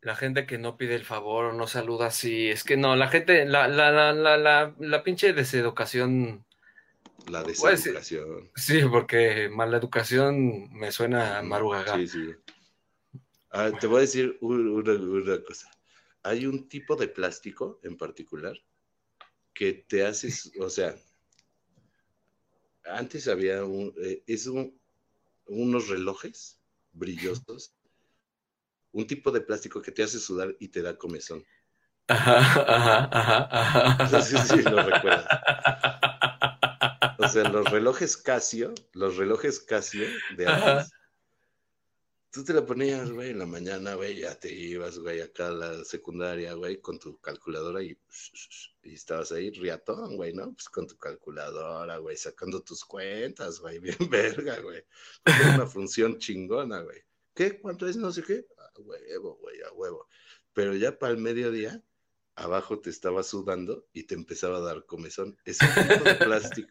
[0.00, 3.08] La gente que no pide el favor o no saluda así, es que no, la
[3.08, 6.44] gente, la, la, la, la, la, la pinche deseducación,
[7.26, 8.50] La Pues, deseducación.
[8.54, 11.94] sí, porque mala educación me suena a marugaga.
[11.96, 12.30] Sí, sí.
[13.50, 15.70] Ah, te voy a decir un- una, una cosa.
[16.22, 18.54] Hay un tipo de plástico en particular
[19.54, 20.94] que te haces, o sea,
[22.84, 24.78] antes había un, eh, es un-
[25.46, 26.60] unos relojes
[26.92, 27.72] brillosos,
[28.92, 31.44] un tipo de plástico que te hace sudar y te da comezón.
[32.08, 34.08] Ajá, ajá, ajá, ajá.
[34.10, 35.26] No sé si lo recuerdas.
[37.26, 40.92] O sea, los relojes Casio, los relojes Casio de antes,
[42.36, 45.52] tú te la ponías, güey, en la mañana, güey, ya te ibas, güey, acá a
[45.52, 47.98] la secundaria, güey, con tu calculadora y,
[48.82, 50.52] y estabas ahí riatón, güey, ¿no?
[50.52, 54.84] Pues con tu calculadora, güey, sacando tus cuentas, güey, bien verga, güey.
[55.24, 57.00] Era una función chingona, güey.
[57.34, 57.58] ¿Qué?
[57.58, 57.96] ¿Cuánto es?
[57.96, 58.46] No sé qué.
[58.58, 60.06] A huevo, güey, a huevo.
[60.52, 61.82] Pero ya para el mediodía,
[62.36, 65.36] abajo te estaba sudando y te empezaba a dar comezón.
[65.44, 66.68] Es un tipo de plástico,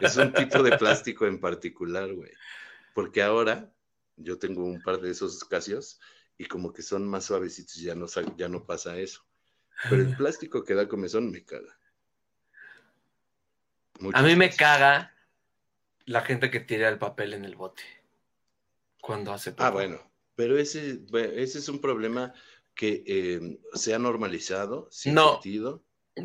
[0.00, 2.30] es un tipo de plástico en particular, güey.
[2.94, 3.72] Porque ahora
[4.16, 6.00] yo tengo un par de esos casios
[6.38, 8.06] y como que son más suavecitos, ya no,
[8.36, 9.24] ya no pasa eso.
[9.90, 11.78] Pero el plástico que da comezón me caga.
[14.12, 15.14] A mí me caga
[16.04, 17.82] la gente que tira el papel en el bote
[19.00, 19.72] cuando hace Ah, popó.
[19.72, 21.02] bueno, pero ese,
[21.34, 22.34] ese es un problema
[22.76, 25.32] que eh, se ha normalizado, sin No.
[25.32, 25.82] sentido.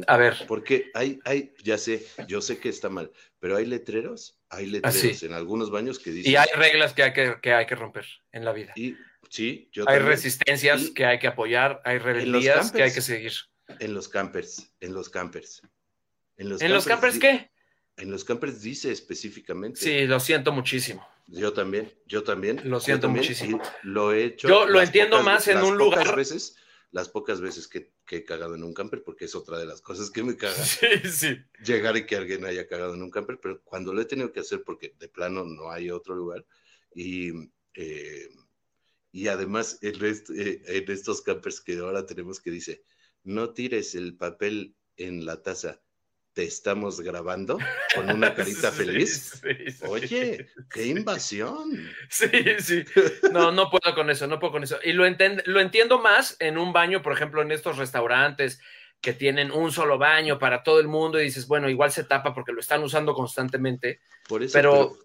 [0.07, 4.40] A ver, Porque hay, hay, ya sé, yo sé que está mal, pero hay letreros,
[4.49, 5.26] hay letreros sí.
[5.26, 6.32] en algunos baños que dicen.
[6.32, 8.72] y hay reglas que hay que, que hay que romper en la vida.
[8.78, 8.95] y-
[9.30, 12.94] sí, yo Hay también, resistencias Y- que hay que apoyar, hay rebeldías que hay campers.
[12.95, 13.34] que seguir.
[13.80, 15.61] En los campers, en los campers.
[16.38, 17.52] En los ¿En los campers qué?
[17.98, 19.80] En los campers dice específicamente.
[19.82, 21.06] Sí, lo siento muchísimo.
[21.31, 22.61] Yo también, yo también.
[22.69, 23.61] Lo siento también, muchísimo.
[23.83, 24.47] Lo he hecho.
[24.47, 26.57] Yo lo entiendo pocas- más en un pocas lugar- veces,
[26.91, 29.81] las pocas veces que, que he cagado en un camper, porque es otra de las
[29.81, 30.53] cosas que me caga.
[30.65, 31.37] Sí, sí.
[31.63, 34.41] llegar y que alguien haya cagado en un camper, pero cuando lo he tenido que
[34.41, 36.45] hacer porque de plano no hay otro lugar
[36.93, 37.31] y,
[37.75, 38.27] eh,
[39.13, 42.83] y además en, eh, en estos campers que ahora tenemos que dice,
[43.23, 45.79] no tires el papel en la taza,
[46.33, 47.57] te estamos grabando
[47.95, 49.41] con una carita feliz.
[49.41, 49.83] sí, sí.
[49.87, 51.89] Oye, qué invasión.
[52.09, 52.27] Sí,
[52.59, 52.83] sí.
[53.31, 54.77] No, no puedo con eso, no puedo con eso.
[54.83, 58.59] Y lo, enten- lo entiendo más en un baño, por ejemplo, en estos restaurantes
[59.01, 62.33] que tienen un solo baño para todo el mundo y dices, bueno, igual se tapa
[62.33, 63.99] porque lo están usando constantemente.
[64.29, 64.97] Por eso, Pero-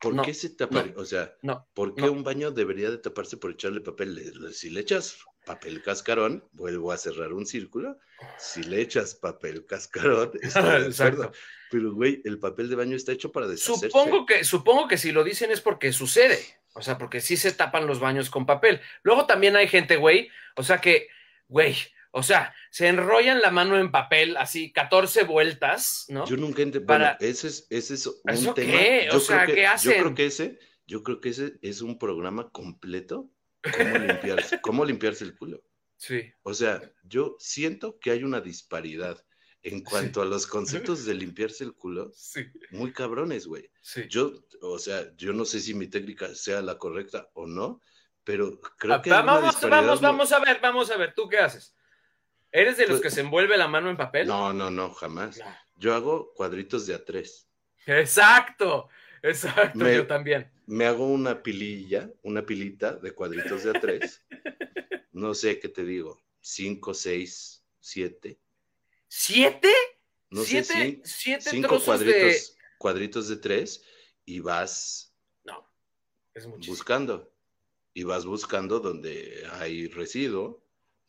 [0.00, 0.54] ¿por no, qué se?
[0.96, 2.12] O sea, No, ¿por qué no.
[2.12, 4.52] un baño debería de taparse por echarle papel?
[4.52, 7.98] Si le echas papel cascarón, vuelvo a cerrar un círculo.
[8.38, 11.30] Si le echas papel cascarón, estoy de.
[11.70, 13.90] Pero, güey, el papel de baño está hecho para deshacerse.
[13.90, 16.38] Supongo que, supongo que si lo dicen es porque sucede.
[16.74, 18.80] O sea, porque sí se tapan los baños con papel.
[19.02, 21.08] Luego también hay gente, güey, o sea que,
[21.48, 21.76] güey,
[22.10, 26.26] o sea, se enrollan la mano en papel así 14 vueltas, ¿no?
[26.26, 26.86] Yo nunca entendí.
[26.86, 28.72] Para- Bueno, ese es, ese es un ¿Eso tema.
[28.72, 29.08] qué?
[29.10, 29.92] O Yo sea, creo que, ¿qué Yo hacen?
[30.02, 33.30] creo que ese, yo creo que ese es un programa completo.
[33.76, 35.62] Cómo limpiarse, cómo limpiarse el culo.
[35.96, 36.32] Sí.
[36.42, 39.24] O sea, yo siento que hay una disparidad
[39.64, 40.46] en cuanto a los
[40.94, 43.68] conceptos de limpiarse el culo, Sí, muy cabrones, güey.
[43.82, 44.04] sí.
[44.08, 44.32] Yo,
[44.62, 47.80] o sea, yo no sé si mi técnica sea la correcta o no,
[48.22, 49.62] pero creo Ah, que vamos, vamos,
[50.00, 51.74] muy- vamos a ver, vamos a ver, ¿tú qué haces?
[52.52, 54.26] ¿Eres de los Pues- que se envuelve la mano en papel?
[54.26, 55.40] No, no, no, jamás.
[55.76, 57.46] Yo hago cuadritos de a tres.
[57.86, 58.88] Exacto,
[59.22, 60.50] exacto, Me- yo también.
[60.66, 64.24] Me hago una pililla, una pilita de cuadritos de a tres.
[65.12, 68.38] No sé qué te digo, cinco, seis, siete.
[69.08, 69.72] ¿Siete?
[70.30, 73.82] No sé, ¿Siete, cin- siete cinco trozos cuadritos, cuadritos de tres
[74.24, 75.12] y vas
[75.42, 75.50] de...
[75.52, 75.68] No,
[76.34, 77.32] es buscando.
[77.94, 80.62] Y vas buscando donde hay residuo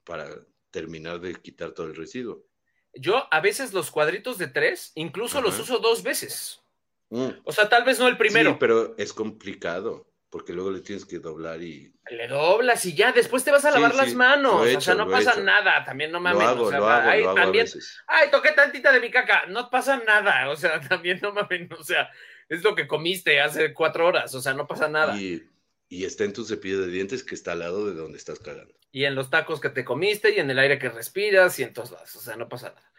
[0.06, 0.28] para
[0.72, 2.46] terminar de quitar todo el residuo.
[2.94, 6.62] Yo a veces los cuadritos de tres, incluso los uso dos veces.
[7.10, 7.30] Mm.
[7.44, 8.52] O sea, tal vez no el primero.
[8.52, 13.12] Sí, pero es complicado, porque luego le tienes que doblar y Le doblas y ya,
[13.12, 14.76] después te vas a lavar sí, las manos.
[14.76, 15.84] o sea, no he pasa nada.
[15.84, 16.42] También no mames.
[16.42, 18.02] lo hago, o sea, lo hago, ay, lo hago también, a veces.
[18.08, 19.46] Ay, toqué tantita de mi caca.
[19.48, 20.50] No pasa nada.
[20.50, 21.72] O sea, también no mames.
[21.72, 22.10] O sea,
[22.48, 24.34] es lo que comiste hace cuatro horas.
[24.36, 25.20] O sea, no pasa nada.
[25.20, 25.44] Y,
[25.90, 28.40] Y, y está en tu cepillo de dientes que está al lado de donde estás
[28.40, 28.74] cagando.
[28.94, 31.92] en los tacos que te comiste y en el aire que respiras y en todos
[31.92, 32.16] lados.
[32.16, 32.92] O sea, no pasa nada.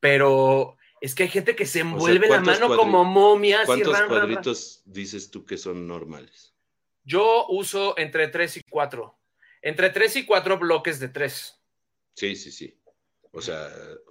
[0.00, 3.62] Pero es que hay gente que se envuelve la ¿cuántos mano como momia.
[3.66, 4.42] así, ¿Cuántos ran, ran, ran.
[4.42, 6.54] cuadritos dices tú que son normales?
[7.04, 9.18] Yo uso entre tres y cuatro.
[9.62, 11.60] Entre tres y cuatro bloques de tres.
[12.14, 12.80] Sí, sí, sí.
[13.32, 13.68] O sea,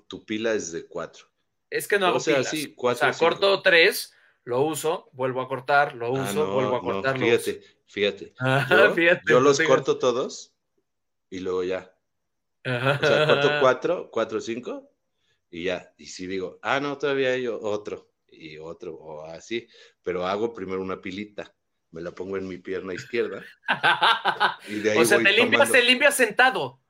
[0.07, 1.25] tu pila es de cuatro.
[1.69, 2.49] Es que no hago O sea, pilas.
[2.49, 3.39] sí, cuatro, o sea, cinco.
[3.39, 4.13] corto tres,
[4.43, 7.59] lo uso, vuelvo a cortar, lo uso, Ah, no, vuelvo a no, cortar, lo fíjate,
[7.59, 7.78] uso.
[7.89, 8.33] Fíjate.
[8.39, 10.53] Ajá, Yo, fíjate, yo los corto todos
[11.29, 11.93] y luego ya.
[12.63, 12.99] Ajá.
[13.01, 14.89] O sea, corto cuatro, cuatro, cinco
[15.49, 15.93] y ya.
[15.97, 19.67] Y si digo, ah, no, todavía hay otro y otro o así,
[20.03, 21.53] pero hago primero una pilita,
[21.91, 23.43] me la pongo en mi pierna izquierda
[24.67, 26.81] y de ahí o sea, voy te limpias, te limpias sentado.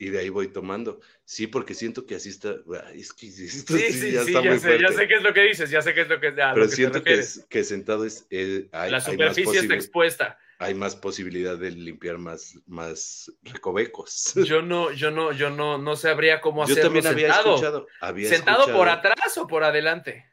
[0.00, 1.00] Y de ahí voy tomando.
[1.24, 2.54] Sí, porque siento que así está.
[2.86, 5.08] Ay, Es que esto Sí, sí, sí, ya sí, está ya muy sé, ya sé
[5.08, 6.76] qué es lo que dices, ya sé qué es lo que, Pero lo que te
[6.76, 10.38] siento que, es- que sentado es, eh, hay, La hay superficie está expuesta.
[10.60, 14.34] hay más posibilidad de limpiar más, más recovecos.
[14.46, 17.54] Yo no, yo no, yo no, no sabría cómo Yo hacerlo también había sentado.
[17.56, 17.86] escuchado.
[18.00, 20.30] Había ¿Sentado escuchado- por atrás o por adelante?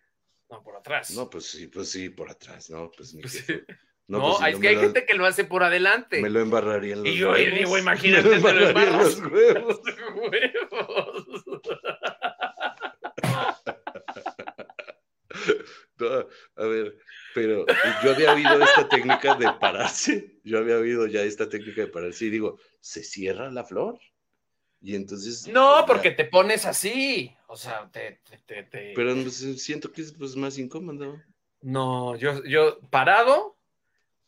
[0.47, 1.09] No, por atrás.
[1.11, 2.91] No, pues sí, pues sí, por atrás, ¿no?
[2.95, 3.65] Pues ni Pues que-.
[4.07, 6.21] No, No, pues es no que hay lo- gente que lo hace por adelante.
[6.21, 7.57] Me lo embarraría en los Y yo huevos.
[7.57, 9.17] digo, imagínate, Me lo en embarras.
[9.19, 9.81] los huevos.
[15.97, 16.07] No,
[16.57, 16.97] a ver,
[17.33, 17.65] pero
[18.03, 20.39] yo había oído esta técnica de pararse.
[20.43, 23.97] Yo había oído ya esta técnica de pararse y digo, ¿se cierra la flor?
[24.81, 25.47] Y entonces.
[25.47, 27.33] No, ya- porque te pones así.
[27.47, 28.19] O sea, te.
[28.29, 31.21] te- te- te- Pero pues, siento que es pues, más incómodo.
[31.61, 33.54] No, yo, yo parado,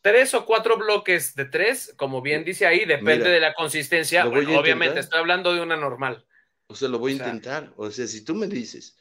[0.00, 4.24] tres o cuatro bloques de tres, como bien dice ahí, depende Mira, de la consistencia.
[4.24, 6.24] Bueno, obviamente, estoy hablando de una normal.
[6.68, 7.72] O sea, lo voy a O sea- intentar.
[7.76, 8.96] O sea, si tú me dices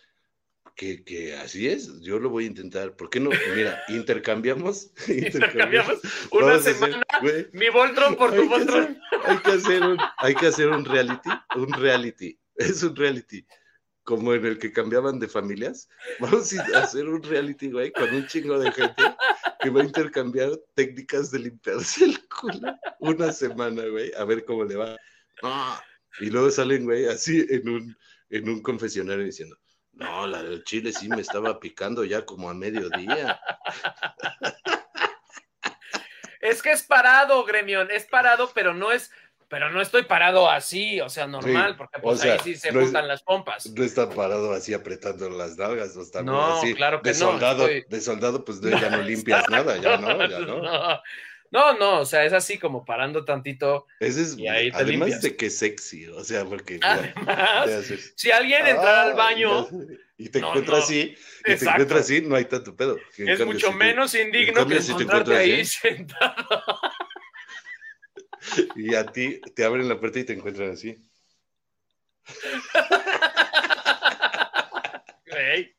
[0.75, 2.95] que, que así es, yo lo voy a intentar.
[2.95, 3.29] ¿Por qué no?
[3.55, 4.91] Mira, intercambiamos.
[5.07, 5.99] Intercambiamos
[6.31, 7.03] una Vamos hacer- semana.
[7.21, 8.83] güey, Mi Voltron por tu hay, que Voltron.
[8.83, 8.97] hacer,
[9.27, 11.29] hay que hacer un, hay que hacer un reality.
[11.55, 12.39] Un reality.
[12.55, 13.45] Es un reality.
[14.07, 15.89] Como en el que cambiaban de familias.
[16.21, 19.03] Vamos a hacer un reality, güey, con un chingo de gente
[19.59, 24.63] que va a intercambiar técnicas de limpiarse el culo una semana, güey, a ver cómo
[24.63, 24.95] le va.
[26.21, 27.97] Y luego salen, güey, así en un,
[28.29, 29.57] en un confesionario diciendo,
[29.91, 33.41] no, la del chile sí me estaba picando ya como a mediodía.
[36.39, 39.11] Es que es parado, Gremión, es parado, pero no es,
[39.49, 42.55] pero no estoy parado así, o sea, normal, Sí, porque o pues sea, ahí sí
[42.55, 43.65] se no es- juntan las pompas.
[43.71, 46.73] No está parado así apretando las nalgas, no está No, así.
[46.73, 49.97] claro que de no, soldado, estoy- de soldado, pues no, ya no limpias nada, ya
[49.97, 50.61] no, ya no.
[50.61, 51.01] no.
[51.49, 53.87] No, no, o sea, es así como parando tantito.
[54.01, 55.21] Ese es, Y ahí te además limpias.
[55.21, 59.65] de que sexy, o sea, porque te Además, haces- si alguien entrara al Ah,
[60.17, 60.83] y te No, encuentras no.
[60.83, 60.99] así,
[61.39, 61.69] y te Exacto.
[61.83, 62.97] encuentras así, no hay tanto pedo.
[62.97, 66.79] Es cambio, mucho si te- menos indigno que encontrarte ahí así- sentado.
[68.75, 70.97] Y a ti te abren la puerta y te encuentran así.
[75.29, 75.77] Güey,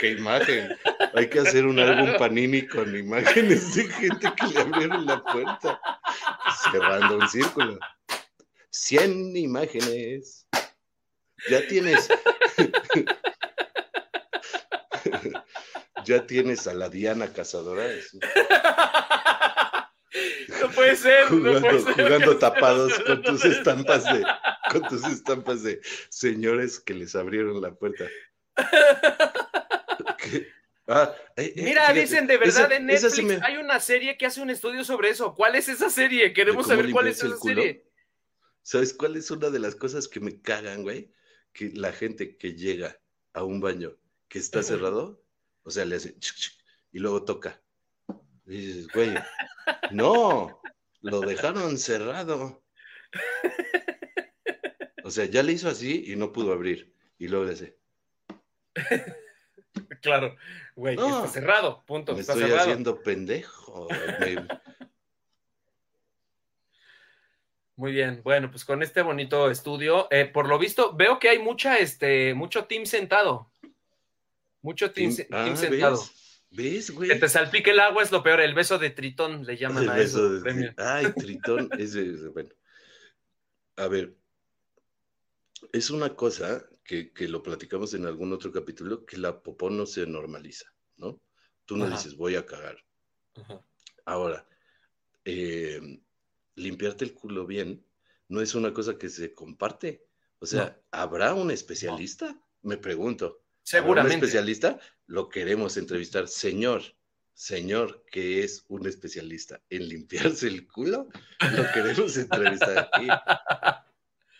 [0.00, 0.76] ¡Qué imagen!
[1.14, 5.80] Hay que hacer un álbum Panini con imágenes de gente que le abrieron la puerta,
[6.72, 7.78] cerrando un círculo.
[8.70, 10.46] 100 imágenes.
[11.48, 12.08] Ya tienes.
[16.04, 17.84] ya tienes a la Diana cazadora.
[20.60, 21.92] No puede ser, no Jugando, puede ser.
[21.94, 24.24] jugando tapados con tus estampas de
[24.70, 28.06] con tus estampas de señores que les abrieron la puerta.
[30.18, 30.48] ¿Qué?
[30.86, 33.80] Ah, eh, eh, Mira, fíjate, dicen de verdad esa- en Netflix sí me- hay una
[33.80, 35.34] serie que hace un estudio sobre eso.
[35.34, 36.32] ¿Cuál es esa serie?
[36.34, 37.86] Queremos saber cuál es esa serie.
[38.62, 41.10] ¿Sabes cuál es una de las cosas que me cagan, güey?
[41.52, 42.98] Que la gente que llega
[43.32, 43.96] a un baño
[44.28, 45.22] que está cerrado,
[45.62, 46.16] o sea, le hace
[46.92, 47.60] y luego toca.
[48.46, 49.14] Y dices, güey,
[49.90, 50.60] no,
[51.00, 52.62] lo dejaron cerrado.
[55.02, 56.92] O sea, ya le hizo así y no pudo abrir.
[57.18, 57.78] Y luego le hace,
[60.02, 60.36] Claro,
[60.76, 61.08] güey, No.
[61.24, 62.68] está cerrado, punto, me está estoy cerrado.
[62.68, 63.88] haciendo pendejo.
[64.20, 64.46] Me-
[67.76, 71.38] Muy bien, bueno, pues con este bonito estudio, eh, por lo visto, veo que hay
[71.40, 73.50] mucha, este, mucho team sentado.
[74.62, 75.96] Mucho team, team ah, sentado.
[75.98, 76.23] ¿ves?
[76.56, 77.08] ¿Ves, güey?
[77.10, 79.88] Que te salpique el agua es lo peor, el beso de tritón le llaman El
[79.90, 80.44] a beso eso.
[80.44, 80.74] de-.
[80.76, 82.50] Ay, Tritón, ese, ese, bueno.
[83.76, 84.16] a ver,
[85.72, 89.84] es una cosa que, que lo platicamos en algún otro capítulo, que la popó no
[89.86, 90.66] se normaliza,
[90.96, 91.20] ¿no?
[91.64, 91.96] Tú no Ajá.
[91.96, 92.76] dices, voy a cagar.
[94.04, 94.46] Ahora,
[95.24, 95.80] eh,
[96.54, 97.84] limpiarte el culo bien
[98.28, 100.06] no es una cosa que se comparte.
[100.38, 102.38] O sea, ¿habrá un especialista?
[102.62, 103.43] Me pregunto.
[103.66, 104.14] ¿Habrá un Seguramente.
[104.26, 104.78] especialista?
[105.06, 106.28] Lo queremos entrevistar.
[106.28, 106.82] Señor,
[107.32, 111.08] señor, que es un especialista en limpiarse el culo,
[111.40, 113.08] lo queremos entrevistar aquí.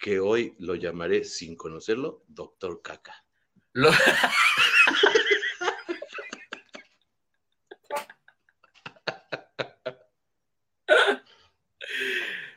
[0.00, 3.24] Que hoy lo llamaré, sin conocerlo, doctor Caca.
[3.72, 3.90] Lo-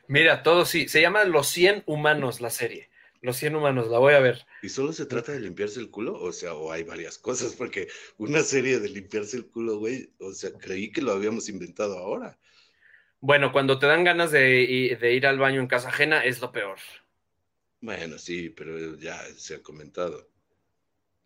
[0.06, 0.88] Mira, todo sí.
[0.88, 2.90] Se llama Los 100 Humanos la serie.
[3.20, 4.46] Los 100 Humanos, la voy a ver.
[4.62, 6.14] ¿Y solo se trata de limpiarse el culo?
[6.20, 10.32] O sea, o hay varias cosas, porque una serie de limpiarse el culo, güey, o
[10.32, 12.38] sea, creí que lo habíamos inventado ahora.
[13.20, 16.78] Bueno, cuando te dan ganas de, ir al baño en casa ajena, es lo peor.
[17.80, 20.28] Bueno, sí, pero ya se ha comentado.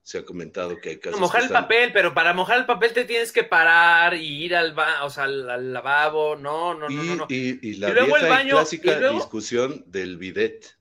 [0.04, 2.66] Se ha comentado que hay casos mojar que el están- papel, pero para mojar el
[2.66, 6.34] papel te tienes que parar y ir al, ba- o sea, al, al lavabo.
[6.36, 7.14] No, no, y, no, no.
[7.16, 7.26] no.
[7.28, 10.76] y- y la Y luego vieja y baño, clásica y luego- discusión del bidet.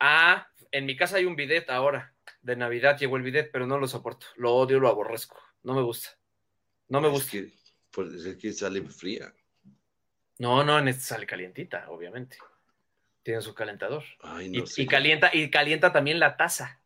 [0.00, 2.14] Ah, en mi casa hay un bidet ahora.
[2.42, 4.26] De Navidad llegó el bidet, pero no lo soporto.
[4.36, 5.38] Lo odio, lo aborrezco.
[5.62, 6.08] No me gusta.
[6.88, 7.30] No me Es gusta.
[7.32, 7.52] que,
[7.90, 9.32] pues, es que sale fría.
[10.38, 12.38] No, no, en este sale calientita, obviamente.
[13.22, 14.02] Tiene su calentador.
[14.22, 14.82] Ay, Y, no sé.
[14.82, 16.80] y calienta, y calienta también la taza.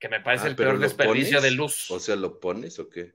[0.00, 1.42] Que me parece Ah, el peor ¿lo desperdicio pones?
[1.50, 1.90] de luz.
[1.92, 3.14] O sea, ¿lo pones o qué?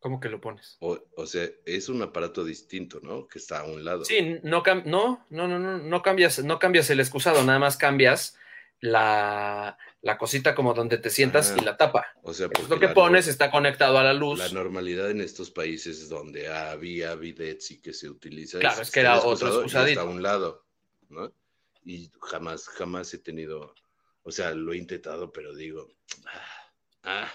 [0.00, 0.78] ¿Cómo que lo pones?
[0.80, 3.28] O, o sea, es un aparato distinto, ¿no?
[3.28, 4.04] Que está a un lado.
[4.04, 8.36] Sí, no, no, no, no, no, no cambias, no cambias el excusado, nada más cambias
[8.80, 12.06] la, la cosita como donde te sientas Ah, y la tapa.
[12.22, 14.38] O sea, porque lo que pones está conectado a la luz.
[14.38, 18.58] La normalidad en estos países donde había bidets y que se utiliza.
[18.58, 20.00] Claro, es que era otro excusadito.
[20.00, 20.64] Está a un lado,
[21.10, 21.32] ¿no?
[21.84, 23.74] Y jamás, jamás he tenido,
[24.22, 25.88] o sea, lo he intentado, pero digo,
[26.26, 26.72] ah,
[27.04, 27.32] ah,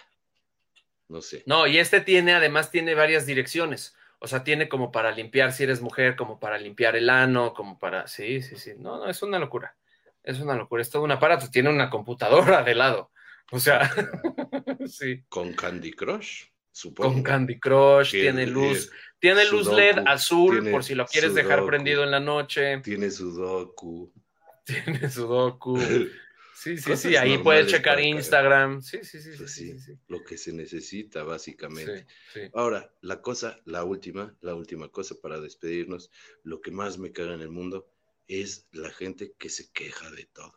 [1.08, 1.44] no sé.
[1.46, 3.96] No, y este tiene, además, tiene varias direcciones.
[4.20, 7.78] O sea, tiene como para limpiar si eres mujer, como para limpiar el ano, como
[7.78, 8.08] para.
[8.08, 8.74] Sí, sí, sí.
[8.78, 9.76] No, no, es una locura.
[10.24, 10.82] Es una locura.
[10.82, 11.50] Es todo un aparato.
[11.52, 13.12] Tiene una computadora de lado.
[13.52, 13.92] O sea,
[14.88, 15.24] sí.
[15.30, 17.14] Con Candy Crush, supongo.
[17.14, 22.04] Con Candy Crush, tiene luz, tiene luz LED azul por si lo quieres dejar prendido
[22.04, 22.80] en la noche.
[22.80, 24.12] Tiene Sudoku.
[24.66, 25.78] Tiene Sudoku.
[26.56, 27.16] Sí, sí, sí.
[27.18, 28.00] Ahí puedes checar.
[28.00, 28.82] Instagram.
[28.82, 32.08] Sí, sí, sí, Pues sí, sí, sí, lo que se necesita básicamente.
[32.54, 36.12] Ahora, la cosa, la última, la última cosa para despedirnos,
[36.44, 37.92] lo que más me caga en el mundo
[38.28, 40.54] es la gente que se queja de todo,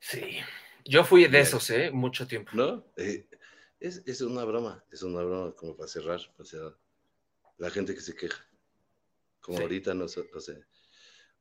[0.00, 0.38] Sí.
[0.84, 1.90] Yo fui de esos, ¿eh?
[1.90, 2.50] Mucho tiempo.
[2.54, 2.84] ¿no?
[2.96, 3.26] Eh,
[3.80, 6.60] es, es una broma, es una broma como para cerrar, o sea,
[7.58, 8.44] la gente que se queja,
[9.40, 10.56] como ahorita no, sé- o sea,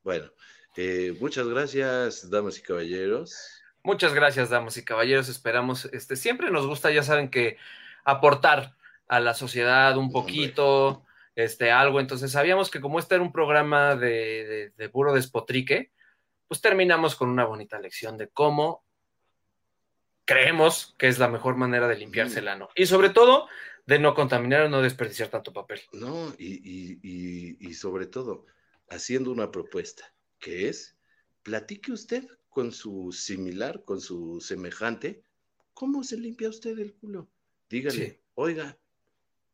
[0.03, 0.31] bueno,
[0.77, 3.35] eh, muchas gracias, damas y caballeros.
[3.83, 5.27] Muchas gracias, damas y caballeros.
[5.29, 7.57] Esperamos, este, siempre nos gusta, ya saben que
[8.03, 8.75] aportar
[9.07, 10.13] a la sociedad un Hombre.
[10.21, 11.05] poquito,
[11.35, 11.99] este, algo.
[11.99, 14.07] Entonces, sabíamos que como este era un programa de,
[14.45, 15.91] de, de puro despotrique,
[16.47, 18.83] pues terminamos con una bonita lección de cómo
[20.25, 22.69] creemos que es la mejor manera de limpiarse el ano.
[22.75, 23.47] Y sobre todo,
[23.85, 25.81] de no contaminar o no desperdiciar tanto papel.
[25.93, 28.45] No, y, y- y- y sobre todo,
[28.89, 30.95] haciendo una propuesta, que es,
[31.43, 35.21] platique usted con su similar, con su semejante,
[35.73, 37.27] ¿cómo se limpia usted el culo?
[37.69, 38.19] Dígale, Sí.
[38.35, 38.77] oiga,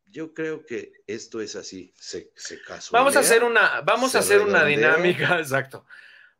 [0.06, 3.02] yo creo que esto es así, se, se casualea.
[3.02, 5.86] Vamos a hacer una, vamos a hacer una dinámica, exacto.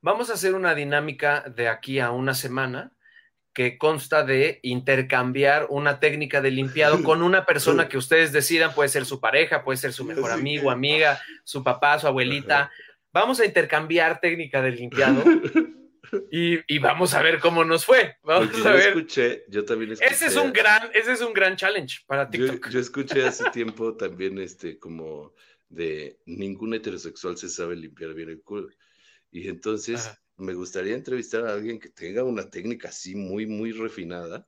[0.02, 2.92] Vamos a hacer una dinámica de aquí a una semana
[3.54, 8.90] que consta de intercambiar una técnica de limpiado con una persona que ustedes decidan, puede
[8.90, 12.72] ser su pareja, puede ser su mejor amigo, amiga, su papá, su abuelita.
[13.14, 15.24] Vamos a intercambiar técnica de limpiado
[16.32, 18.18] y, y vamos a ver cómo nos fue.
[18.24, 18.88] Vamos a yo ver.
[18.90, 20.12] escuché, yo también escuché.
[20.12, 22.70] Ese es un gran, ese es un gran challenge para Yo, TikTok.
[22.72, 25.34] yo escuché hace tiempo también este como
[25.70, 28.70] de ningún heterosexual se sabe limpiar bien el culo.
[29.32, 30.20] Y entonces Ajá.
[30.38, 34.46] me gustaría entrevistar a alguien que tenga una técnica así muy, muy refinada.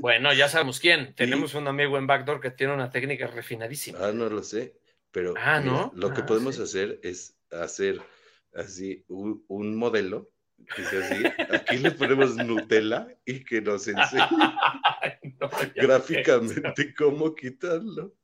[0.00, 1.14] Bueno, ya sabemos quién.
[1.14, 3.98] Tenemos un amigo en Backdoor que tiene una técnica refinadísima.
[4.00, 4.76] Ah, no lo sé.
[5.10, 5.92] Pero Ah, mira, ¿no?
[5.94, 6.62] lo que Ah, podemos sí.
[6.62, 8.00] hacer es hacer
[8.54, 10.30] así un, un modelo
[10.74, 11.24] que sea así.
[11.52, 14.20] Aquí le ponemos Nutella y que nos enseñe
[15.40, 18.14] no, gráficamente cómo quitarlo.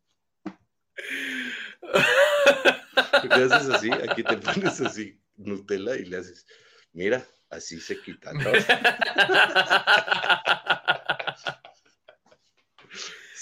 [3.23, 6.47] Le haces así, aquí te pones así Nutella y le haces,
[6.93, 8.33] mira, así se quita.
[8.33, 8.51] ¿no?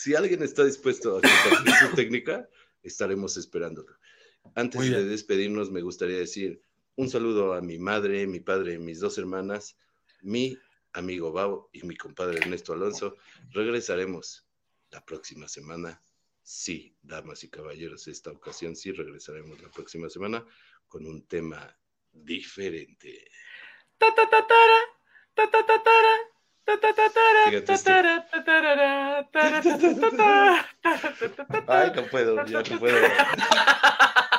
[0.05, 2.47] Si alguien está dispuesto a compartir su técnica,
[2.83, 3.97] estaremos esperándolo.
[4.55, 6.63] Antes de despedirnos, me gustaría decir,
[6.97, 9.77] Un saludo a mi madre, mi padre, mis dos hermanas,
[10.23, 10.57] mi
[10.93, 13.17] amigo Babo y mi compadre Ernesto Alonso.
[13.51, 14.47] Regresaremos
[14.91, 16.01] la próxima semana.
[16.43, 20.47] Sí, damas y caballeros, esta ocasión sí regresaremos la próxima semana
[20.87, 21.77] con un tema
[22.13, 23.29] diferente.
[31.67, 32.97] Ay, no puedo, ya no puedo.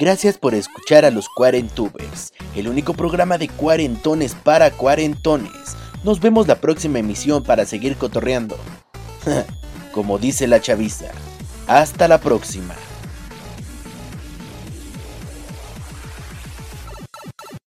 [0.00, 5.76] Gracias por escuchar a los Cuarentubers, el único programa de cuarentones para cuarentones.
[6.04, 8.56] Nos vemos la próxima emisión para seguir cotorreando.
[9.92, 11.06] Como dice la chaviza.
[11.66, 12.76] Hasta la próxima.